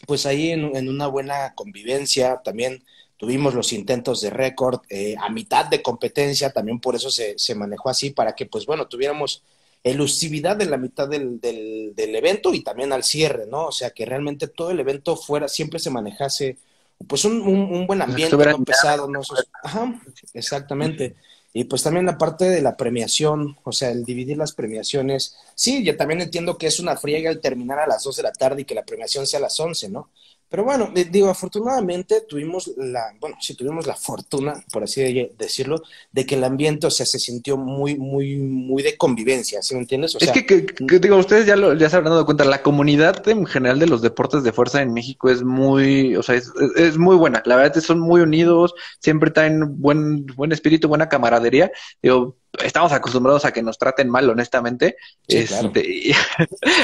pues 0.06 0.24
ahí 0.24 0.52
en, 0.52 0.88
una 0.88 1.08
buena 1.08 1.52
convivencia. 1.54 2.40
También 2.42 2.82
tuvimos 3.18 3.52
los 3.52 3.74
intentos 3.74 4.22
de 4.22 4.30
récord 4.30 4.80
eh, 4.88 5.14
a 5.20 5.28
mitad 5.28 5.66
de 5.66 5.82
competencia, 5.82 6.48
también 6.54 6.80
por 6.80 6.94
eso 6.94 7.10
se, 7.10 7.38
se, 7.38 7.54
manejó 7.54 7.90
así, 7.90 8.12
para 8.12 8.34
que, 8.34 8.46
pues 8.46 8.64
bueno, 8.64 8.88
tuviéramos 8.88 9.42
elusividad 9.84 10.58
en 10.62 10.70
la 10.70 10.78
mitad 10.78 11.06
del, 11.06 11.38
del, 11.38 11.92
del 11.94 12.16
evento 12.16 12.54
y 12.54 12.62
también 12.62 12.94
al 12.94 13.04
cierre, 13.04 13.46
¿no? 13.46 13.66
O 13.66 13.72
sea, 13.72 13.90
que 13.90 14.06
realmente 14.06 14.48
todo 14.48 14.70
el 14.70 14.80
evento 14.80 15.16
fuera, 15.18 15.48
siempre 15.48 15.80
se 15.80 15.90
manejase 15.90 16.56
pues 17.06 17.24
un, 17.24 17.40
un, 17.42 17.86
buen 17.86 18.02
ambiente, 18.02 18.36
no 18.36 18.64
pesado, 18.64 19.08
¿no? 19.08 19.20
Ajá, 19.62 20.00
exactamente. 20.34 21.16
Y 21.52 21.64
pues 21.64 21.82
también 21.82 22.04
la 22.04 22.18
parte 22.18 22.44
de 22.44 22.60
la 22.60 22.76
premiación, 22.76 23.56
o 23.64 23.72
sea, 23.72 23.90
el 23.90 24.04
dividir 24.04 24.36
las 24.36 24.52
premiaciones. 24.52 25.36
Sí, 25.54 25.84
yo 25.84 25.96
también 25.96 26.20
entiendo 26.20 26.58
que 26.58 26.66
es 26.66 26.80
una 26.80 26.96
friega 26.96 27.30
el 27.30 27.40
terminar 27.40 27.78
a 27.78 27.86
las 27.86 28.04
2 28.04 28.16
de 28.16 28.22
la 28.22 28.32
tarde 28.32 28.62
y 28.62 28.64
que 28.64 28.74
la 28.74 28.84
premiación 28.84 29.26
sea 29.26 29.38
a 29.38 29.42
las 29.42 29.58
11, 29.58 29.88
¿no? 29.88 30.10
Pero 30.48 30.64
bueno, 30.64 30.92
digo, 31.10 31.28
afortunadamente 31.28 32.20
tuvimos 32.20 32.70
la, 32.76 33.12
bueno, 33.20 33.36
sí 33.40 33.54
tuvimos 33.54 33.86
la 33.86 33.96
fortuna, 33.96 34.54
por 34.72 34.84
así 34.84 35.30
decirlo, 35.36 35.82
de 36.12 36.24
que 36.24 36.36
el 36.36 36.44
ambiente, 36.44 36.86
o 36.86 36.90
sea, 36.90 37.04
se 37.04 37.18
sintió 37.18 37.56
muy, 37.56 37.96
muy, 37.96 38.36
muy 38.36 38.82
de 38.82 38.96
convivencia, 38.96 39.60
¿sí 39.62 39.74
me 39.74 39.80
entiendes? 39.80 40.16
es 40.20 40.30
que, 40.30 40.66
digo, 41.00 41.16
ustedes 41.16 41.46
ya, 41.46 41.56
lo, 41.56 41.74
ya 41.74 41.90
se 41.90 41.96
habrán 41.96 42.12
dado 42.12 42.24
cuenta, 42.24 42.44
la 42.44 42.62
comunidad 42.62 43.26
en 43.28 43.44
general 43.44 43.80
de 43.80 43.88
los 43.88 44.02
deportes 44.02 44.44
de 44.44 44.52
fuerza 44.52 44.82
en 44.82 44.92
México 44.92 45.30
es 45.30 45.42
muy, 45.42 46.14
o 46.14 46.22
sea, 46.22 46.36
es, 46.36 46.52
es 46.76 46.96
muy 46.96 47.16
buena. 47.16 47.42
La 47.44 47.56
verdad 47.56 47.76
es 47.76 47.82
que 47.82 47.86
son 47.86 47.98
muy 47.98 48.20
unidos, 48.20 48.74
siempre 49.00 49.30
traen 49.30 49.80
buen, 49.80 50.26
buen 50.26 50.52
espíritu, 50.52 50.88
buena 50.88 51.08
camaradería. 51.08 51.72
Digo, 52.02 52.36
estamos 52.64 52.92
acostumbrados 52.92 53.44
a 53.44 53.52
que 53.52 53.62
nos 53.62 53.78
traten 53.78 54.08
mal, 54.08 54.28
honestamente. 54.28 54.96
Este, 55.26 56.14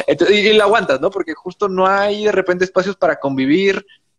y, 0.31 0.53
lo 0.53 0.64
aguantas, 0.64 1.01
¿no? 1.01 1.11
Porque 1.11 1.35
justo 1.35 1.68
no 1.68 1.87
hay 1.87 2.25
de 2.25 2.33
repente 2.33 2.64
espacios 2.64 2.96
para 2.96 3.16
convivir, 3.16 3.52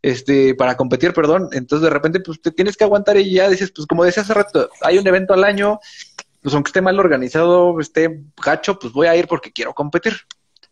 este, 0.02 0.54
para 0.56 0.76
competir, 0.76 1.13
perdón. 1.13 1.50
Entonces 1.54 1.84
de 1.84 1.89
repente, 1.89 2.19
pues 2.19 2.41
te 2.41 2.52
tienes 2.52 2.78
que 2.78 2.84
aguantar 2.84 3.17
y 3.17 3.34
ya 3.34 3.50
dices, 3.50 3.72
pues 3.74 3.88
como 3.88 4.04
decía 4.04 4.24
hace 4.24 4.34
rato, 4.34 4.69
hay 4.82 4.98
un 4.98 5.08
evento 5.08 5.34
al 5.34 5.43
año, 5.43 5.80
pues 6.41 6.54
aunque 6.54 6.69
esté 6.69 6.82
mal 6.82 7.00
organizado, 7.00 7.80
esté 7.80 8.22
gacho, 8.43 8.78
pues 8.78 8.93
voy 8.93 9.08
a 9.08 9.15
ir 9.15 9.28
porque 9.28 9.52
quiero 9.52 9.74
competir. 9.74 10.13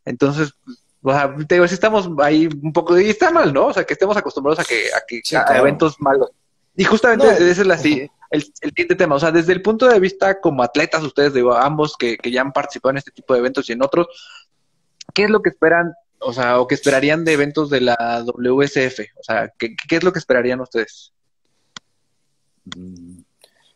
Entonces, 0.03 0.53
o 1.01 1.11
sea, 1.11 1.33
te 1.47 1.55
digo, 1.55 1.67
si 1.67 1.73
estamos 1.73 2.09
ahí 2.19 2.47
un 2.61 2.73
poco, 2.73 2.99
y 2.99 3.09
está 3.09 3.31
mal, 3.31 3.53
¿no? 3.53 3.67
O 3.67 3.73
sea, 3.73 3.85
que 3.85 3.93
estemos 3.93 4.17
acostumbrados 4.17 4.59
a 4.59 4.65
que, 4.65 4.87
a 4.93 5.01
que 5.07 5.21
a 5.37 5.57
eventos 5.57 5.95
malos. 5.99 6.29
Y 6.75 6.83
justamente 6.83 7.27
esa 7.27 7.61
es 7.61 7.67
la, 7.67 7.75
el, 8.31 8.43
siguiente 8.43 8.95
tema. 8.95 9.15
O 9.15 9.19
sea, 9.19 9.31
desde 9.31 9.53
el 9.53 9.61
punto 9.61 9.87
de 9.87 9.99
vista 9.99 10.39
como 10.39 10.63
atletas, 10.63 11.03
ustedes, 11.03 11.33
digo, 11.33 11.53
ambos 11.53 11.95
que, 11.97 12.17
que 12.17 12.31
ya 12.31 12.41
han 12.41 12.53
participado 12.53 12.91
en 12.91 12.97
este 12.97 13.11
tipo 13.11 13.33
de 13.33 13.39
eventos 13.39 13.69
y 13.69 13.73
en 13.73 13.83
otros, 13.83 14.07
¿qué 15.13 15.23
es 15.23 15.29
lo 15.29 15.41
que 15.41 15.49
esperan, 15.49 15.93
o 16.21 16.33
sea, 16.33 16.59
o 16.59 16.67
que 16.67 16.75
esperarían 16.75 17.25
de 17.25 17.33
eventos 17.33 17.69
de 17.69 17.81
la 17.81 18.23
WSF? 18.25 18.99
O 19.19 19.23
sea, 19.23 19.53
¿qué, 19.57 19.75
es 19.89 20.03
lo 20.03 20.13
que 20.13 20.19
esperarían 20.19 20.61
ustedes? 20.61 21.13
Mm, 22.75 23.21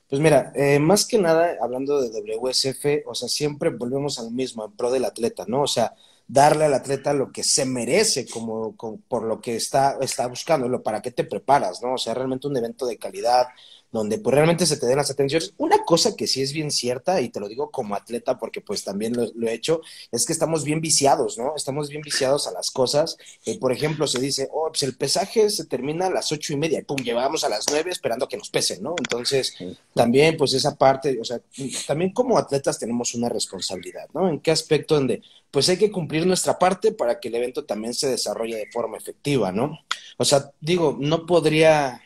pues 0.10 0.22
mira, 0.22 0.52
eh, 0.56 0.80
más 0.80 1.06
que 1.06 1.18
nada, 1.18 1.58
hablando 1.62 2.02
de 2.02 2.10
WSF, 2.10 3.08
o 3.08 3.16
sea, 3.16 3.28
siempre 3.28 3.70
volvemos 3.70 4.20
al 4.20 4.32
mismo, 4.32 4.66
en 4.66 4.72
pro 4.74 4.92
del 4.92 5.06
atleta, 5.06 5.46
¿no? 5.48 5.64
O 5.64 5.68
sea, 5.68 5.96
darle 6.28 6.66
al 6.66 6.74
atleta 6.74 7.14
lo 7.14 7.32
que 7.32 7.44
se 7.44 7.66
merece 7.66 8.28
como, 8.28 8.76
por 8.76 9.24
lo 9.24 9.42
que 9.42 9.56
está, 9.56 9.98
está 10.02 10.28
buscando, 10.28 10.82
para 10.82 11.02
qué 11.02 11.12
te 11.12 11.24
preparas, 11.24 11.82
¿no? 11.82 11.94
O 11.94 11.98
sea, 11.98 12.14
realmente 12.14 12.48
un 12.48 12.58
evento 12.58 12.86
de 12.86 12.98
calidad, 12.98 13.48
donde 13.96 14.20
pues 14.20 14.34
realmente 14.34 14.66
se 14.66 14.78
te 14.78 14.86
den 14.86 14.98
las 14.98 15.10
atenciones. 15.10 15.54
Una 15.58 15.84
cosa 15.84 16.16
que 16.16 16.28
sí 16.28 16.42
es 16.42 16.54
bien 16.54 16.70
cierta, 16.70 17.22
y 17.22 17.30
te 17.30 17.40
lo 17.40 17.48
digo 17.48 17.72
como 17.72 17.96
atleta 17.96 18.38
porque 18.38 18.62
pues 18.62 18.84
también 18.84 19.16
lo, 19.16 19.48
he 19.48 19.54
hecho, 19.54 19.82
es 20.12 20.26
que 20.26 20.34
estamos 20.34 20.64
bien 20.64 20.82
viciados, 20.82 21.38
¿no? 21.38 21.56
Estamos 21.56 21.90
bien 21.90 22.02
viciados 22.02 22.48
a 22.48 22.52
las 22.52 22.72
cosas. 22.72 23.18
Eh, 23.46 23.58
por 23.58 23.72
ejemplo, 23.72 24.06
se 24.06 24.20
dice, 24.20 24.50
oh, 24.52 24.68
pues 24.68 24.84
el 24.84 24.96
pesaje 24.96 25.50
se 25.50 25.66
termina 25.66 26.08
a 26.08 26.10
las 26.10 26.32
ocho 26.32 26.54
y 26.54 26.58
media, 26.58 26.80
y 26.80 26.84
pum, 26.84 26.98
llevamos 26.98 27.44
a 27.44 27.50
las 27.50 27.66
nueve 27.70 27.90
esperando 27.90 28.28
que 28.28 28.38
nos 28.38 28.50
pesen, 28.50 28.84
¿no? 28.84 28.96
Entonces, 28.98 29.56
también 29.94 30.38
pues 30.38 30.54
esa 30.54 30.76
parte, 30.76 31.18
o 31.20 31.24
sea, 31.24 31.40
también 31.88 32.12
como 32.12 32.38
atletas 32.38 32.78
tenemos 32.78 33.16
una 33.16 33.30
responsabilidad, 33.30 34.08
¿no? 34.14 34.30
¿En 34.30 34.40
qué 34.40 34.52
aspecto? 34.52 34.96
Donde 34.96 35.22
pues 35.52 35.70
hay 35.70 35.78
que 35.78 35.92
cumplir 35.92 36.28
nuestra 36.28 36.60
parte 36.60 36.92
para 36.92 37.20
que 37.20 37.30
el 37.30 37.36
evento 37.36 37.64
también 37.64 37.94
se 37.94 38.10
desarrolle 38.10 38.58
de 38.58 38.72
forma 38.72 38.98
efectiva, 38.98 39.54
¿no? 39.54 39.80
O 40.18 40.26
sea, 40.26 40.52
digo, 40.60 40.98
no 41.00 41.26
podría 41.26 42.02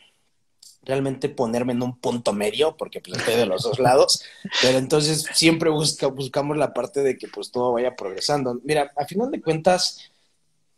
realmente 0.82 1.28
ponerme 1.28 1.72
en 1.72 1.82
un 1.82 1.98
punto 1.98 2.32
medio, 2.32 2.76
porque 2.76 3.00
pues 3.00 3.18
estoy 3.18 3.36
de 3.36 3.46
los 3.46 3.62
dos 3.62 3.78
lados, 3.80 4.22
pero 4.62 4.78
entonces 4.78 5.26
siempre 5.34 5.70
busca, 5.70 6.06
buscamos 6.06 6.56
la 6.56 6.72
parte 6.72 7.02
de 7.02 7.16
que 7.16 7.28
pues 7.28 7.50
todo 7.50 7.72
vaya 7.72 7.96
progresando. 7.96 8.60
Mira, 8.64 8.92
a 8.96 9.04
final 9.04 9.30
de 9.30 9.40
cuentas, 9.40 10.10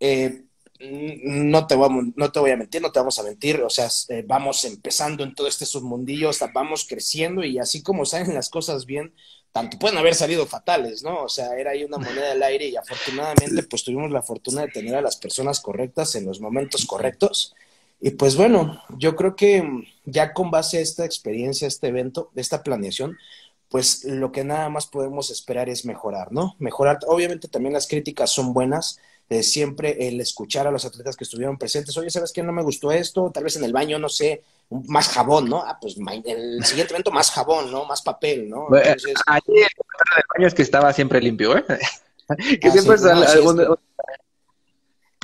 eh, 0.01 0.43
no, 0.81 1.67
te 1.67 1.77
vamos, 1.77 2.07
no 2.17 2.33
te 2.33 2.41
voy 2.41 2.51
a 2.51 2.57
mentir, 2.57 2.83
no 2.83 2.91
te 2.91 2.99
vamos 2.99 3.19
a 3.19 3.23
mentir, 3.23 3.63
o 3.63 3.71
sea, 3.71 3.89
eh, 4.09 4.25
vamos 4.27 4.65
empezando 4.65 5.23
en 5.23 5.35
todo 5.35 5.47
este 5.47 5.65
submundillo, 5.65 6.31
vamos 6.53 6.87
creciendo 6.89 7.45
y 7.45 7.59
así 7.59 7.83
como 7.83 8.05
salen 8.05 8.35
las 8.35 8.51
cosas 8.51 8.85
bien, 8.85 9.15
tanto 9.53 9.79
pueden 9.79 9.99
haber 9.99 10.15
salido 10.17 10.47
fatales, 10.47 11.05
¿no? 11.05 11.23
O 11.23 11.29
sea, 11.29 11.57
era 11.57 11.73
ahí 11.73 11.85
una 11.85 11.99
moneda 11.99 12.31
del 12.31 12.43
aire 12.43 12.67
y 12.67 12.77
afortunadamente 12.77 13.63
pues 13.65 13.85
tuvimos 13.85 14.11
la 14.11 14.23
fortuna 14.23 14.63
de 14.63 14.69
tener 14.69 14.97
a 14.97 15.03
las 15.03 15.17
personas 15.17 15.61
correctas 15.61 16.17
en 16.17 16.25
los 16.25 16.41
momentos 16.41 16.85
correctos 16.85 17.55
y 18.05 18.11
pues 18.11 18.37
bueno, 18.37 18.83
yo 18.99 19.15
creo 19.15 19.37
que 19.37 19.63
ya 20.05 20.33
con 20.33 20.51
base 20.51 20.79
a 20.79 20.81
esta 20.81 21.05
experiencia, 21.05 21.69
este 21.69 21.87
evento, 21.87 22.33
esta 22.35 22.65
planeación, 22.65 23.17
pues 23.69 24.05
lo 24.05 24.33
que 24.33 24.43
nada 24.43 24.69
más 24.69 24.87
podemos 24.87 25.31
esperar 25.31 25.69
es 25.69 25.85
mejorar, 25.85 26.33
¿no? 26.33 26.57
Mejorar, 26.59 26.99
obviamente 27.07 27.47
también 27.47 27.73
las 27.73 27.87
críticas 27.87 28.33
son 28.33 28.53
buenas, 28.53 28.99
de 29.29 29.45
siempre 29.45 30.09
el 30.09 30.21
escuchar 30.21 30.67
a 30.67 30.73
los 30.73 30.85
atletas 30.85 31.17
que 31.17 31.23
estuvieron 31.23 31.57
presentes, 31.57 31.97
oye, 31.97 32.11
¿sabes 32.11 32.33
qué? 32.33 32.43
No 32.43 32.51
me 32.51 32.65
gustó 32.65 32.91
esto, 32.91 33.31
tal 33.33 33.45
vez 33.45 33.55
en 33.55 33.63
el 33.63 33.73
baño, 33.73 34.01
no 34.01 34.09
sé, 34.09 34.43
más 34.69 35.09
jabón, 35.09 35.49
¿no? 35.49 35.59
Ah, 35.65 35.79
pues 35.81 35.97
el 36.25 36.65
siguiente 36.65 36.95
evento 36.95 37.13
más 37.13 37.31
jabón, 37.31 37.71
¿no? 37.71 37.85
Más 37.85 38.03
papel, 38.03 38.51
¿no? 38.51 38.67
Entonces... 38.77 39.15
Ahí 39.27 39.41
el 39.47 40.25
baño 40.37 40.49
es 40.49 40.55
que 40.55 40.63
estaba 40.63 40.93
siempre 40.93 41.21
limpio, 41.21 41.57
¿eh? 41.57 41.65
que 42.61 42.69
ah, 42.69 42.73
siempre 42.73 42.97
es 42.97 43.05
algún... 43.05 43.79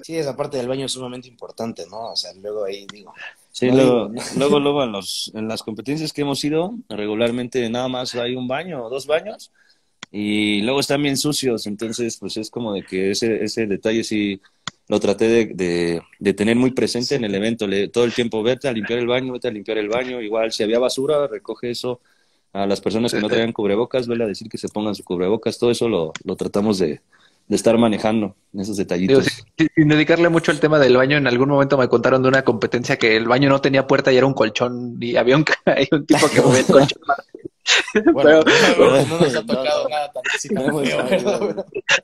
Sí, 0.02 0.16
esa 0.16 0.36
parte 0.36 0.56
del 0.56 0.68
baño 0.68 0.86
es 0.86 0.92
sumamente 0.92 1.28
importante, 1.28 1.86
¿no? 1.90 2.12
O 2.12 2.16
sea, 2.16 2.32
luego 2.34 2.64
ahí 2.64 2.86
digo. 2.92 3.12
Sí, 3.52 3.70
luego, 3.70 4.10
luego, 4.36 4.60
luego 4.60 4.84
en, 4.84 4.92
los, 4.92 5.32
en 5.34 5.48
las 5.48 5.62
competencias 5.62 6.12
que 6.12 6.22
hemos 6.22 6.42
ido, 6.44 6.74
regularmente 6.88 7.68
nada 7.70 7.88
más 7.88 8.14
hay 8.14 8.34
un 8.36 8.46
baño 8.46 8.84
o 8.84 8.90
dos 8.90 9.06
baños 9.06 9.50
y 10.10 10.62
luego 10.62 10.80
están 10.80 11.02
bien 11.02 11.16
sucios, 11.16 11.66
entonces 11.66 12.16
pues 12.18 12.36
es 12.36 12.50
como 12.50 12.72
de 12.72 12.82
que 12.82 13.10
ese, 13.10 13.44
ese 13.44 13.66
detalle 13.66 14.04
sí 14.04 14.40
lo 14.88 15.00
traté 15.00 15.28
de, 15.28 16.02
de, 16.18 16.32
tener 16.32 16.56
muy 16.56 16.70
presente 16.70 17.14
en 17.14 17.24
el 17.24 17.34
evento, 17.34 17.66
Le, 17.66 17.88
todo 17.88 18.04
el 18.04 18.14
tiempo 18.14 18.42
vete 18.42 18.68
a 18.68 18.72
limpiar 18.72 18.98
el 18.98 19.06
baño, 19.06 19.34
vete 19.34 19.48
a 19.48 19.50
limpiar 19.50 19.76
el 19.76 19.88
baño, 19.88 20.22
igual 20.22 20.50
si 20.50 20.62
había 20.62 20.78
basura, 20.78 21.26
recoge 21.26 21.70
eso, 21.70 22.00
a 22.54 22.66
las 22.66 22.80
personas 22.80 23.12
que 23.12 23.20
no 23.20 23.28
traían 23.28 23.52
cubrebocas, 23.52 24.06
vele 24.06 24.24
a 24.24 24.28
decir 24.28 24.48
que 24.48 24.56
se 24.56 24.68
pongan 24.68 24.94
su 24.94 25.04
cubrebocas, 25.04 25.58
todo 25.58 25.70
eso 25.70 25.90
lo, 25.90 26.12
lo 26.24 26.36
tratamos 26.36 26.78
de, 26.78 27.02
de 27.48 27.56
estar 27.56 27.76
manejando 27.78 28.36
esos 28.56 28.76
detallitos. 28.76 29.44
sin 29.74 29.88
dedicarle 29.88 30.28
mucho 30.28 30.50
al 30.52 30.60
tema 30.60 30.78
del 30.78 30.96
baño, 30.96 31.16
en 31.16 31.26
algún 31.26 31.48
momento 31.48 31.78
me 31.78 31.88
contaron 31.88 32.22
de 32.22 32.28
una 32.28 32.42
competencia 32.42 32.98
que 32.98 33.16
el 33.16 33.26
baño 33.26 33.48
no 33.48 33.60
tenía 33.60 33.86
puerta 33.86 34.12
y 34.12 34.16
era 34.18 34.26
un 34.26 34.34
colchón 34.34 34.96
y 35.00 35.16
había 35.16 35.36
un, 35.36 35.44
un 35.92 36.06
tipo 36.06 36.28
que 36.28 36.40
movía 36.40 36.60
el 36.60 36.66
colchón. 36.66 37.02
Bueno, 38.14 38.40
pero, 38.44 39.04
no, 39.04 39.20
nos 39.20 39.34
ha 39.34 39.42
tocado 39.46 39.88
nada 39.90 40.10
tan 40.10 40.22
así 40.34 40.48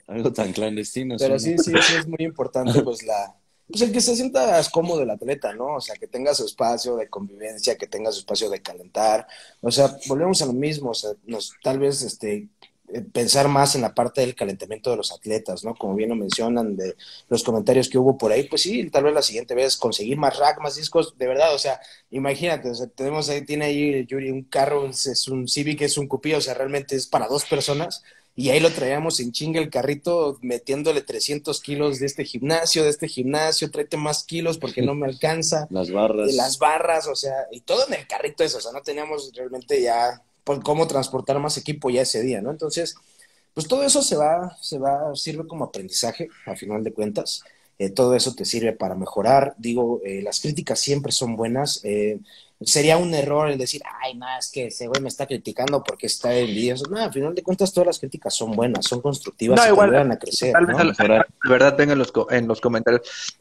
algo, 0.07 0.33
tan 0.33 0.53
clandestino. 0.53 1.17
Pero 1.19 1.39
sí, 1.39 1.57
sí, 1.57 1.73
sí, 1.81 1.95
es 1.99 2.07
muy 2.07 2.19
importante 2.21 2.83
pues 2.83 3.03
la, 3.03 3.35
pues 3.67 3.81
el 3.81 3.93
que 3.93 4.01
se 4.01 4.15
sienta 4.15 4.61
cómodo 4.71 5.03
el 5.03 5.11
atleta, 5.11 5.55
¿no? 5.55 5.77
O 5.77 5.81
sea, 5.81 5.97
que 5.97 6.07
tenga 6.07 6.35
su 6.35 6.45
espacio 6.45 6.97
de 6.97 7.09
convivencia, 7.09 7.77
que 7.77 7.87
tenga 7.87 8.13
su 8.13 8.21
espacio 8.21 8.51
de 8.51 8.61
calentar. 8.61 9.27
O 9.63 9.71
sea, 9.71 9.97
volvemos 10.07 10.43
a 10.43 10.47
lo 10.47 10.53
mismo, 10.53 10.91
o 10.91 10.95
sea, 10.95 11.13
nos, 11.25 11.55
tal 11.63 11.79
vez 11.79 12.03
este, 12.03 12.49
pensar 13.13 13.49
más 13.49 13.75
en 13.75 13.83
la 13.83 13.95
parte 13.95 14.21
del 14.21 14.35
calentamiento 14.35 14.91
de 14.91 14.97
los 14.97 15.13
atletas, 15.13 15.65
¿no? 15.65 15.75
Como 15.75 15.95
bien 15.95 16.11
lo 16.11 16.17
mencionan 16.17 16.77
de 16.77 16.97
los 17.29 17.43
comentarios 17.43 17.89
que 17.89 17.99
hubo 17.99 18.17
por 18.19 18.31
ahí, 18.31 18.45
pues 18.45 18.63
sí, 18.63 18.89
tal 18.91 19.05
vez 19.05 19.15
la 19.15 19.23
siguiente 19.23 19.55
vez 19.55 19.77
conseguir 19.77 20.17
más 20.17 20.39
rack, 20.39 20.61
más 20.61 20.77
discos, 20.77 21.17
de 21.17 21.27
verdad, 21.27 21.55
o 21.55 21.59
sea, 21.59 21.81
imagínate, 22.11 22.71
o 22.71 22.75
sea, 22.75 22.87
tenemos 22.87 23.29
ahí, 23.29 23.45
tiene 23.45 23.65
ahí 23.67 24.07
Yuri 24.07 24.31
un 24.31 24.45
carro, 24.45 24.87
es 24.87 25.29
un 25.29 25.49
Civic, 25.49 25.81
es 25.83 25.99
un 25.99 26.07
cupí, 26.07 26.35
o 26.35 26.41
sea, 26.41 26.55
realmente 26.55 26.95
es 26.95 27.07
para 27.07 27.27
dos 27.27 27.45
personas, 27.45 28.03
y 28.37 28.51
ahí 28.51 28.59
lo 28.59 28.71
traíamos 28.71 29.21
en 29.21 29.31
chinga 29.31 29.61
el 29.61 29.71
carrito 29.71 30.39
metiéndole 30.43 31.03
300 31.03 31.61
kilos 31.61 32.01
de 32.01 32.07
este 32.07 32.25
gimnasio, 32.25 32.83
de 32.83 32.91
este 32.91 33.09
gimnasio, 33.09 33.71
tráete 33.71 33.97
más 33.97 34.25
kilos 34.25 34.59
porque 34.59 34.83
no 34.83 34.95
me 34.95 35.07
alcanza. 35.07 35.69
Las 35.71 35.91
barras. 35.91 36.35
Las 36.35 36.59
barras, 36.59 37.07
o 37.07 37.15
sea, 37.15 37.47
y 37.53 37.61
todo 37.61 37.87
en 37.87 37.95
el 37.95 38.07
carrito 38.09 38.43
eso, 38.43 38.59
o 38.59 38.61
sea, 38.61 38.73
no 38.73 38.83
teníamos 38.83 39.31
realmente 39.35 39.81
ya 39.81 40.21
por 40.45 40.63
cómo 40.63 40.87
transportar 40.87 41.39
más 41.39 41.57
equipo 41.57 41.91
ya 41.91 42.03
ese 42.03 42.23
día, 42.23 42.41
¿no? 42.43 42.51
Entonces, 42.51 42.97
pues 43.55 43.67
todo 43.67 43.85
eso 43.85 44.03
se 44.03 44.17
va, 44.17 44.57
se 44.61 44.79
va, 44.79 45.15
sirve 45.15 45.47
como 45.47 45.65
aprendizaje, 45.65 46.29
a 46.47 46.55
final 46.55 46.85
de 46.85 46.93
cuentas. 46.93 47.43
Eh, 47.79 47.91
todo 47.91 48.15
eso 48.15 48.35
te 48.35 48.45
sirve 48.45 48.73
para 48.73 48.95
mejorar. 48.95 49.55
Digo, 49.59 50.01
eh, 50.05 50.23
las 50.23 50.41
críticas 50.41 50.79
siempre 50.79 51.13
son 51.13 51.37
buenas. 51.37 51.81
Eh, 51.85 52.19
sería 52.61 52.97
un 52.97 53.15
error 53.15 53.51
el 53.51 53.59
decir, 53.59 53.83
ay, 54.03 54.15
no, 54.15 54.27
es 54.39 54.51
que 54.51 54.67
ese 54.67 54.87
güey 54.87 55.01
me 55.01 55.09
está 55.09 55.27
criticando 55.27 55.83
porque 55.83 56.07
está 56.07 56.37
envidioso. 56.37 56.85
No, 56.89 57.03
a 57.03 57.13
final 57.13 57.35
de 57.35 57.43
cuentas 57.43 57.73
todas 57.73 57.87
las 57.87 57.99
críticas 57.99 58.35
son 58.35 58.53
buenas, 58.53 58.87
son 58.87 59.01
constructivas 59.01 59.59
no, 59.59 59.67
y 59.67 59.69
igual, 59.69 60.11
a 60.11 60.19
crecer. 60.19 60.53
Tal 60.53 60.67
vez 60.67 60.77
la, 60.77 61.27
verdad 61.49 61.77
venga 61.77 61.93
en 61.93 61.99
los, 61.99 62.13
en 62.31 62.47
los 62.47 62.61
comentarios. 62.61 63.37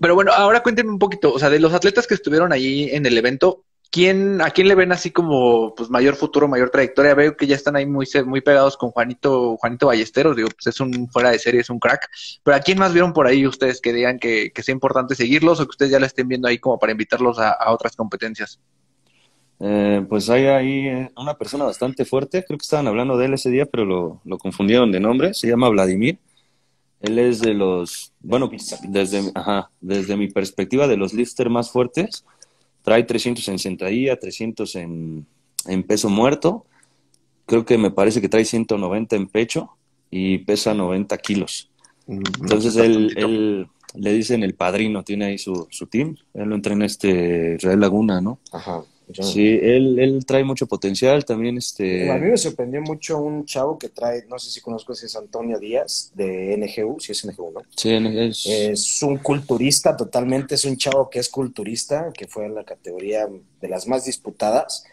Pero 0.00 0.14
bueno, 0.14 0.32
ahora 0.32 0.62
cuéntenme 0.62 0.90
un 0.90 0.98
poquito, 0.98 1.32
o 1.32 1.38
sea, 1.38 1.48
de 1.48 1.58
los 1.58 1.72
atletas 1.72 2.06
que 2.06 2.14
estuvieron 2.14 2.52
ahí 2.52 2.90
en 2.92 3.06
el 3.06 3.16
evento, 3.16 3.62
¿quién, 3.96 4.42
¿a 4.42 4.50
quién 4.50 4.68
le 4.68 4.74
ven 4.74 4.92
así 4.92 5.10
como 5.10 5.74
pues 5.74 5.88
mayor 5.88 6.16
futuro, 6.16 6.48
mayor 6.48 6.68
trayectoria? 6.68 7.14
Veo 7.14 7.34
que 7.34 7.46
ya 7.46 7.56
están 7.56 7.76
ahí 7.76 7.86
muy, 7.86 8.06
muy 8.26 8.42
pegados 8.42 8.76
con 8.76 8.90
Juanito, 8.90 9.56
Juanito 9.56 9.86
Ballesteros, 9.86 10.36
digo, 10.36 10.50
pues 10.50 10.66
es 10.66 10.78
un 10.80 11.08
fuera 11.08 11.30
de 11.30 11.38
serie, 11.38 11.62
es 11.62 11.70
un 11.70 11.78
crack. 11.78 12.06
Pero 12.42 12.58
¿a 12.58 12.60
quién 12.60 12.78
más 12.78 12.92
vieron 12.92 13.14
por 13.14 13.26
ahí 13.26 13.46
ustedes 13.46 13.80
que 13.80 13.94
digan 13.94 14.18
que, 14.18 14.52
sea 14.54 14.74
importante 14.74 15.14
seguirlos 15.14 15.60
o 15.60 15.64
que 15.64 15.70
ustedes 15.70 15.92
ya 15.92 15.98
la 15.98 16.04
estén 16.04 16.28
viendo 16.28 16.46
ahí 16.46 16.58
como 16.58 16.78
para 16.78 16.92
invitarlos 16.92 17.38
a, 17.38 17.56
otras 17.72 17.96
competencias? 17.96 18.60
Eh, 19.60 20.04
pues 20.06 20.28
hay 20.28 20.44
ahí 20.44 20.88
eh, 20.88 21.10
una 21.16 21.32
persona 21.32 21.64
bastante 21.64 22.04
fuerte, 22.04 22.44
creo 22.44 22.58
que 22.58 22.64
estaban 22.64 22.88
hablando 22.88 23.16
de 23.16 23.24
él 23.24 23.32
ese 23.32 23.48
día, 23.48 23.64
pero 23.64 24.20
lo, 24.22 24.38
confundieron 24.38 24.92
de 24.92 25.00
nombre, 25.00 25.32
se 25.32 25.48
llama 25.48 25.70
Vladimir. 25.70 26.18
Él 27.00 27.18
es 27.18 27.40
de 27.40 27.54
los, 27.54 28.12
bueno, 28.20 28.50
desde, 28.82 29.32
ajá, 29.34 29.70
desde 29.80 30.18
mi 30.18 30.28
perspectiva, 30.28 30.86
de 30.86 30.98
los 30.98 31.14
lister 31.14 31.48
más 31.48 31.70
fuertes 31.70 32.26
Trae 32.86 33.02
300 33.02 33.48
en 33.48 33.58
sentadilla, 33.58 34.16
300 34.16 34.76
en, 34.76 35.26
en 35.66 35.82
peso 35.82 36.08
muerto. 36.08 36.66
Creo 37.44 37.64
que 37.64 37.78
me 37.78 37.90
parece 37.90 38.20
que 38.20 38.28
trae 38.28 38.44
190 38.44 39.16
en 39.16 39.26
pecho 39.26 39.70
y 40.08 40.38
pesa 40.38 40.72
90 40.72 41.18
kilos. 41.18 41.68
Mm, 42.06 42.22
Entonces 42.42 42.76
él, 42.76 43.12
él, 43.16 43.66
le 43.94 44.12
dicen 44.12 44.44
el 44.44 44.54
padrino, 44.54 45.02
tiene 45.02 45.24
ahí 45.24 45.36
su, 45.38 45.66
su 45.68 45.88
team. 45.88 46.16
Él 46.32 46.48
lo 46.48 46.54
entrena 46.54 46.86
este 46.86 47.56
Israel 47.56 47.80
Laguna, 47.80 48.20
¿no? 48.20 48.38
Ajá. 48.52 48.84
Sí, 49.12 49.58
él, 49.62 49.98
él 49.98 50.26
trae 50.26 50.42
mucho 50.42 50.66
potencial 50.66 51.24
también. 51.24 51.58
Este... 51.58 52.10
A 52.10 52.18
mí 52.18 52.28
me 52.28 52.36
sorprendió 52.36 52.82
mucho 52.82 53.18
un 53.18 53.44
chavo 53.44 53.78
que 53.78 53.88
trae, 53.88 54.24
no 54.28 54.38
sé 54.38 54.50
si 54.50 54.60
conozco, 54.60 54.94
si 54.94 55.06
es 55.06 55.14
Antonio 55.14 55.58
Díaz 55.58 56.10
de 56.14 56.56
NGU, 56.56 56.98
si 56.98 57.12
es 57.12 57.24
NGU, 57.24 57.52
¿no? 57.52 57.62
Sí, 57.76 57.92
es... 57.94 58.46
es 58.46 59.02
un 59.02 59.18
culturista 59.18 59.96
totalmente, 59.96 60.56
es 60.56 60.64
un 60.64 60.76
chavo 60.76 61.08
que 61.08 61.20
es 61.20 61.28
culturista, 61.28 62.12
que 62.12 62.26
fue 62.26 62.46
en 62.46 62.54
la 62.54 62.64
categoría 62.64 63.28
de 63.60 63.68
las 63.68 63.86
más 63.86 64.04
disputadas. 64.04 64.84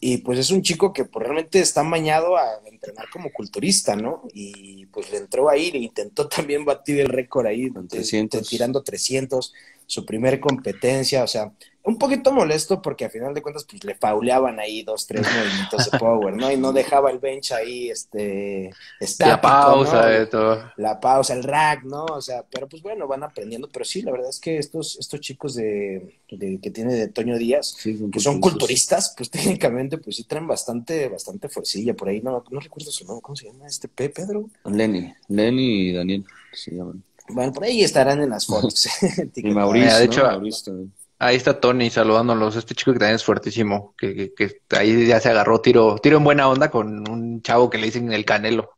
Y 0.00 0.18
pues 0.18 0.38
es 0.38 0.50
un 0.50 0.62
chico 0.62 0.92
que 0.92 1.04
pues, 1.04 1.24
realmente 1.24 1.58
está 1.58 1.82
mañado 1.82 2.36
a 2.36 2.60
entrenar 2.66 3.06
como 3.10 3.32
culturista, 3.32 3.96
¿no? 3.96 4.22
Y 4.32 4.86
pues 4.86 5.10
le 5.10 5.18
entró 5.18 5.48
ahí, 5.48 5.72
le 5.72 5.78
intentó 5.78 6.28
también 6.28 6.64
batir 6.64 7.00
el 7.00 7.08
récord 7.08 7.46
ahí, 7.46 7.70
300. 7.70 8.48
tirando 8.48 8.82
300, 8.82 9.52
su 9.86 10.06
primer 10.06 10.38
competencia, 10.38 11.24
o 11.24 11.26
sea, 11.26 11.52
un 11.88 11.98
poquito 11.98 12.32
molesto 12.32 12.82
porque 12.82 13.04
a 13.06 13.10
final 13.10 13.34
de 13.34 13.42
cuentas 13.42 13.64
pues 13.64 13.84
le 13.84 13.94
fauleaban 13.96 14.60
ahí 14.60 14.82
dos, 14.82 15.06
tres 15.06 15.30
movimientos 15.30 15.84
de 15.84 15.92
power, 15.92 16.34
¿no? 16.36 16.50
Y 16.52 16.56
no 16.56 16.72
dejaba 16.72 17.10
el 17.10 17.18
bench 17.18 17.52
ahí, 17.52 17.90
este, 17.90 18.78
estático, 19.00 19.30
La 19.30 19.40
pausa 19.40 20.06
¿no? 20.06 20.08
de 20.08 20.26
todo. 20.26 20.72
La 20.76 21.00
pausa, 21.00 21.34
el 21.34 21.42
rack, 21.44 21.84
¿no? 21.84 22.04
O 22.04 22.20
sea, 22.22 22.44
pero 22.50 22.68
pues 22.68 22.82
bueno, 22.82 23.08
van 23.08 23.22
aprendiendo, 23.24 23.68
pero 23.72 23.84
sí, 23.84 24.02
la 24.02 24.12
verdad 24.12 24.30
es 24.30 24.38
que 24.40 24.58
estos, 24.58 24.96
estos 24.98 25.20
chicos 25.20 25.54
de, 25.56 26.20
de- 26.30 26.60
que 26.60 26.70
tiene 26.70 26.94
de 26.94 27.08
Toño 27.08 27.36
Díaz, 27.38 27.74
Sí, 27.78 27.96
son 27.98 28.10
que 28.10 28.20
son 28.20 28.40
culturistas. 28.40 29.14
pues 29.16 29.30
técnicamente 29.30 29.98
pues 29.98 30.16
sí 30.16 30.24
traen 30.24 30.46
bastante, 30.46 31.08
bastante 31.08 31.48
fuercilla 31.48 31.94
por 31.94 32.08
ahí, 32.08 32.20
no, 32.22 32.44
no 32.50 32.60
recuerdo 32.60 32.90
su 32.92 33.04
nombre, 33.04 33.22
¿cómo 33.22 33.36
se 33.36 33.46
llama 33.46 33.66
este 33.66 33.88
P, 33.88 34.10
Pedro? 34.10 34.50
Lenny, 34.64 35.12
Lenny 35.28 35.88
y 35.88 35.92
Daniel 35.92 36.24
se 36.52 36.72
llaman. 36.74 37.02
Bueno, 37.30 37.52
por 37.52 37.64
ahí 37.64 37.82
estarán 37.82 38.22
en 38.22 38.30
las 38.30 38.46
fotos. 38.46 38.88
Y 39.42 39.50
Mauricio, 39.50 39.98
de 39.98 40.06
¿no? 40.06 40.12
hecho, 40.12 40.24
Mauricio 40.24 40.64
también. 40.72 40.92
Ahí 41.20 41.36
está 41.36 41.60
Tony 41.60 41.90
saludándolos. 41.90 42.56
Este 42.56 42.74
chico 42.74 42.92
que 42.92 42.98
también 42.98 43.16
es 43.16 43.24
fuertísimo. 43.24 43.94
Que, 43.98 44.14
que, 44.34 44.60
que 44.68 44.76
ahí 44.76 45.06
ya 45.06 45.20
se 45.20 45.30
agarró 45.30 45.60
tiro, 45.60 45.96
tiro 45.98 46.16
en 46.18 46.24
buena 46.24 46.48
onda 46.48 46.70
con 46.70 47.08
un 47.08 47.42
chavo 47.42 47.70
que 47.70 47.78
le 47.78 47.86
dicen 47.86 48.12
el 48.12 48.24
Canelo. 48.24 48.70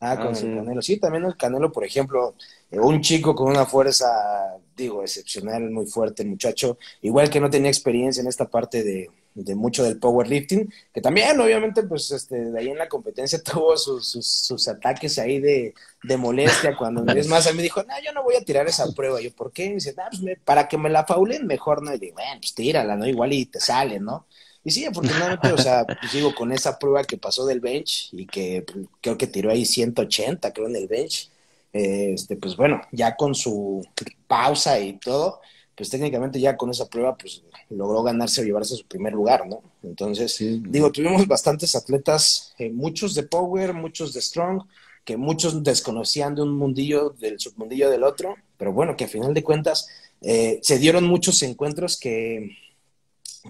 Ah, 0.00 0.18
con 0.18 0.34
Ah, 0.34 0.34
su. 0.34 0.52
Canelo. 0.54 0.80
Sí, 0.82 0.98
también 0.98 1.24
el 1.24 1.36
Canelo, 1.36 1.72
por 1.72 1.84
ejemplo, 1.84 2.36
eh, 2.70 2.78
un 2.78 3.00
chico 3.00 3.34
con 3.34 3.50
una 3.50 3.66
fuerza, 3.66 4.06
digo, 4.76 5.02
excepcional, 5.02 5.70
muy 5.70 5.86
fuerte, 5.86 6.22
el 6.22 6.28
muchacho, 6.30 6.78
igual 7.02 7.30
que 7.30 7.40
no 7.40 7.50
tenía 7.50 7.70
experiencia 7.70 8.20
en 8.20 8.28
esta 8.28 8.48
parte 8.48 8.84
de, 8.84 9.10
de 9.44 9.54
mucho 9.54 9.84
del 9.84 9.98
powerlifting, 9.98 10.72
que 10.92 11.00
también, 11.00 11.38
obviamente, 11.40 11.82
pues, 11.84 12.10
este, 12.10 12.50
de 12.50 12.58
ahí 12.58 12.68
en 12.68 12.78
la 12.78 12.88
competencia 12.88 13.42
tuvo 13.42 13.76
sus, 13.76 14.08
sus, 14.08 14.68
ataques 14.68 15.18
ahí 15.18 15.38
de, 15.40 15.74
de 16.02 16.16
molestia, 16.16 16.76
cuando 16.76 17.10
es 17.12 17.28
más, 17.28 17.46
a 17.46 17.52
mí 17.52 17.62
dijo, 17.62 17.82
no, 17.82 17.94
yo 18.04 18.12
no 18.12 18.22
voy 18.22 18.36
a 18.36 18.44
tirar 18.44 18.66
esa 18.66 18.90
prueba. 18.92 19.20
Yo, 19.20 19.30
¿por 19.32 19.52
qué? 19.52 19.66
Y 19.66 19.74
dice, 19.74 19.94
"Ah, 19.98 20.08
pues 20.10 20.38
para 20.44 20.68
que 20.68 20.76
me 20.78 20.90
la 20.90 21.04
faulen 21.04 21.46
mejor, 21.46 21.82
¿no? 21.82 21.94
Y 21.94 21.98
digo, 21.98 22.14
bueno, 22.14 22.40
pues 22.40 22.54
tírala, 22.54 22.96
¿no? 22.96 23.06
Igual 23.06 23.32
y 23.32 23.46
te 23.46 23.60
sale, 23.60 24.00
¿no? 24.00 24.26
Y 24.64 24.70
sí, 24.70 24.84
afortunadamente, 24.84 25.52
o 25.52 25.58
sea, 25.58 25.86
pues 25.86 26.12
digo, 26.12 26.34
con 26.34 26.52
esa 26.52 26.78
prueba 26.78 27.04
que 27.04 27.16
pasó 27.16 27.46
del 27.46 27.60
bench 27.60 28.10
y 28.12 28.26
que 28.26 28.66
creo 29.00 29.16
que 29.16 29.26
tiró 29.26 29.50
ahí 29.50 29.64
180, 29.64 30.52
creo, 30.52 30.66
en 30.66 30.76
el 30.76 30.88
bench, 30.88 31.30
eh, 31.72 32.12
este, 32.14 32.36
pues 32.36 32.56
bueno, 32.56 32.80
ya 32.92 33.16
con 33.16 33.34
su 33.34 33.86
pausa 34.26 34.78
y 34.80 34.98
todo, 34.98 35.40
pues 35.78 35.88
técnicamente 35.88 36.40
ya 36.40 36.56
con 36.56 36.70
esa 36.70 36.86
prueba, 36.90 37.16
pues 37.16 37.42
logró 37.70 38.02
ganarse 38.02 38.42
o 38.42 38.44
llevarse 38.44 38.74
su 38.76 38.84
primer 38.84 39.12
lugar, 39.14 39.46
¿no? 39.48 39.62
Entonces, 39.84 40.34
Sí. 40.34 40.60
digo, 40.68 40.90
tuvimos 40.92 41.26
bastantes 41.28 41.74
atletas, 41.76 42.52
eh, 42.58 42.68
muchos 42.70 43.14
de 43.14 43.22
Power, 43.22 43.72
muchos 43.72 44.12
de 44.12 44.20
Strong, 44.20 44.64
que 45.04 45.16
muchos 45.16 45.62
desconocían 45.62 46.34
de 46.34 46.42
un 46.42 46.58
mundillo, 46.58 47.10
del 47.10 47.38
submundillo 47.40 47.88
del 47.88 48.02
otro, 48.02 48.34
pero 48.58 48.72
bueno, 48.72 48.96
que 48.96 49.04
a 49.04 49.08
final 49.08 49.32
de 49.32 49.42
cuentas 49.44 49.88
eh, 50.20 50.58
se 50.62 50.78
dieron 50.78 51.04
muchos 51.04 51.40
encuentros 51.44 51.96
que, 51.98 52.50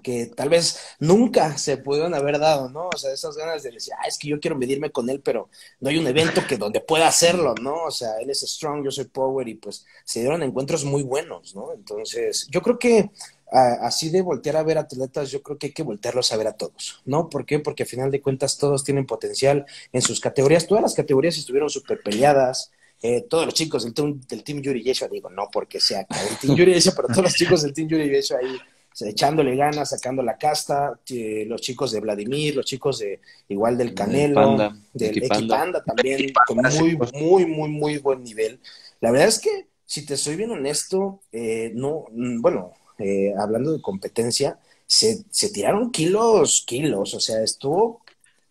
que 0.02 0.26
tal 0.26 0.48
vez 0.48 0.78
nunca 1.00 1.56
se 1.58 1.76
pudieron 1.78 2.14
haber 2.14 2.38
dado, 2.38 2.68
¿no? 2.68 2.88
O 2.94 2.96
sea, 2.98 3.12
esas 3.12 3.36
ganas 3.36 3.62
de 3.62 3.70
decir, 3.70 3.92
ah, 3.98 4.06
es 4.06 4.18
que 4.18 4.28
yo 4.28 4.38
quiero 4.40 4.56
medirme 4.56 4.90
con 4.90 5.08
él, 5.10 5.20
pero 5.20 5.48
no 5.80 5.88
hay 5.90 5.98
un 5.98 6.06
evento 6.06 6.42
que 6.48 6.56
donde 6.56 6.80
pueda 6.80 7.08
hacerlo, 7.08 7.54
¿no? 7.60 7.84
O 7.84 7.90
sea, 7.90 8.18
él 8.20 8.30
es 8.30 8.40
strong, 8.40 8.84
yo 8.84 8.90
soy 8.90 9.04
power 9.06 9.48
y 9.48 9.54
pues 9.54 9.84
se 10.04 10.20
dieron 10.20 10.42
encuentros 10.42 10.84
muy 10.84 11.02
buenos, 11.02 11.54
¿no? 11.54 11.72
Entonces, 11.72 12.46
yo 12.50 12.60
creo 12.62 12.78
que 12.78 13.10
así 13.50 14.10
de 14.10 14.20
voltear 14.20 14.56
a 14.56 14.62
ver 14.62 14.76
atletas, 14.76 15.30
yo 15.30 15.42
creo 15.42 15.56
que 15.56 15.68
hay 15.68 15.72
que 15.72 15.82
voltearlos 15.82 16.32
a 16.32 16.36
ver 16.36 16.48
a 16.48 16.52
todos, 16.52 17.00
¿no? 17.06 17.28
¿Por 17.30 17.46
qué? 17.46 17.58
Porque 17.58 17.84
a 17.84 17.86
final 17.86 18.10
de 18.10 18.20
cuentas 18.20 18.58
todos 18.58 18.84
tienen 18.84 19.06
potencial 19.06 19.64
en 19.92 20.02
sus 20.02 20.20
categorías, 20.20 20.66
todas 20.66 20.82
las 20.82 20.94
categorías 20.94 21.38
estuvieron 21.38 21.70
súper 21.70 22.02
peleadas. 22.02 22.70
eh, 23.00 23.22
todos 23.30 23.46
los 23.46 23.54
chicos 23.54 23.84
del, 23.84 23.94
team- 23.94 24.20
del 24.26 24.42
Team 24.42 24.60
Yuri 24.60 24.82
Yeshua, 24.82 25.06
digo, 25.08 25.30
no 25.30 25.48
porque 25.52 25.78
sea 25.80 26.00
el 26.00 26.38
Team 26.40 26.56
Yuri 26.56 26.74
Yeshua, 26.74 26.94
pero 26.96 27.08
todos 27.08 27.22
los 27.24 27.34
chicos 27.34 27.62
del 27.62 27.72
Team 27.72 27.88
Yuri 27.88 28.10
Yeshua 28.10 28.38
ahí 28.38 28.58
echándole 29.02 29.56
ganas, 29.56 29.90
sacando 29.90 30.22
la 30.22 30.36
casta, 30.36 30.98
eh, 31.10 31.44
los 31.46 31.60
chicos 31.60 31.92
de 31.92 32.00
Vladimir, 32.00 32.56
los 32.56 32.66
chicos 32.66 32.98
de 32.98 33.20
igual 33.48 33.76
del 33.78 33.94
Canelo, 33.94 34.34
Panda, 34.34 34.76
del 34.92 35.10
Equipanda. 35.10 35.36
Equipanda 35.36 35.84
también, 35.84 36.20
Equipanda, 36.20 36.70
con 36.70 36.78
muy, 36.78 36.96
muy, 37.12 37.46
muy, 37.46 37.68
muy 37.68 37.98
buen 37.98 38.22
nivel. 38.22 38.60
La 39.00 39.10
verdad 39.10 39.28
es 39.28 39.38
que, 39.38 39.66
si 39.84 40.04
te 40.04 40.16
soy 40.16 40.36
bien 40.36 40.50
honesto, 40.50 41.20
eh, 41.32 41.72
no, 41.74 42.06
mm, 42.10 42.40
bueno, 42.40 42.72
eh, 42.98 43.32
hablando 43.38 43.72
de 43.72 43.80
competencia, 43.80 44.58
se, 44.86 45.24
se 45.30 45.50
tiraron 45.50 45.90
kilos, 45.90 46.64
kilos, 46.66 47.14
o 47.14 47.20
sea, 47.20 47.42
estuvo 47.42 48.02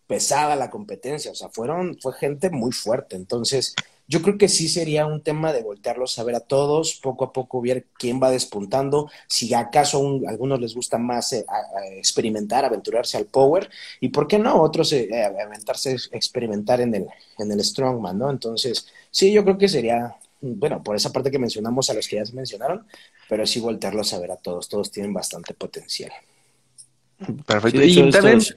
pesada 0.06 0.56
la 0.56 0.70
competencia, 0.70 1.30
o 1.30 1.34
sea, 1.34 1.48
fueron, 1.50 1.98
fue 2.00 2.12
gente 2.14 2.50
muy 2.50 2.72
fuerte, 2.72 3.16
entonces 3.16 3.74
yo 4.08 4.22
creo 4.22 4.38
que 4.38 4.48
sí 4.48 4.68
sería 4.68 5.06
un 5.06 5.22
tema 5.22 5.52
de 5.52 5.62
voltearlos 5.62 6.18
a 6.18 6.24
ver 6.24 6.34
a 6.34 6.40
todos, 6.40 6.94
poco 7.02 7.26
a 7.26 7.32
poco 7.32 7.60
ver 7.60 7.86
quién 7.98 8.20
va 8.22 8.30
despuntando, 8.30 9.10
si 9.28 9.52
acaso 9.54 9.98
un- 10.00 10.26
a 10.26 10.30
algunos 10.30 10.60
les 10.60 10.74
gusta 10.74 10.98
más 10.98 11.32
eh, 11.34 11.44
a- 11.48 11.78
a 11.80 11.86
experimentar, 11.94 12.64
aventurarse 12.64 13.16
al 13.18 13.26
power, 13.26 13.68
y 14.00 14.08
por 14.08 14.26
qué 14.26 14.38
no, 14.38 14.60
otros 14.62 14.92
eh, 14.94 15.08
eh, 15.12 15.24
aventarse, 15.24 15.96
experimentar 16.12 16.80
en 16.80 16.94
el, 16.94 17.06
en 17.38 17.52
el 17.52 17.62
strongman, 17.62 18.18
¿no? 18.18 18.30
Entonces, 18.30 18.86
sí, 19.10 19.30
yo 19.32 19.44
creo 19.44 19.58
que 19.58 19.68
sería, 19.68 20.16
bueno, 20.40 20.82
por 20.82 20.96
esa 20.96 21.12
parte 21.12 21.30
que 21.30 21.38
mencionamos 21.38 21.90
a 21.90 21.94
los 21.94 22.08
que 22.08 22.16
ya 22.16 22.24
se 22.26 22.32
mencionaron, 22.34 22.86
pero 23.28 23.46
sí 23.46 23.60
voltearlos 23.60 24.12
a 24.14 24.18
ver 24.20 24.30
a 24.32 24.36
todos, 24.36 24.68
todos 24.68 24.90
tienen 24.90 25.12
bastante 25.12 25.52
potencial. 25.54 26.12
Perfecto. 27.46 27.80
Sí, 27.80 28.00
y 28.06 28.10
también, 28.10 28.38
estos- 28.38 28.54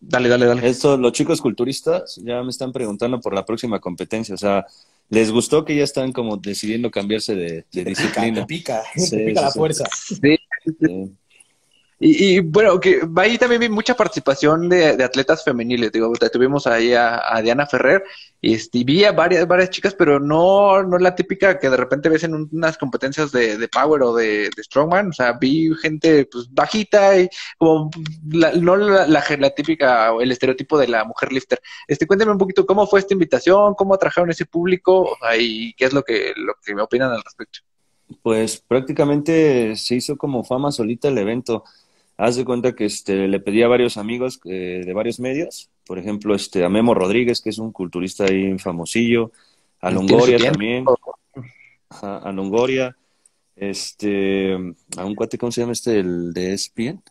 dale, 0.00 0.28
dale, 0.28 0.46
dale. 0.46 0.68
Estos, 0.68 0.98
los 0.98 1.12
chicos 1.12 1.40
culturistas 1.40 2.16
ya 2.24 2.42
me 2.42 2.50
están 2.50 2.72
preguntando 2.72 3.20
por 3.20 3.34
la 3.34 3.44
próxima 3.44 3.80
competencia. 3.80 4.34
O 4.34 4.38
sea, 4.38 4.66
les 5.08 5.30
gustó 5.30 5.64
que 5.64 5.76
ya 5.76 5.84
están 5.84 6.12
como 6.12 6.36
decidiendo 6.36 6.90
cambiarse 6.90 7.34
de, 7.34 7.66
de 7.72 7.84
Te 7.84 7.92
pica, 7.94 8.24
disciplina. 8.24 8.34
te 8.34 8.44
pica, 8.44 8.82
Sí, 8.94 9.10
te 9.10 9.20
pica 9.20 9.40
sí, 9.40 9.42
la 9.42 9.50
sí. 9.50 9.58
fuerza. 9.58 9.84
Sí. 10.20 10.36
Y, 12.02 12.40
bueno, 12.40 12.80
que 12.80 13.02
ahí 13.16 13.36
también 13.36 13.60
vi 13.60 13.68
mucha 13.68 13.94
participación 13.94 14.70
de, 14.70 14.96
de 14.96 15.04
atletas 15.04 15.44
femeniles. 15.44 15.92
Digo, 15.92 16.10
tuvimos 16.32 16.66
ahí 16.66 16.94
a, 16.94 17.20
Diana 17.42 17.66
Ferrer 17.66 18.02
y, 18.40 18.54
este, 18.54 18.78
y 18.78 18.84
vi 18.84 19.04
a 19.04 19.12
varias, 19.12 19.46
varias 19.46 19.68
chicas, 19.68 19.94
pero 19.94 20.18
no, 20.18 20.82
no 20.82 20.96
la 20.96 21.14
típica 21.14 21.58
que 21.58 21.68
de 21.68 21.76
repente 21.76 22.08
ves 22.08 22.24
en 22.24 22.34
un- 22.34 22.48
unas 22.52 22.78
competencias 22.78 23.30
de, 23.32 23.58
de 23.58 23.68
Power 23.68 24.02
o 24.02 24.14
de, 24.14 24.48
Strongman. 24.62 25.10
O 25.10 25.12
sea, 25.12 25.32
vi 25.34 25.70
gente 25.82 26.24
pues 26.32 26.48
bajita 26.50 27.18
y 27.20 27.28
como 27.58 27.90
la- 28.30 28.52
no 28.52 28.76
la, 28.76 29.06
la, 29.06 29.22
la 29.38 29.50
típica 29.50 30.10
el 30.18 30.32
estereotipo 30.32 30.78
de 30.78 30.88
la 30.88 31.04
mujer 31.04 31.30
lifter. 31.30 31.60
Este, 31.86 32.06
cuéntame 32.06 32.32
un 32.32 32.38
poquito 32.38 32.64
cómo 32.64 32.86
fue 32.86 33.00
esta 33.00 33.12
invitación, 33.12 33.74
cómo 33.74 33.92
atrajeron 33.92 34.30
ese 34.30 34.46
público 34.46 35.18
y 35.38 35.74
qué 35.74 35.84
es 35.84 35.92
lo 35.92 36.02
que, 36.02 36.32
lo 36.34 36.54
que 36.64 36.74
me 36.74 36.80
opinan 36.80 37.12
al 37.12 37.22
respecto. 37.22 37.58
Pues 38.22 38.64
prácticamente 38.66 39.76
se 39.76 39.96
hizo 39.96 40.16
como 40.16 40.44
fama 40.44 40.72
solita 40.72 41.08
el 41.08 41.18
evento. 41.18 41.62
Haz 42.20 42.36
de 42.36 42.44
cuenta 42.44 42.74
que 42.74 42.84
este, 42.84 43.28
le 43.28 43.40
pedí 43.40 43.62
a 43.62 43.68
varios 43.68 43.96
amigos 43.96 44.40
eh, 44.44 44.82
de 44.84 44.92
varios 44.92 45.18
medios, 45.20 45.70
por 45.86 45.98
ejemplo, 45.98 46.34
este, 46.34 46.62
a 46.62 46.68
Memo 46.68 46.92
Rodríguez, 46.92 47.40
que 47.40 47.48
es 47.48 47.56
un 47.56 47.72
culturista 47.72 48.26
ahí 48.26 48.58
famosillo, 48.58 49.32
a 49.80 49.90
Longoria 49.90 50.36
también, 50.38 50.84
a 51.88 52.30
Longoria, 52.30 52.94
este, 53.56 54.52
a 54.98 55.04
un 55.06 55.14
cuate, 55.14 55.38
¿cómo 55.38 55.50
se 55.50 55.62
llama 55.62 55.72
este? 55.72 55.98
El 55.98 56.34
de 56.34 56.52
ESPN. 56.52 57.02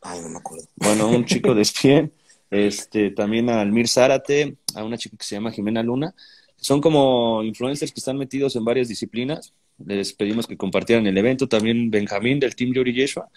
Ay, 0.00 0.20
no 0.22 0.30
me 0.30 0.38
acuerdo. 0.38 0.64
Bueno, 0.76 1.10
un 1.10 1.26
chico 1.26 1.54
de 1.54 1.60
ESPN, 1.60 2.10
este, 2.50 3.10
también 3.10 3.50
a 3.50 3.60
Almir 3.60 3.86
Zárate, 3.86 4.56
a 4.74 4.82
una 4.82 4.96
chica 4.96 5.18
que 5.18 5.24
se 5.24 5.34
llama 5.34 5.52
Jimena 5.52 5.82
Luna. 5.82 6.14
Son 6.56 6.80
como 6.80 7.42
influencers 7.42 7.92
que 7.92 8.00
están 8.00 8.16
metidos 8.16 8.56
en 8.56 8.64
varias 8.64 8.88
disciplinas. 8.88 9.52
Les 9.84 10.14
pedimos 10.14 10.46
que 10.46 10.56
compartieran 10.56 11.06
el 11.06 11.18
evento. 11.18 11.48
También 11.48 11.90
Benjamín 11.90 12.40
del 12.40 12.56
Team 12.56 12.72
Yuri 12.72 12.94
Yeshua 12.94 13.28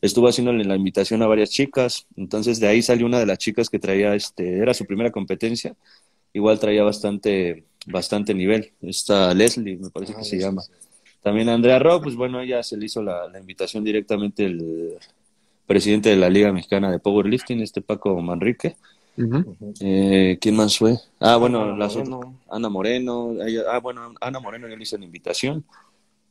estuvo 0.00 0.28
haciéndole 0.28 0.64
la 0.64 0.76
invitación 0.76 1.22
a 1.22 1.26
varias 1.26 1.50
chicas. 1.50 2.06
Entonces 2.16 2.58
de 2.60 2.68
ahí 2.68 2.82
salió 2.82 3.06
una 3.06 3.18
de 3.18 3.26
las 3.26 3.38
chicas 3.38 3.68
que 3.68 3.78
traía, 3.78 4.14
este, 4.14 4.58
era 4.58 4.74
su 4.74 4.84
primera 4.86 5.10
competencia. 5.10 5.74
Igual 6.32 6.58
traía 6.60 6.82
bastante, 6.84 7.64
bastante 7.86 8.34
nivel. 8.34 8.72
Esta 8.82 9.34
Leslie, 9.34 9.76
me 9.76 9.90
parece 9.90 10.14
que 10.14 10.20
Ah, 10.20 10.24
se 10.24 10.38
llama. 10.38 10.62
También 11.22 11.48
Andrea 11.48 11.78
Rock, 11.78 12.04
pues 12.04 12.16
bueno, 12.16 12.40
ella 12.40 12.62
se 12.62 12.76
le 12.76 12.86
hizo 12.86 13.02
la, 13.02 13.28
la 13.28 13.38
invitación 13.38 13.84
directamente 13.84 14.44
el 14.46 14.94
presidente 15.66 16.08
de 16.08 16.16
la 16.16 16.30
Liga 16.30 16.52
Mexicana 16.52 16.90
de 16.90 16.98
Powerlifting, 16.98 17.60
este 17.60 17.82
Paco 17.82 18.18
Manrique. 18.20 18.76
Eh, 19.80 20.38
¿Quién 20.40 20.56
más 20.56 20.78
fue? 20.78 20.96
Ah, 21.18 21.36
bueno, 21.36 21.62
Ana 21.62 21.76
las 21.76 21.94
Moreno. 21.96 22.16
otras- 22.18 22.32
Ana 22.48 22.68
Moreno. 22.70 23.32
ella- 23.46 23.64
ah, 23.70 23.78
bueno, 23.80 24.14
Ana 24.20 24.40
Moreno 24.40 24.66
ya 24.68 24.76
le 24.76 24.82
hizo 24.82 24.96
la 24.96 25.04
invitación. 25.04 25.64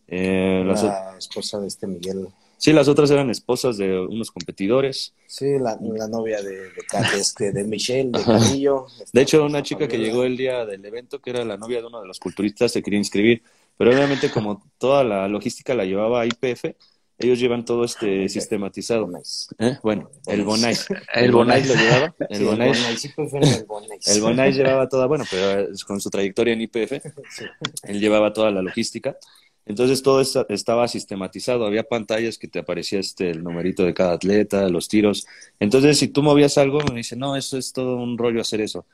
Eh, 0.08 0.64
las 0.66 0.84
La 0.84 1.16
esposa 1.18 1.60
de 1.60 1.68
este 1.68 1.86
Miguel. 1.86 2.28
Sí, 2.60 2.74
las 2.74 2.88
otras 2.88 3.10
eran 3.12 3.30
esposas 3.32 3.78
de 3.78 4.00
unos 4.00 4.32
competidores. 4.32 5.16
Sí, 5.26 5.60
la, 5.60 5.78
la 5.82 6.08
novia 6.08 6.42
de, 6.42 6.52
de, 6.52 6.84
este, 7.20 7.52
de 7.52 7.64
Michelle, 7.64 8.12
de. 8.12 8.24
Carrillo. 8.24 8.86
De 9.14 9.22
hecho, 9.22 9.46
una 9.46 9.64
chica 9.64 9.88
que 9.88 9.98
Fabiola. 9.98 10.04
llegó 10.04 10.24
el 10.26 10.38
día 10.38 10.66
del 10.66 10.86
evento, 10.86 11.22
que 11.22 11.32
era 11.32 11.46
la 11.46 11.58
novia 11.58 11.82
de 11.82 11.88
uno 11.88 12.02
de 12.02 12.08
los 12.08 12.20
culturistas, 12.20 12.72
se 12.72 12.84
quería 12.84 13.00
inscribir. 13.00 13.44
Pero 13.78 13.92
obviamente, 13.92 14.30
como 14.32 14.64
toda 14.78 15.04
la 15.04 15.28
logística 15.28 15.74
la 15.76 15.86
llevaba 15.86 16.26
IPF, 16.26 16.76
ellos 17.18 17.40
llevan 17.40 17.66
todo 17.66 17.84
este 17.86 18.28
Ok. 18.28 18.30
sistematizado. 18.30 19.06
Bonais. 19.06 19.50
¿Eh? 19.60 19.78
Bueno, 19.84 20.10
el 20.28 20.44
Bonais. 20.44 20.88
El 21.14 21.32
Bonais. 21.32 21.68
lo 21.68 21.76
llevaba. 21.76 22.16
El 22.30 22.38
Sí, 22.38 22.44
Bonais. 22.46 22.78
Bonais, 22.78 23.02
sí 23.02 23.10
prefiero 23.16 23.46
el 23.48 23.66
Bonais. 23.66 24.08
El 24.08 24.22
Bonais 24.22 24.56
llevaba 24.56 24.88
toda, 24.90 25.06
bueno, 25.08 25.26
pero 25.30 25.68
con 25.86 26.00
su 26.02 26.10
trayectoria 26.10 26.54
en 26.54 26.62
IPF, 26.62 27.02
Sí. 27.30 27.46
él 27.84 28.00
llevaba 28.00 28.34
toda 28.34 28.52
la 28.52 28.62
logística. 28.62 29.18
Entonces 29.66 30.02
todo 30.02 30.20
esto 30.20 30.48
estaba 30.50 30.88
sistematizado, 30.88 31.66
había 31.66 31.84
pantallas 31.84 32.38
que 32.38 32.48
te 32.48 32.60
aparecía 32.60 33.00
este, 33.00 33.30
el 33.30 33.44
numerito 33.44 33.84
de 33.84 33.94
cada 33.94 34.14
atleta, 34.14 34.68
los 34.70 34.88
tiros. 34.88 35.28
Entonces 35.60 35.98
si 36.00 36.08
tú 36.08 36.24
movías 36.24 36.58
algo, 36.58 36.80
me 36.92 36.98
dice, 36.98 37.16
no, 37.16 37.36
eso 37.36 37.58
es 37.58 37.72
todo 37.72 37.98
un 37.98 38.18
rollo 38.18 38.42
hacer 38.42 38.62
eso. 38.62 38.86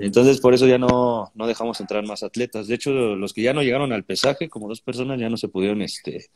Entonces 0.00 0.40
por 0.40 0.54
eso 0.54 0.66
ya 0.66 0.76
no, 0.76 1.30
no 1.34 1.46
dejamos 1.46 1.80
entrar 1.80 2.04
más 2.04 2.24
atletas. 2.24 2.66
De 2.66 2.74
hecho, 2.74 2.90
los 2.90 3.32
que 3.32 3.42
ya 3.42 3.52
no 3.52 3.62
llegaron 3.62 3.92
al 3.92 4.04
pesaje, 4.04 4.48
como 4.48 4.68
dos 4.68 4.80
personas, 4.80 5.20
ya 5.20 5.28
no 5.28 5.36
se 5.36 5.46
pudieron 5.46 5.82
este, 5.82 6.30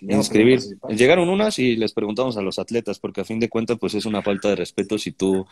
inscribir. 0.00 0.60
Llegaron 0.90 1.28
unas 1.28 1.58
y 1.58 1.74
les 1.74 1.92
preguntamos 1.92 2.36
a 2.36 2.42
los 2.42 2.60
atletas, 2.60 3.00
porque 3.00 3.22
a 3.22 3.24
fin 3.24 3.40
de 3.40 3.48
cuentas 3.48 3.78
pues 3.80 3.94
es 3.94 4.04
una 4.04 4.22
falta 4.22 4.50
de 4.50 4.56
respeto 4.56 4.96
si 4.96 5.10
tú 5.10 5.44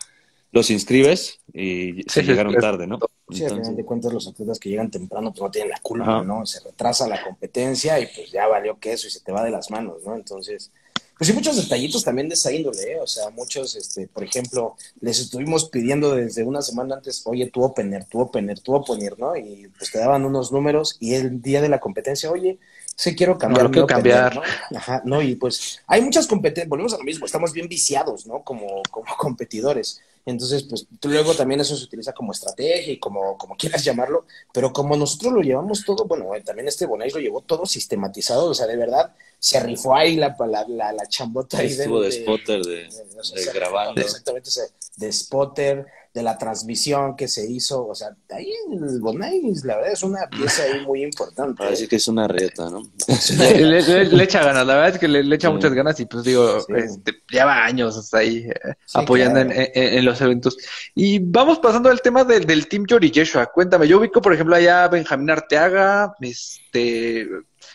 los 0.53 0.69
inscribes 0.69 1.39
y 1.51 2.03
se 2.07 2.21
llegaron 2.21 2.55
tarde, 2.55 2.85
¿no? 2.85 2.99
Sí, 3.31 3.43
al 3.43 3.51
final 3.51 3.75
de 3.75 3.83
cuentas 3.83 4.13
los 4.13 4.27
atletas 4.27 4.59
que 4.59 4.69
llegan 4.69 4.91
temprano 4.91 5.31
pues 5.31 5.41
no 5.41 5.49
tienen 5.49 5.71
la 5.71 5.79
culpa, 5.81 6.23
¿no? 6.23 6.45
Se 6.45 6.59
retrasa 6.59 7.07
la 7.07 7.23
competencia 7.23 7.99
y 7.99 8.05
pues 8.05 8.31
ya 8.31 8.47
valió 8.47 8.79
que 8.79 8.93
eso 8.93 9.07
y 9.07 9.09
se 9.09 9.21
te 9.21 9.31
va 9.31 9.43
de 9.43 9.49
las 9.49 9.71
manos, 9.71 10.03
¿no? 10.05 10.15
Entonces, 10.15 10.71
pues 11.17 11.29
hay 11.29 11.35
muchos 11.35 11.55
detallitos 11.55 12.03
también 12.03 12.29
de 12.29 12.35
esa 12.35 12.51
índole, 12.51 12.83
¿eh? 12.83 12.99
O 12.99 13.07
sea, 13.07 13.31
muchos, 13.31 13.75
este, 13.75 14.07
por 14.07 14.23
ejemplo, 14.23 14.75
les 15.01 15.19
estuvimos 15.19 15.69
pidiendo 15.69 16.13
desde 16.13 16.43
una 16.43 16.61
semana 16.61 16.95
antes, 16.95 17.23
oye, 17.25 17.47
tu 17.47 17.63
opener, 17.63 18.05
tu 18.05 18.19
opener, 18.19 18.59
tu 18.59 18.75
opener, 18.75 19.17
¿no? 19.17 19.35
Y 19.35 19.71
pues 19.75 19.91
te 19.91 19.97
daban 19.97 20.23
unos 20.23 20.51
números 20.51 20.97
y 20.99 21.15
el 21.15 21.41
día 21.41 21.61
de 21.61 21.69
la 21.69 21.79
competencia, 21.79 22.29
oye, 22.29 22.59
sí 22.95 23.15
quiero 23.15 23.39
cambiar. 23.39 23.65
No, 23.65 23.71
quiero 23.71 23.87
cambiar. 23.87 24.35
¿no? 24.35 24.77
Ajá, 24.77 25.01
no, 25.03 25.21
y 25.21 25.35
pues 25.35 25.81
hay 25.87 26.01
muchas 26.01 26.27
competencias, 26.27 26.69
volvemos 26.69 26.93
a 26.93 26.97
lo 26.97 27.03
mismo, 27.03 27.25
estamos 27.25 27.53
bien 27.53 27.67
viciados, 27.67 28.27
¿no? 28.27 28.43
Como, 28.43 28.83
como 28.91 29.07
competidores. 29.17 30.01
Entonces, 30.25 30.63
pues 30.63 30.87
luego 31.03 31.33
también 31.33 31.59
eso 31.59 31.75
se 31.75 31.83
utiliza 31.83 32.13
como 32.13 32.31
estrategia 32.31 32.93
y 32.93 32.97
como, 32.97 33.37
como 33.37 33.55
quieras 33.55 33.83
llamarlo, 33.85 34.25
pero 34.53 34.71
como 34.71 34.95
nosotros 34.95 35.33
lo 35.33 35.41
llevamos 35.41 35.83
todo, 35.85 36.05
bueno, 36.05 36.33
eh, 36.35 36.41
también 36.41 36.67
este 36.67 36.85
Bonais 36.85 37.13
lo 37.13 37.19
llevó 37.19 37.41
todo 37.41 37.65
sistematizado, 37.65 38.45
o 38.45 38.53
sea, 38.53 38.67
de 38.67 38.77
verdad, 38.77 39.13
se 39.39 39.59
rifó 39.59 39.95
ahí 39.95 40.15
la, 40.15 40.35
la, 40.39 40.93
la, 40.93 41.05
chambota 41.07 41.57
ahí 41.57 41.67
Estuvo 41.67 41.99
de, 41.99 42.07
de, 42.07 42.11
spotter, 42.13 42.63
de, 42.63 42.75
de, 42.75 43.53
grabando. 43.53 43.99
Exactamente, 43.99 44.49
de 44.95 45.11
spotter, 45.11 45.85
de 46.13 46.21
la 46.21 46.37
transmisión 46.37 47.15
que 47.15 47.27
se 47.27 47.49
hizo, 47.49 47.87
o 47.87 47.95
sea, 47.95 48.15
ahí 48.29 48.53
el 48.71 48.99
Bonais, 48.99 49.65
la 49.65 49.77
verdad, 49.77 49.93
es 49.93 50.03
una 50.03 50.27
pieza 50.29 50.61
ahí 50.63 50.85
muy 50.85 51.03
importante. 51.03 51.63
Así 51.63 51.87
que 51.87 51.95
es 51.95 52.07
una 52.07 52.27
reta, 52.27 52.69
¿no? 52.69 52.83
le, 53.57 54.23
echa 54.23 54.43
ganas, 54.43 54.67
la 54.67 54.75
verdad 54.75 54.89
es 54.93 54.99
que 54.99 55.07
le, 55.07 55.35
echa 55.35 55.49
muchas 55.49 55.73
ganas 55.73 55.99
y 55.99 56.05
pues 56.05 56.23
digo, 56.23 56.59
este, 56.75 57.13
lleva 57.31 57.65
años 57.65 58.13
ahí 58.13 58.47
eh, 58.47 58.75
apoyando 58.93 59.39
en, 59.39 59.51
en, 59.51 60.05
los 60.05 60.21
eventos. 60.21 60.55
Y 60.93 61.17
vamos 61.17 61.57
pasando 61.57 61.89
al 61.89 62.01
tema 62.01 62.23
del, 62.23 62.45
del 62.45 62.67
Team 62.67 62.85
Yori 62.85 63.09
Yeshua. 63.09 63.47
Cuéntame, 63.47 63.87
yo 63.87 63.97
ubico, 63.97 64.21
por 64.21 64.33
ejemplo, 64.33 64.55
allá 64.55 64.87
Benjamín 64.87 65.31
Arteaga, 65.31 66.13
este 66.21 67.27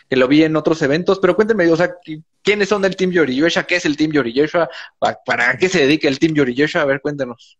que 0.09 0.15
lo 0.15 0.27
vi 0.27 0.43
en 0.43 0.55
otros 0.55 0.81
eventos, 0.81 1.19
pero 1.19 1.35
cuénteme, 1.35 1.71
o 1.71 1.75
sea, 1.75 1.93
¿quiénes 2.41 2.69
son 2.69 2.81
del 2.81 2.95
Team 2.95 3.11
Yori 3.11 3.35
Yeshua? 3.35 3.63
¿Qué 3.63 3.75
es 3.75 3.85
el 3.85 3.95
Team 3.95 4.11
Yori 4.11 4.33
Yeshua? 4.33 4.69
¿Para, 5.25 5.57
qué 5.57 5.69
se 5.69 5.79
dedica 5.79 6.07
el 6.07 6.19
Team 6.19 6.33
Yori 6.33 6.55
Yeshua? 6.55 6.81
A 6.81 6.85
ver, 6.85 7.01
cuéntenos. 7.01 7.57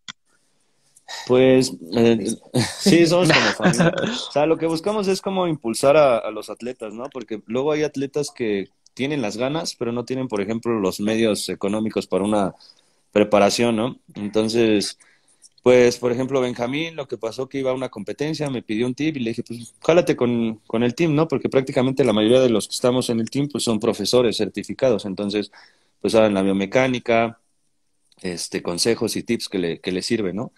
Pues 1.27 1.73
eh, 1.95 2.35
sí, 2.79 3.05
somos 3.05 3.29
como 3.29 3.45
familia. 3.57 3.93
O 4.03 4.31
sea, 4.31 4.45
lo 4.45 4.57
que 4.57 4.67
buscamos 4.67 5.07
es 5.07 5.21
como 5.21 5.47
impulsar 5.47 5.97
a, 5.97 6.29
los 6.31 6.49
atletas, 6.49 6.93
¿no? 6.93 7.09
Porque 7.09 7.41
luego 7.45 7.71
hay 7.71 7.83
atletas 7.83 8.31
que 8.31 8.69
tienen 8.93 9.21
las 9.21 9.37
ganas, 9.37 9.75
pero 9.75 9.91
no 9.91 10.05
tienen, 10.05 10.27
por 10.27 10.41
ejemplo, 10.41 10.79
los 10.79 10.99
medios 10.99 11.49
económicos 11.49 12.07
para 12.07 12.23
una 12.23 12.55
preparación, 13.11 13.75
¿no? 13.75 13.99
Entonces, 14.15 14.97
pues, 15.63 15.97
por 15.97 16.11
ejemplo, 16.11 16.41
Benjamín, 16.41 16.95
lo 16.95 17.07
que 17.07 17.17
pasó 17.17 17.49
que 17.49 17.59
iba 17.59 17.71
a 17.71 17.75
una 17.75 17.89
competencia, 17.89 18.49
me 18.49 18.61
pidió 18.61 18.85
un 18.85 18.95
tip 18.95 19.17
y 19.17 19.19
le 19.19 19.31
dije, 19.31 19.43
pues, 19.43 19.73
jálate 19.81 20.15
con, 20.15 20.61
con 20.67 20.83
el 20.83 20.95
team, 20.95 21.15
¿no? 21.15 21.27
Porque 21.27 21.49
prácticamente 21.49 22.03
la 22.03 22.13
mayoría 22.13 22.41
de 22.41 22.49
los 22.49 22.67
que 22.67 22.73
estamos 22.73 23.09
en 23.09 23.19
el 23.19 23.29
team, 23.29 23.47
pues, 23.49 23.63
son 23.63 23.79
profesores 23.79 24.37
certificados. 24.37 25.05
Entonces, 25.05 25.51
pues, 26.01 26.13
saben 26.13 26.33
la 26.33 26.41
biomecánica, 26.43 27.39
este, 28.21 28.61
consejos 28.61 29.15
y 29.15 29.23
tips 29.23 29.49
que 29.49 29.59
le, 29.59 29.79
que 29.79 29.91
le 29.91 30.01
sirven, 30.01 30.35
¿no? 30.35 30.53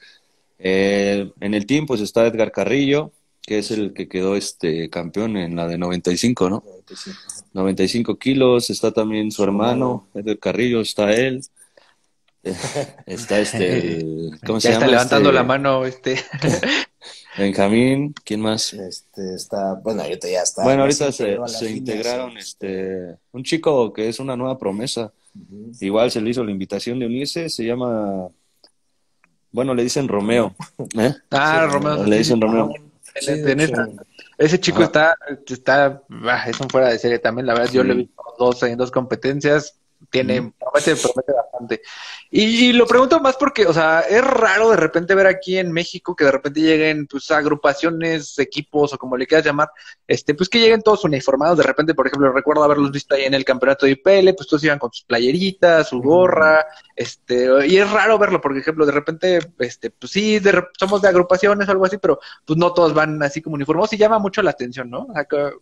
Eh, 0.64 1.32
en 1.40 1.54
el 1.54 1.66
team, 1.66 1.88
pues 1.88 2.02
está 2.02 2.28
Edgar 2.28 2.52
Carrillo, 2.52 3.12
que 3.42 3.58
es 3.58 3.72
el 3.72 3.94
que 3.94 4.08
quedó 4.08 4.36
este 4.36 4.90
campeón 4.90 5.36
en 5.36 5.56
la 5.56 5.68
de 5.68 5.78
95, 5.78 6.50
¿no? 6.50 6.64
95, 7.54 8.18
kilos. 8.18 8.70
Está 8.70 8.92
también 8.92 9.32
su 9.32 9.44
hermano, 9.44 10.08
Edgar 10.14 10.38
Carrillo, 10.38 10.82
está 10.82 11.12
él. 11.14 11.42
está 13.06 13.40
este, 13.40 14.04
¿cómo 14.46 14.60
se 14.60 14.70
llama? 14.70 14.86
Está 14.86 14.92
levantando 14.92 15.30
este 15.30 15.36
la 15.36 15.44
mano, 15.44 15.86
este. 15.86 16.18
Benjamín, 17.38 18.14
¿quién 18.24 18.42
más? 18.42 18.74
Este, 18.74 19.36
está, 19.36 19.76
bueno, 19.76 20.04
ahorita 20.04 20.28
ya 20.30 20.42
está. 20.42 20.64
Bueno, 20.64 20.82
ahorita 20.84 21.12
se, 21.12 21.38
se 21.48 21.72
integraron, 21.72 22.38
este, 22.38 23.16
un 23.32 23.44
chico 23.44 23.94
que 23.94 24.10
es 24.10 24.20
una 24.20 24.36
nueva 24.36 24.58
promesa. 24.58 25.12
Igual 25.80 26.12
se 26.12 26.20
le 26.20 26.30
hizo 26.30 26.44
la 26.44 26.52
invitación 26.52 27.00
de 27.00 27.06
unirse, 27.06 27.50
se 27.50 27.64
llama 27.64 28.28
bueno, 29.52 29.74
le 29.74 29.84
dicen 29.84 30.08
Romeo. 30.08 30.56
¿eh? 30.98 31.14
Ah, 31.32 31.68
Romeo. 31.70 32.06
Le 32.06 32.18
dicen 32.18 32.40
Romeo. 32.40 32.74
ese 34.38 34.60
chico 34.60 34.84
está, 34.84 35.18
está, 35.48 36.02
es 36.48 36.60
un 36.60 36.70
fuera 36.70 36.90
de 36.90 37.00
serie 37.00 37.20
también, 37.20 37.46
la 37.46 37.54
verdad, 37.54 37.72
yo 37.72 37.84
le 37.84 37.94
he 37.94 37.98
visto 37.98 38.24
dos 38.40 38.64
en 38.64 38.78
dos 38.78 38.92
competencias, 38.92 39.81
tiene, 40.12 40.54
promete, 40.60 40.96
promete 40.96 41.34
bastante. 41.34 41.82
Y, 42.30 42.74
lo 42.74 42.86
pregunto 42.86 43.20
más 43.20 43.36
porque, 43.38 43.66
o 43.66 43.74
sea, 43.74 44.02
es 44.02 44.24
raro 44.24 44.70
de 44.70 44.78
repente 44.78 45.16
ver 45.16 45.26
aquí 45.26 45.58
en 45.58 45.72
México 45.72 46.16
que 46.16 46.26
de 46.26 46.32
repente 46.32 46.62
lleguen, 46.62 47.08
pues, 47.08 47.32
agrupaciones, 47.32 48.38
equipos 48.38 48.94
o 48.94 48.98
como 48.98 49.18
le 49.18 49.26
quieras 49.26 49.46
llamar, 49.46 49.70
este, 50.08 50.36
pues 50.36 50.50
que 50.50 50.60
lleguen 50.60 50.82
todos 50.82 51.04
uniformados. 51.06 51.58
De 51.58 51.64
repente, 51.64 51.96
por 51.96 52.08
ejemplo, 52.08 52.32
recuerdo 52.32 52.64
haberlos 52.64 52.92
visto 52.92 53.16
ahí 53.16 53.24
en 53.24 53.34
el 53.34 53.46
campeonato 53.46 53.86
de 53.86 53.94
IPL, 53.94 54.36
pues 54.36 54.48
todos 54.48 54.64
iban 54.64 54.80
con 54.80 54.92
sus 54.92 55.06
playeritas, 55.06 55.90
su 55.90 56.02
gorra, 56.02 56.66
este, 56.96 57.68
y 57.68 57.78
es 57.78 57.90
raro 57.90 58.20
verlo, 58.20 58.42
por 58.42 58.56
ejemplo, 58.58 58.86
de 58.86 58.92
repente, 58.92 59.40
este, 59.60 59.92
pues 59.92 60.12
sí, 60.12 60.40
somos 60.78 61.02
de 61.02 61.08
agrupaciones 61.08 61.68
o 61.68 61.72
algo 61.72 61.86
así, 61.86 61.98
pero 61.98 62.20
pues 62.46 62.58
no 62.58 62.74
todos 62.74 62.94
van 62.94 63.22
así 63.24 63.42
como 63.42 63.56
uniformados 63.56 63.94
y 63.94 63.98
llama 63.98 64.20
mucho 64.20 64.42
la 64.42 64.52
atención, 64.52 64.90
¿no? 64.90 65.08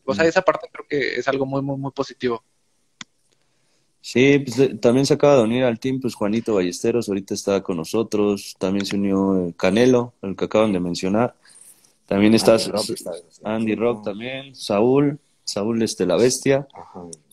O 0.05 0.15
sea, 0.15 0.25
esa 0.25 0.41
parte 0.41 0.69
creo 0.71 0.85
que 0.87 1.15
es 1.19 1.27
algo 1.27 1.45
muy, 1.45 1.61
muy, 1.61 1.77
muy 1.77 1.91
positivo. 1.91 2.43
Sí, 4.01 4.39
pues 4.39 4.79
también 4.79 5.05
se 5.05 5.15
acaba 5.15 5.35
de 5.35 5.43
unir 5.43 5.63
al 5.63 5.79
team, 5.79 5.99
pues 5.99 6.15
Juanito 6.15 6.55
Ballesteros 6.55 7.09
ahorita 7.09 7.33
está 7.33 7.61
con 7.61 7.77
nosotros, 7.77 8.55
también 8.57 8.85
se 8.85 8.95
unió 8.95 9.47
eh, 9.47 9.53
Canelo, 9.57 10.13
el 10.21 10.35
que 10.35 10.45
acaban 10.45 10.71
de 10.71 10.79
mencionar, 10.79 11.35
también 12.05 12.33
está 12.33 12.57
Andy 13.43 13.75
Rock, 13.75 14.05
también, 14.05 14.55
Saúl, 14.55 15.19
Saúl 15.43 15.81
este 15.83 16.05
la 16.05 16.15
bestia, 16.15 16.67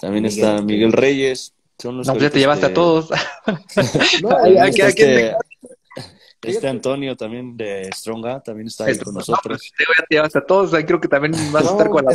también 0.00 0.26
está 0.26 0.60
Miguel 0.60 0.92
Reyes, 0.92 1.54
son 1.78 1.98
los 1.98 2.06
no, 2.06 2.14
pues 2.14 2.24
ya 2.24 2.30
te 2.30 2.38
llevaste 2.38 2.66
a 2.66 2.74
todos. 2.74 3.10
no, 4.22 4.44
este, 4.66 5.34
este 6.42 6.68
Antonio 6.68 7.16
también 7.16 7.56
de 7.56 7.90
Stronga 7.92 8.40
también 8.40 8.68
está 8.68 8.84
ahí 8.86 8.98
con 8.98 9.14
nosotros. 9.14 9.72
No, 9.78 9.84
pues, 9.86 10.06
te 10.08 10.14
llevaste 10.14 10.38
a 10.38 10.44
todos, 10.44 10.74
ahí 10.74 10.84
creo 10.84 11.00
que 11.00 11.08
también 11.08 11.32
vas 11.52 11.66
a 11.66 11.70
estar 11.70 11.88
con, 11.88 12.04
la, 12.04 12.14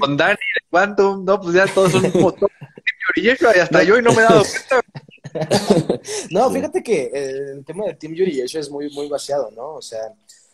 con, 0.00 0.16
Dani 0.16 0.34
de 0.34 0.59
Quantum, 0.70 1.24
no, 1.24 1.40
pues 1.40 1.54
ya 1.54 1.66
todos 1.66 1.92
son 1.92 2.10
como 2.10 2.34
y 3.16 3.28
hasta 3.28 3.82
yo 3.82 3.98
y 3.98 4.02
no 4.02 4.12
me 4.12 4.18
he 4.18 4.22
dado 4.22 4.42
cuenta. 4.42 4.80
no, 6.30 6.50
fíjate 6.50 6.82
que 6.82 7.10
el 7.12 7.64
tema 7.64 7.84
del 7.86 7.98
Team 7.98 8.14
Yuri 8.14 8.40
es 8.40 8.70
muy, 8.70 8.90
muy 8.90 9.08
vaciado, 9.08 9.50
¿no? 9.50 9.74
O 9.74 9.82
sea, 9.82 10.00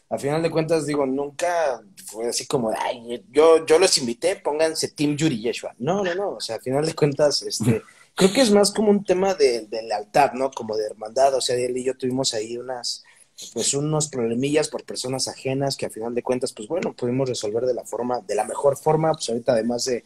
a 0.08 0.18
final 0.18 0.42
de 0.42 0.50
cuentas, 0.50 0.86
digo, 0.86 1.06
nunca 1.06 1.82
fue 2.06 2.28
así 2.28 2.46
como, 2.46 2.72
ay, 2.78 3.24
yo, 3.30 3.66
yo 3.66 3.78
los 3.78 3.96
invité, 3.98 4.36
pónganse 4.36 4.88
Team 4.88 5.16
Yuri 5.16 5.40
Yeshua. 5.40 5.74
No, 5.78 6.04
no, 6.04 6.14
no, 6.14 6.30
o 6.30 6.40
sea, 6.40 6.56
a 6.56 6.60
final 6.60 6.86
de 6.86 6.94
cuentas, 6.94 7.42
este, 7.42 7.82
creo 8.14 8.32
que 8.32 8.40
es 8.40 8.50
más 8.50 8.70
como 8.70 8.90
un 8.90 9.04
tema 9.04 9.34
de, 9.34 9.62
de 9.62 9.82
lealtad, 9.82 10.32
¿no? 10.32 10.50
Como 10.50 10.76
de 10.76 10.86
hermandad, 10.86 11.34
o 11.34 11.40
sea, 11.40 11.56
él 11.56 11.76
y 11.76 11.84
yo 11.84 11.96
tuvimos 11.96 12.34
ahí 12.34 12.56
unas, 12.56 13.04
pues 13.52 13.74
unos 13.74 14.08
problemillas 14.08 14.68
por 14.68 14.84
personas 14.84 15.28
ajenas 15.28 15.76
que 15.76 15.86
a 15.86 15.90
final 15.90 16.14
de 16.14 16.22
cuentas, 16.22 16.52
pues 16.52 16.68
bueno, 16.68 16.94
pudimos 16.94 17.28
resolver 17.28 17.66
de 17.66 17.74
la 17.74 17.84
forma, 17.84 18.20
de 18.20 18.34
la 18.34 18.44
mejor 18.44 18.76
forma, 18.76 19.12
pues 19.12 19.28
ahorita 19.28 19.52
además 19.52 19.84
de 19.84 20.04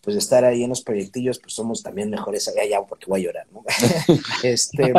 pues 0.00 0.16
estar 0.16 0.44
ahí 0.44 0.64
en 0.64 0.70
los 0.70 0.82
proyectillos, 0.82 1.38
pues 1.38 1.54
somos 1.54 1.82
también 1.82 2.10
mejores 2.10 2.48
allá, 2.48 2.64
ya 2.68 2.82
porque 2.82 3.06
voy 3.06 3.20
a 3.20 3.24
llorar, 3.24 3.46
¿no? 3.52 3.62
este, 4.42 4.92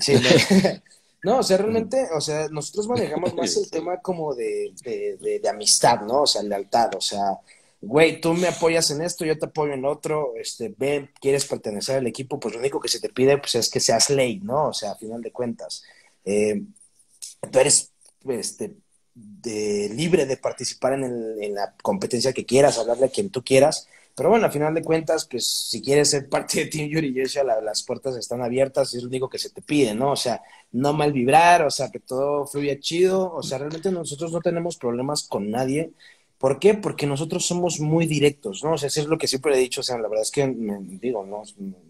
Sí, 0.00 0.14
no, 1.24 1.38
o 1.38 1.42
sea, 1.42 1.56
realmente, 1.56 2.08
o 2.14 2.20
sea, 2.20 2.48
nosotros 2.48 2.86
manejamos 2.88 3.34
más 3.34 3.56
el 3.56 3.70
tema 3.70 3.98
como 4.00 4.34
de, 4.34 4.72
de, 4.84 5.40
de, 5.40 5.48
amistad, 5.48 6.02
¿no? 6.02 6.22
O 6.22 6.26
sea, 6.26 6.42
lealtad, 6.42 6.94
o 6.94 7.00
sea, 7.00 7.38
güey, 7.80 8.20
tú 8.20 8.34
me 8.34 8.48
apoyas 8.48 8.90
en 8.90 9.02
esto, 9.02 9.24
yo 9.24 9.38
te 9.38 9.46
apoyo 9.46 9.72
en 9.72 9.84
otro, 9.84 10.34
este, 10.36 10.74
ven, 10.76 11.10
quieres 11.20 11.46
pertenecer 11.46 11.98
al 11.98 12.06
equipo, 12.06 12.38
pues 12.38 12.54
lo 12.54 12.60
único 12.60 12.80
que 12.80 12.88
se 12.88 13.00
te 13.00 13.08
pide, 13.08 13.38
pues 13.38 13.54
es 13.54 13.70
que 13.70 13.80
seas 13.80 14.10
ley, 14.10 14.40
¿no? 14.40 14.68
O 14.68 14.72
sea, 14.72 14.92
a 14.92 14.96
final 14.96 15.22
de 15.22 15.32
cuentas. 15.32 15.82
Eh, 16.24 16.62
tú 17.50 17.58
eres, 17.58 17.92
este, 18.28 18.76
de, 19.14 19.90
libre 19.94 20.26
de 20.26 20.36
participar 20.36 20.94
en, 20.94 21.04
el, 21.04 21.42
en, 21.42 21.54
la 21.54 21.74
competencia 21.82 22.32
que 22.32 22.46
quieras, 22.46 22.78
hablarle 22.78 23.06
a 23.06 23.10
quien 23.10 23.30
tú 23.30 23.42
quieras. 23.42 23.88
Pero 24.14 24.30
bueno, 24.30 24.46
a 24.46 24.50
final 24.50 24.74
de 24.74 24.82
cuentas, 24.82 25.28
pues 25.30 25.46
si 25.46 25.80
quieres 25.80 26.10
ser 26.10 26.28
parte 26.30 26.60
de 26.60 26.66
Team 26.66 26.88
Yuri 26.88 27.12
Yesha, 27.14 27.44
las 27.44 27.82
puertas 27.84 28.16
están 28.16 28.42
abiertas, 28.42 28.92
es 28.94 29.02
lo 29.02 29.08
único 29.08 29.28
que 29.28 29.38
se 29.38 29.50
te 29.50 29.62
pide, 29.62 29.94
¿no? 29.94 30.12
O 30.12 30.16
sea, 30.16 30.42
no 30.72 30.92
mal 30.92 31.12
vibrar, 31.12 31.62
o 31.64 31.70
sea, 31.70 31.90
que 31.90 32.00
todo 32.00 32.46
fluya 32.46 32.78
chido, 32.80 33.32
o 33.32 33.42
sea, 33.42 33.58
realmente 33.58 33.92
nosotros 33.92 34.32
no 34.32 34.40
tenemos 34.40 34.76
problemas 34.76 35.22
con 35.22 35.50
nadie. 35.50 35.92
¿Por 36.38 36.60
qué? 36.60 36.74
Porque 36.74 37.06
nosotros 37.06 37.44
somos 37.44 37.80
muy 37.80 38.06
directos, 38.06 38.62
¿no? 38.62 38.74
O 38.74 38.78
sea, 38.78 38.86
es 38.86 39.06
lo 39.06 39.18
que 39.18 39.26
siempre 39.26 39.54
he 39.54 39.58
dicho, 39.58 39.80
o 39.80 39.84
sea, 39.84 39.98
la 39.98 40.06
verdad 40.06 40.22
es 40.22 40.30
que, 40.30 40.46
me, 40.46 40.78
digo, 40.80 41.26
no, 41.26 41.42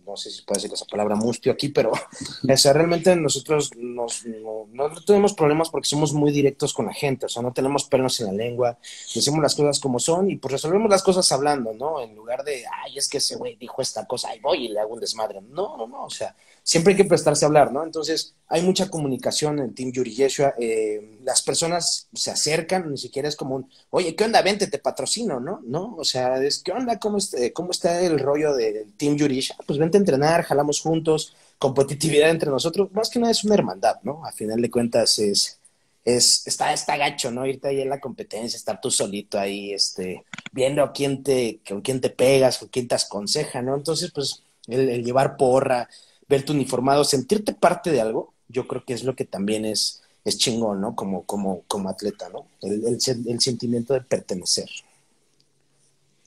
no 0.07 0.17
sé 0.17 0.31
si 0.31 0.41
puedo 0.41 0.59
decir 0.59 0.73
esa 0.73 0.87
palabra 0.87 1.17
mustio 1.17 1.53
aquí, 1.53 1.69
pero, 1.69 1.93
o 1.93 2.57
sea, 2.57 2.73
realmente 2.73 3.15
nosotros 3.15 3.71
nos, 3.77 4.25
no, 4.25 4.67
no, 4.73 4.91
tenemos 5.05 5.35
problemas 5.35 5.69
porque 5.69 5.87
somos 5.87 6.15
muy 6.15 6.33
directos 6.33 6.73
con 6.73 6.87
la 6.87 6.95
gente, 6.95 7.27
o 7.27 7.29
sea, 7.29 7.43
no 7.43 7.53
tenemos 7.53 7.85
pernos 7.85 8.19
en 8.21 8.29
la 8.29 8.33
lengua, 8.33 8.79
decimos 9.15 9.43
las 9.43 9.55
cosas 9.55 9.81
como 9.81 9.99
son 9.99 10.31
y 10.31 10.37
pues 10.37 10.53
resolvemos 10.53 10.89
las 10.89 11.03
cosas 11.03 11.31
hablando, 11.31 11.75
¿no? 11.75 12.01
En 12.01 12.15
lugar 12.15 12.43
de, 12.43 12.65
ay, 12.85 12.97
es 12.97 13.07
que 13.07 13.19
ese 13.19 13.37
güey 13.37 13.57
dijo 13.57 13.83
esta 13.83 14.07
cosa, 14.07 14.31
ahí 14.31 14.41
voy 14.41 14.65
y 14.65 14.69
le 14.69 14.81
hago 14.81 14.95
un 14.95 15.01
desmadre. 15.01 15.43
No, 15.43 15.77
no, 15.77 15.87
no, 15.87 16.05
o 16.05 16.11
sea, 16.11 16.35
siempre 16.69 16.93
hay 16.93 16.99
que 16.99 17.07
prestarse 17.07 17.47
a 17.47 17.49
hablar, 17.49 17.73
¿no? 17.73 17.83
Entonces, 17.83 18.35
hay 18.47 18.61
mucha 18.61 18.91
comunicación 18.91 19.59
en 19.59 19.75
Team 19.75 19.91
Yuri 19.91 20.15
Yeshua. 20.15 20.53
Eh, 20.59 21.17
las 21.25 21.41
personas 21.41 22.09
se 22.13 22.31
acercan, 22.31 22.91
ni 22.91 22.99
siquiera 22.99 23.27
es 23.27 23.37
como 23.37 23.57
un, 23.57 23.71
oye, 23.89 24.15
¿qué 24.15 24.25
onda? 24.25 24.43
Vente, 24.43 24.67
te 24.67 24.79
patrocino, 24.79 25.41
¿no? 25.41 25.63
¿No? 25.65 25.97
O 25.97 26.05
sea, 26.05 26.37
es, 26.45 26.59
¿qué 26.59 26.73
onda? 26.73 26.99
¿Cómo, 26.99 27.17
está, 27.17 27.39
cómo 27.55 27.71
está 27.71 28.03
el 28.03 28.19
rollo 28.19 28.55
del 28.55 28.93
Team 28.99 29.17
Yuri 29.17 29.49
Pues 29.65 29.79
vente 29.79 29.97
a 29.97 30.01
entrenar, 30.01 30.43
jalamos 30.43 30.83
juntos, 30.83 31.35
competitividad 31.57 32.29
entre 32.29 32.51
nosotros. 32.51 32.93
Más 32.93 33.09
que 33.09 33.19
nada 33.19 33.31
es 33.31 33.45
una 33.45 33.55
hermandad, 33.55 33.97
¿no? 34.03 34.27
A 34.27 34.33
final 34.33 34.61
de 34.61 34.71
cuentas 34.71 35.19
es, 35.21 35.59
es, 36.05 36.47
está, 36.47 36.75
está 36.75 36.99
gacho, 36.99 37.31
¿no? 37.31 37.47
Irte 37.47 37.69
ahí 37.69 37.81
en 37.81 37.89
la 37.89 37.99
competencia, 37.99 38.59
estar 38.59 38.79
tú 38.79 38.91
solito 38.91 39.39
ahí, 39.39 39.73
este, 39.73 40.23
viendo 40.53 40.83
a 40.83 40.93
quién 40.93 41.23
te, 41.23 41.61
con 41.67 41.81
quién 41.81 42.03
te 42.03 42.11
pegas, 42.11 42.59
con 42.59 42.69
quién 42.69 42.87
te 42.89 42.95
aconseja, 42.95 43.63
¿no? 43.63 43.75
Entonces, 43.75 44.11
pues, 44.11 44.43
el 44.67 45.03
llevar 45.03 45.39
porra, 45.39 45.89
verte 46.29 46.53
uniformado, 46.53 47.05
sentirte 47.05 47.55
parte 47.55 47.91
de 47.91 48.01
algo, 48.01 48.35
yo 48.49 48.67
creo 48.67 48.85
que 48.85 48.95
es 48.95 49.05
lo 49.05 49.15
que 49.15 49.25
también 49.25 49.65
es, 49.65 50.03
es 50.25 50.39
chingón, 50.39 50.81
¿no? 50.81 50.95
Como, 50.95 51.25
como, 51.25 51.63
como 51.67 51.89
atleta, 51.89 52.29
¿no? 52.29 52.47
El, 52.61 52.85
el, 52.85 53.41
sentimiento 53.41 53.95
de 53.95 54.03
pertenecer. 54.03 54.69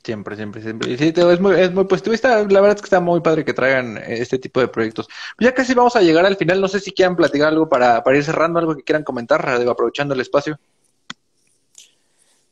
Siempre, 0.04 0.36
siempre, 0.36 0.62
siempre. 0.64 0.98
sí, 0.98 1.14
es 1.16 1.40
muy, 1.40 1.60
es 1.60 1.72
muy 1.72 1.86
positivista. 1.86 2.44
La 2.48 2.62
verdad 2.62 2.76
es 2.76 2.82
que 2.82 2.88
está 2.88 3.00
muy 3.00 3.22
padre 3.22 3.46
que 3.46 3.54
traigan 3.54 4.00
este 4.00 4.40
tipo 4.40 4.60
de 4.60 4.68
proyectos. 4.68 5.08
Ya 5.40 5.54
casi 5.54 5.76
vamos 5.76 5.96
a 5.96 6.02
llegar 6.02 6.26
al 6.26 6.38
final. 6.38 6.60
No 6.60 6.68
sé 6.68 6.80
si 6.80 6.92
quieran 6.92 7.16
platicar 7.16 7.50
algo 7.50 7.70
para, 7.70 8.04
para 8.04 8.18
ir 8.18 8.24
cerrando, 8.24 8.58
algo 8.58 8.76
que 8.76 8.84
quieran 8.84 9.04
comentar, 9.04 9.48
aprovechando 9.48 10.16
el 10.16 10.22
espacio. 10.22 10.60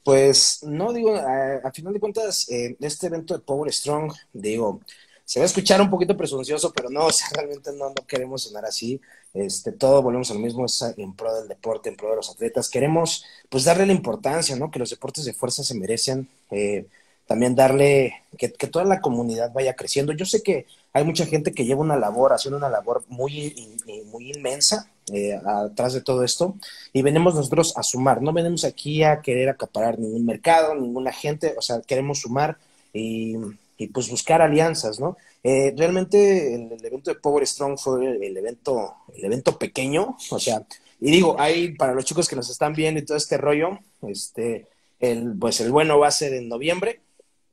Pues 0.04 0.64
no, 0.64 0.94
digo, 0.94 1.16
a, 1.16 1.72
final 1.72 1.94
de 1.94 2.00
cuentas, 2.00 2.50
eh, 2.50 2.76
este 2.80 3.08
evento 3.08 3.34
de 3.34 3.42
Power 3.42 3.72
Strong, 3.72 4.14
digo, 4.34 4.82
se 5.30 5.40
va 5.40 5.44
a 5.44 5.46
escuchar 5.46 5.80
un 5.80 5.92
poquito 5.92 6.18
presuncioso, 6.18 6.74
pero 6.74 6.90
no, 6.90 7.06
o 7.06 7.12
sea, 7.12 7.28
realmente 7.36 7.72
no, 7.74 7.90
no 7.90 8.08
queremos 8.08 8.42
sonar 8.42 8.66
así. 8.66 9.00
Este, 9.32 9.72
todo 9.72 10.02
volvemos 10.02 10.32
a 10.32 10.34
lo 10.34 10.40
mismo, 10.40 10.66
es 10.66 10.82
en 10.98 11.14
pro 11.14 11.32
del 11.36 11.48
deporte, 11.48 11.88
en 11.88 11.96
pro 11.96 12.10
de 12.10 12.16
los 12.16 12.32
atletas. 12.32 12.68
Queremos, 12.68 13.24
pues, 13.48 13.64
darle 13.64 13.86
la 13.86 13.94
importancia, 13.94 14.56
¿no? 14.56 14.72
Que 14.72 14.80
los 14.80 14.90
deportes 14.90 15.26
de 15.26 15.34
fuerza 15.34 15.64
se 15.64 15.76
merecen. 15.76 16.28
Eh, 16.50 16.88
también 17.28 17.54
darle, 17.54 18.24
que, 18.40 18.50
toda 18.50 18.86
la 18.86 19.02
comunidad 19.02 19.54
vaya 19.54 19.76
creciendo. 19.76 20.14
Yo 20.14 20.26
sé 20.26 20.42
que 20.42 20.66
hay 20.94 21.04
mucha 21.04 21.28
gente 21.28 21.52
que 21.52 21.64
lleva 21.64 21.82
una 21.82 21.96
labor, 21.96 22.34
haciendo 22.34 22.58
una 22.58 22.70
labor 22.70 23.04
muy, 23.08 23.78
muy 24.06 24.32
inmensa 24.32 24.90
eh, 25.14 25.40
atrás 25.46 25.94
de 25.94 26.02
todo 26.02 26.24
esto, 26.24 26.56
y 26.92 27.04
venimos 27.04 27.36
nosotros 27.36 27.78
a 27.78 27.84
sumar. 27.84 28.24
No 28.24 28.34
venimos 28.34 28.64
aquí 28.66 29.04
a 29.04 29.22
querer 29.22 29.50
acaparar 29.50 30.00
ningún 30.00 30.26
mercado, 30.26 30.74
ninguna 30.74 31.14
gente, 31.14 31.54
o 31.56 31.62
sea, 31.62 31.82
queremos 31.82 32.18
sumar 32.18 32.58
y 32.94 33.36
y 33.80 33.88
pues 33.88 34.10
buscar 34.10 34.42
alianzas, 34.42 35.00
¿no? 35.00 35.18
Eh, 35.42 35.74
realmente 35.76 36.54
el, 36.54 36.86
evento 36.86 37.12
de 37.12 37.20
Power 37.20 37.48
Strong 37.48 37.80
fue 37.80 38.18
el, 38.18 38.36
evento, 38.36 38.98
el 39.16 39.24
evento 39.24 39.58
pequeño, 39.58 40.18
o 40.30 40.40
sea, 40.40 40.62
y 41.00 41.10
digo, 41.10 41.38
hay 41.40 41.76
para 41.76 41.94
los 41.94 42.04
chicos 42.04 42.28
que 42.28 42.36
nos 42.36 42.50
están 42.50 42.74
viendo 42.74 43.00
y 43.00 43.06
todo 43.06 43.16
este 43.16 43.38
rollo, 43.38 43.80
este, 44.02 44.68
el, 45.00 45.34
pues 45.40 45.62
el 45.62 45.72
bueno 45.72 45.98
va 45.98 46.10
a 46.10 46.12
ser 46.12 46.34
en 46.34 46.50
noviembre. 46.50 47.00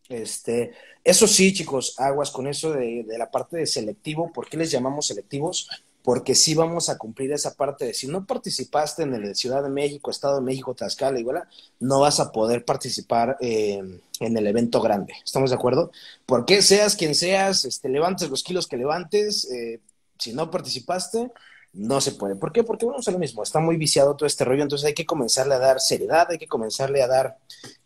Este, 0.09 0.73
eso 1.05 1.29
sí, 1.29 1.53
chicos, 1.53 1.95
aguas 1.99 2.33
con 2.33 2.49
eso 2.49 2.73
de, 2.73 3.05
de 3.05 3.19
la 3.19 3.31
parte 3.31 3.57
de 3.57 3.67
selectivo. 3.67 4.33
¿Por 4.33 4.49
qué 4.49 4.57
les 4.57 4.73
llamamos 4.73 5.07
selectivos? 5.07 5.69
Porque 6.07 6.37
sí 6.37 6.55
vamos 6.55 6.89
a 6.89 6.99
cumplir 6.99 7.33
esa 7.33 7.55
parte 7.55 7.85
de 7.85 7.93
si 7.93 8.07
no 8.07 8.27
participaste 8.27 9.03
en 9.03 9.13
el 9.13 9.35
Ciudad 9.35 9.61
de 9.65 9.71
México, 9.71 10.13
Estado 10.13 10.37
de 10.37 10.41
México, 10.41 10.73
Tlaxcala, 10.73 11.19
igual, 11.19 11.43
no 11.81 11.99
vas 11.99 12.21
a 12.21 12.31
poder 12.31 12.65
participar 12.65 13.37
eh, 13.41 13.83
en 14.21 14.37
el 14.37 14.47
evento 14.47 14.81
grande. 14.81 15.15
¿Estamos 15.25 15.51
de 15.51 15.57
acuerdo? 15.57 15.91
Porque 16.25 16.63
seas 16.63 16.95
quien 16.95 17.17
seas, 17.17 17.65
este, 17.65 17.89
levantes 17.89 18.31
los 18.31 18.45
kilos 18.45 18.69
que 18.69 18.77
levantes, 18.77 19.51
eh, 19.51 19.81
si 20.17 20.33
no 20.33 20.49
participaste, 20.49 21.33
no 21.73 22.01
se 22.01 22.13
puede. 22.13 22.37
¿Por 22.37 22.53
qué? 22.53 22.63
Porque 22.63 22.87
bueno, 22.87 23.01
es 23.01 23.07
lo 23.09 23.19
mismo, 23.19 23.43
está 23.43 23.59
muy 23.59 23.77
viciado 23.77 24.15
todo 24.15 24.29
este 24.29 24.45
rollo, 24.45 24.63
entonces 24.63 24.87
hay 24.87 24.95
que 24.95 25.07
comenzarle 25.07 25.57
a 25.57 25.59
dar 25.59 25.81
seriedad, 25.81 26.31
hay 26.31 26.39
que 26.39 26.47
comenzarle 26.47 27.03
a 27.03 27.09
dar, 27.09 27.37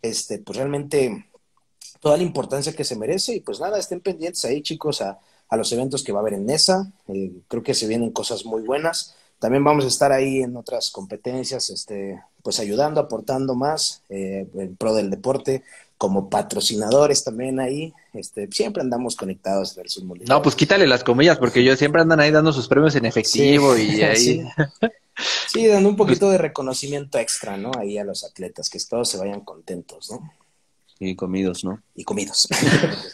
este, 0.03 0.37
pues 0.37 0.57
realmente 0.57 1.25
toda 1.99 2.17
la 2.17 2.23
importancia 2.23 2.73
que 2.73 2.83
se 2.83 2.95
merece 2.95 3.33
y 3.33 3.39
pues 3.39 3.59
nada, 3.59 3.79
estén 3.79 3.99
pendientes 3.99 4.45
ahí 4.45 4.61
chicos 4.61 5.01
a 5.01 5.17
a 5.51 5.57
los 5.57 5.71
eventos 5.73 6.03
que 6.03 6.13
va 6.13 6.19
a 6.19 6.21
haber 6.21 6.33
en 6.33 6.45
NESA. 6.45 6.91
Eh, 7.09 7.33
creo 7.47 7.61
que 7.61 7.73
se 7.73 7.85
vienen 7.85 8.11
cosas 8.11 8.45
muy 8.45 8.63
buenas. 8.63 9.15
También 9.37 9.63
vamos 9.63 9.83
a 9.83 9.89
estar 9.89 10.11
ahí 10.11 10.41
en 10.41 10.55
otras 10.55 10.91
competencias, 10.91 11.69
este, 11.69 12.21
pues 12.41 12.59
ayudando, 12.59 13.01
aportando 13.01 13.53
más 13.53 14.01
eh, 14.09 14.47
en 14.53 14.75
pro 14.77 14.93
del 14.95 15.09
deporte, 15.09 15.63
como 15.97 16.29
patrocinadores 16.29 17.23
también 17.25 17.59
ahí. 17.59 17.93
Este, 18.13 18.47
siempre 18.49 18.81
andamos 18.81 19.17
conectados 19.17 19.75
versus 19.75 20.05
No, 20.27 20.41
pues 20.41 20.55
quítale 20.55 20.87
las 20.87 21.03
comillas, 21.03 21.37
porque 21.37 21.59
ellos 21.59 21.77
siempre 21.77 22.01
andan 22.01 22.21
ahí 22.21 22.31
dando 22.31 22.53
sus 22.53 22.67
premios 22.67 22.95
en 22.95 23.05
efectivo 23.05 23.77
y 23.77 24.01
ahí. 24.03 24.47
Sí. 25.47 25.67
dando 25.67 25.89
un 25.89 25.97
poquito 25.97 26.29
de 26.29 26.37
reconocimiento 26.37 27.19
extra, 27.19 27.57
¿no? 27.57 27.71
Ahí 27.77 27.97
a 27.97 28.05
los 28.05 28.23
atletas, 28.23 28.69
que 28.69 28.79
todos 28.89 29.09
se 29.09 29.17
vayan 29.17 29.41
contentos, 29.41 30.11
¿no? 30.11 30.31
Y 30.97 31.15
comidos, 31.15 31.65
¿no? 31.65 31.81
Y 31.93 32.05
comidos. 32.05 32.47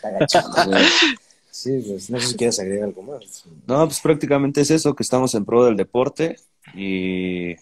Sí, 1.57 1.83
pues 1.87 2.07
no 2.11 2.19
sé 2.19 2.27
si 2.27 2.35
quieres 2.35 2.59
agregar 2.59 2.83
algo 2.83 3.01
más. 3.01 3.43
No, 3.65 3.83
pues 3.85 3.99
prácticamente 3.99 4.61
es 4.61 4.69
eso, 4.69 4.93
que 4.93 5.01
estamos 5.01 5.33
en 5.33 5.43
pro 5.43 5.65
del 5.65 5.75
deporte 5.75 6.35
y, 6.75 7.55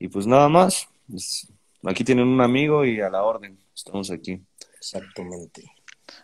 y 0.00 0.08
pues 0.10 0.26
nada 0.26 0.48
más. 0.48 0.88
Pues, 1.08 1.46
aquí 1.84 2.02
tienen 2.02 2.26
un 2.26 2.40
amigo 2.40 2.84
y 2.84 3.00
a 3.00 3.08
la 3.08 3.22
orden, 3.22 3.56
estamos 3.72 4.10
aquí. 4.10 4.42
Exactamente. 4.76 5.70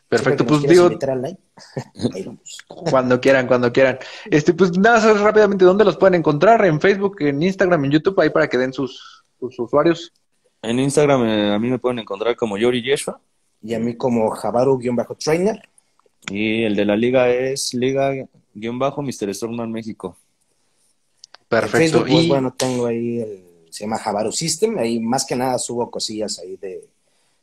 Perfecto, 0.09 0.45
pues 0.45 0.63
digo. 0.63 0.91
cuando 2.67 3.21
quieran, 3.21 3.47
cuando 3.47 3.73
quieran. 3.73 4.01
Este, 4.29 4.53
pues 4.53 4.77
nada, 4.77 5.15
rápidamente, 5.15 5.65
¿dónde 5.65 5.85
los 5.85 5.97
pueden 5.97 6.17
encontrar? 6.17 6.65
En 6.65 6.81
Facebook, 6.81 7.19
en 7.21 7.45
Instagram, 7.45 7.85
en 7.85 7.93
YouTube, 7.93 8.19
ahí 8.21 8.31
para 8.31 8.49
que 8.49 8.59
den 8.59 8.73
sus, 8.73 9.23
sus 9.39 9.57
usuarios. 9.57 10.13
En 10.63 10.81
Instagram 10.81 11.23
eh, 11.29 11.55
a 11.55 11.61
mí 11.61 11.71
me 11.71 11.79
pueden 11.79 12.01
encontrar 12.01 12.35
como 12.35 12.59
Yori 12.59 12.83
Yeshua. 12.83 13.21
Y 13.63 13.75
a 13.75 13.79
mí 13.79 13.97
como 13.97 14.31
Jabaru-trainer. 14.31 15.63
Y 16.31 16.63
el 16.63 16.77
de 16.77 16.85
la 16.85 16.97
liga 16.97 17.29
es 17.31 17.75
Liga-Mr. 17.75 19.35
Stormman 19.35 19.71
México. 19.71 20.17
Perfecto. 21.49 22.05
pues, 22.07 22.29
bueno, 22.29 22.55
tengo 22.55 22.87
ahí 22.87 23.21
el, 23.21 23.45
se 23.73 23.85
llama 23.85 23.99
Javaru 23.99 24.33
System, 24.33 24.79
ahí 24.79 25.01
más 25.01 25.25
que 25.25 25.35
nada 25.35 25.59
subo 25.59 25.91
cosillas 25.91 26.39
ahí 26.39 26.57
de, 26.57 26.89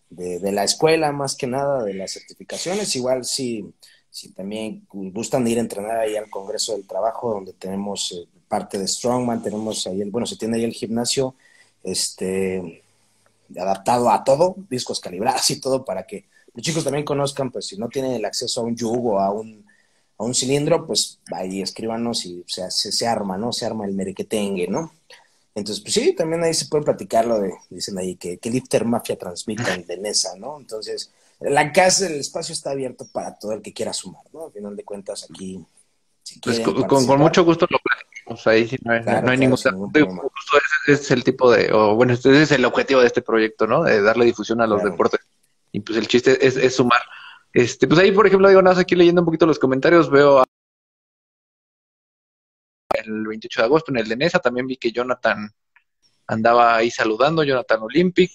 de, 0.09 0.51
la 0.51 0.63
escuela, 0.63 1.11
más 1.11 1.36
que 1.36 1.47
nada 1.47 1.84
de 1.84 1.93
las 1.93 2.13
certificaciones. 2.13 2.95
Igual 2.95 3.25
si, 3.25 3.65
si 4.09 4.30
también 4.30 4.86
gustan 4.91 5.47
ir 5.47 5.57
a 5.57 5.61
entrenar 5.61 5.99
ahí 5.99 6.15
al 6.15 6.30
Congreso 6.30 6.73
del 6.73 6.88
Trabajo, 6.88 7.34
donde 7.34 7.53
tenemos 7.53 8.11
eh, 8.11 8.27
parte 8.47 8.77
de 8.77 8.88
Strongman, 8.88 9.41
tenemos 9.41 9.86
ahí 9.88 10.01
el, 10.01 10.11
bueno, 10.11 10.27
se 10.27 10.38
tiene 10.38 10.57
ahí 10.57 10.63
el 10.63 10.73
gimnasio, 10.73 11.36
este 11.84 12.84
adaptado 13.57 14.11
a 14.11 14.23
todo, 14.23 14.55
discos 14.69 14.99
calibrados 14.99 15.49
y 15.49 15.59
todo 15.59 15.84
para 15.84 16.03
que 16.03 16.25
los 16.54 16.64
chicos 16.64 16.84
también 16.84 17.06
conozcan, 17.06 17.52
pues 17.52 17.68
si 17.68 17.78
no 17.78 17.88
tienen 17.88 18.14
el 18.14 18.26
acceso 18.26 18.62
a 18.62 18.64
un 18.64 18.76
yugo, 18.76 19.20
a 19.20 19.32
un, 19.32 19.66
a 20.18 20.24
un 20.24 20.34
cilindro, 20.34 20.86
pues 20.86 21.20
ahí 21.32 21.62
escríbanos 21.62 22.26
y 22.26 22.43
se, 22.47 22.70
se, 22.70 23.08
arma, 23.08 23.38
¿no? 23.38 23.54
Se 23.54 23.66
arma 23.66 23.86
el 23.86 23.93
merequetengue, 23.93 24.68
¿no? 24.68 24.93
Entonces, 25.56 25.82
pues 25.84 25.93
sí, 25.93 26.14
también 26.14 26.43
ahí 26.43 26.54
se 26.54 26.66
puede 26.66 26.84
platicar 26.84 27.26
lo 27.26 27.39
de, 27.39 27.54
dicen 27.70 27.97
ahí, 27.97 28.16
que, 28.16 28.38
que 28.38 28.50
Lifter 28.50 28.86
Mafia 28.86 29.18
transmiten 29.18 29.86
de 29.86 29.97
NESA, 29.97 30.36
¿no? 30.38 30.58
Entonces, 30.60 31.12
la 31.39 31.72
casa, 31.72 32.08
el 32.08 32.20
espacio 32.20 32.54
está 32.54 32.72
abierto 32.72 33.08
para 33.12 33.38
todo 33.38 33.54
el 33.54 33.62
que 33.62 33.74
quiera 33.74 33.93
sumar, 33.93 34.24
¿no? 34.34 34.45
Al 34.45 34.52
final 34.52 34.76
de 34.76 34.84
cuentas, 34.84 35.26
aquí... 35.30 35.64
pues 36.43 36.60
con, 36.60 37.06
con, 37.06 37.20
mucho 37.20 37.43
gusto 37.43 37.66
lo 37.70 37.80
platicamos 37.80 38.47
ahí, 38.47 38.68
sí, 38.68 38.78
no 38.84 38.93
hay, 38.93 39.04
no 39.04 39.32
hay 39.32 39.38
ningún, 39.38 39.58
ningún 39.93 40.22
ese 40.88 41.02
es 41.02 41.12
el 41.12 41.24
tipo 41.24 41.52
de, 41.52 41.72
o 41.72 41.95
bueno, 41.95 42.14
ese 42.14 42.41
es 42.41 42.52
el 42.52 42.66
objetivo 42.66 43.02
de 43.02 43.08
este 43.08 43.22
proyecto, 43.22 43.68
¿no? 43.68 43.84
De 43.84 44.02
darle 44.02 44.26
difusión 44.26 44.62
a 44.62 44.68
los 44.68 44.84
deportes 44.84 45.22
y 45.72 45.80
pues 45.82 45.97
el 45.97 46.07
chiste 46.07 46.45
es, 46.45 46.76
sumar. 46.76 47.01
Este, 47.53 47.88
pues 47.88 47.99
ahí, 47.99 48.11
por 48.11 48.28
ejemplo, 48.28 48.47
digo, 48.47 48.61
nada 48.61 48.76
más 48.76 48.82
aquí 48.82 48.95
leyendo 48.95 49.22
un 49.22 49.26
poquito 49.26 49.45
los 49.45 49.59
comentarios, 49.59 50.09
veo 50.09 50.43
el 52.93 53.28
28 53.28 53.61
de 53.61 53.65
agosto 53.65 53.91
en 53.91 53.97
el 53.97 54.07
de 54.07 54.15
Nesa, 54.15 54.39
también 54.39 54.67
vi 54.67 54.78
que 54.78 54.91
Jonathan 54.91 55.49
andaba 56.28 56.76
ahí 56.76 56.91
saludando, 56.91 57.43
Jonathan 57.43 57.82
Olympic. 57.82 58.32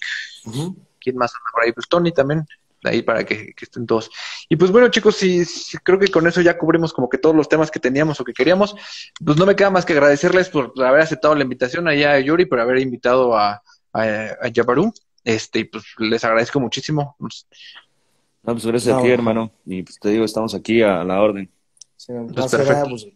¿Quién 0.99 1.17
más 1.17 1.33
anda 1.35 1.51
por 1.51 1.63
ahí? 1.63 1.71
Pues 1.71 1.87
Tony 1.87 2.11
también, 2.11 2.45
ahí 2.83 3.01
para 3.01 3.25
que, 3.25 3.53
estén 3.59 3.85
todos. 3.85 4.09
Y 4.49 4.55
pues 4.55 4.71
bueno, 4.71 4.89
chicos, 4.89 5.15
sí, 5.15 5.43
creo 5.83 5.99
que 5.99 6.09
con 6.09 6.27
eso 6.27 6.41
ya 6.41 6.57
cubrimos 6.57 6.93
como 6.93 7.09
que 7.09 7.17
todos 7.17 7.35
los 7.35 7.47
temas 7.47 7.71
que 7.71 7.79
teníamos 7.79 8.19
o 8.19 8.25
que 8.25 8.33
queríamos. 8.33 8.75
Pues 9.23 9.37
no 9.37 9.45
me 9.45 9.55
queda 9.55 9.69
más 9.69 9.85
que 9.85 9.93
agradecerles 9.93 10.49
por 10.49 10.73
haber 10.83 11.01
aceptado 11.01 11.35
la 11.35 11.43
invitación 11.43 11.87
allá 11.87 12.13
a 12.13 12.19
Yuri, 12.19 12.45
por 12.45 12.59
haber 12.59 12.79
invitado 12.79 13.37
a, 13.37 13.61
a, 13.93 14.01
a 14.41 14.47
Yabarú. 14.49 14.93
Este, 15.25 15.59
y 15.59 15.63
pues 15.65 15.83
les 15.97 16.23
agradezco 16.23 16.59
muchísimo. 16.59 17.17
No, 17.19 18.53
pues 18.53 18.65
gracias 18.65 18.95
a 18.95 19.01
ti, 19.01 19.09
hermano. 19.09 19.51
Y 19.65 19.83
pues 19.83 19.99
te 19.99 20.09
digo, 20.09 20.23
estamos 20.23 20.55
aquí 20.55 20.81
a 20.81 21.03
la 21.03 21.21
orden. 21.21 21.51
Sí, 21.97 22.13
pues 22.33 22.51
perfecto. 22.51 22.89
Pues, 22.89 23.07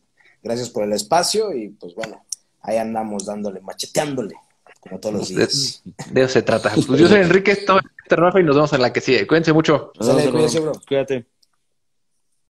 gracias 0.43 0.69
por 0.69 0.83
el 0.83 0.93
espacio 0.93 1.53
y 1.53 1.69
pues 1.69 1.93
bueno, 1.95 2.25
ahí 2.61 2.77
andamos 2.77 3.25
dándole, 3.25 3.61
macheteándole, 3.61 4.35
como 4.81 4.99
todos 4.99 5.15
los 5.15 5.29
días. 5.29 5.83
De, 6.11 6.23
eso 6.23 6.33
se 6.33 6.41
trata. 6.41 6.71
Pues 6.73 6.99
yo 6.99 7.07
soy 7.07 7.19
Enrique, 7.21 7.51
esto 7.51 7.77
es 7.77 7.85
y 8.39 8.43
nos 8.43 8.55
vemos 8.55 8.73
en 8.73 8.81
la 8.81 8.91
que 8.91 9.01
sigue. 9.01 9.27
Cuídense 9.27 9.53
mucho. 9.53 9.91
Sale, 9.99 10.31
cuídense, 10.31 10.59
bro. 10.59 10.71
Cuídate. 10.87 11.27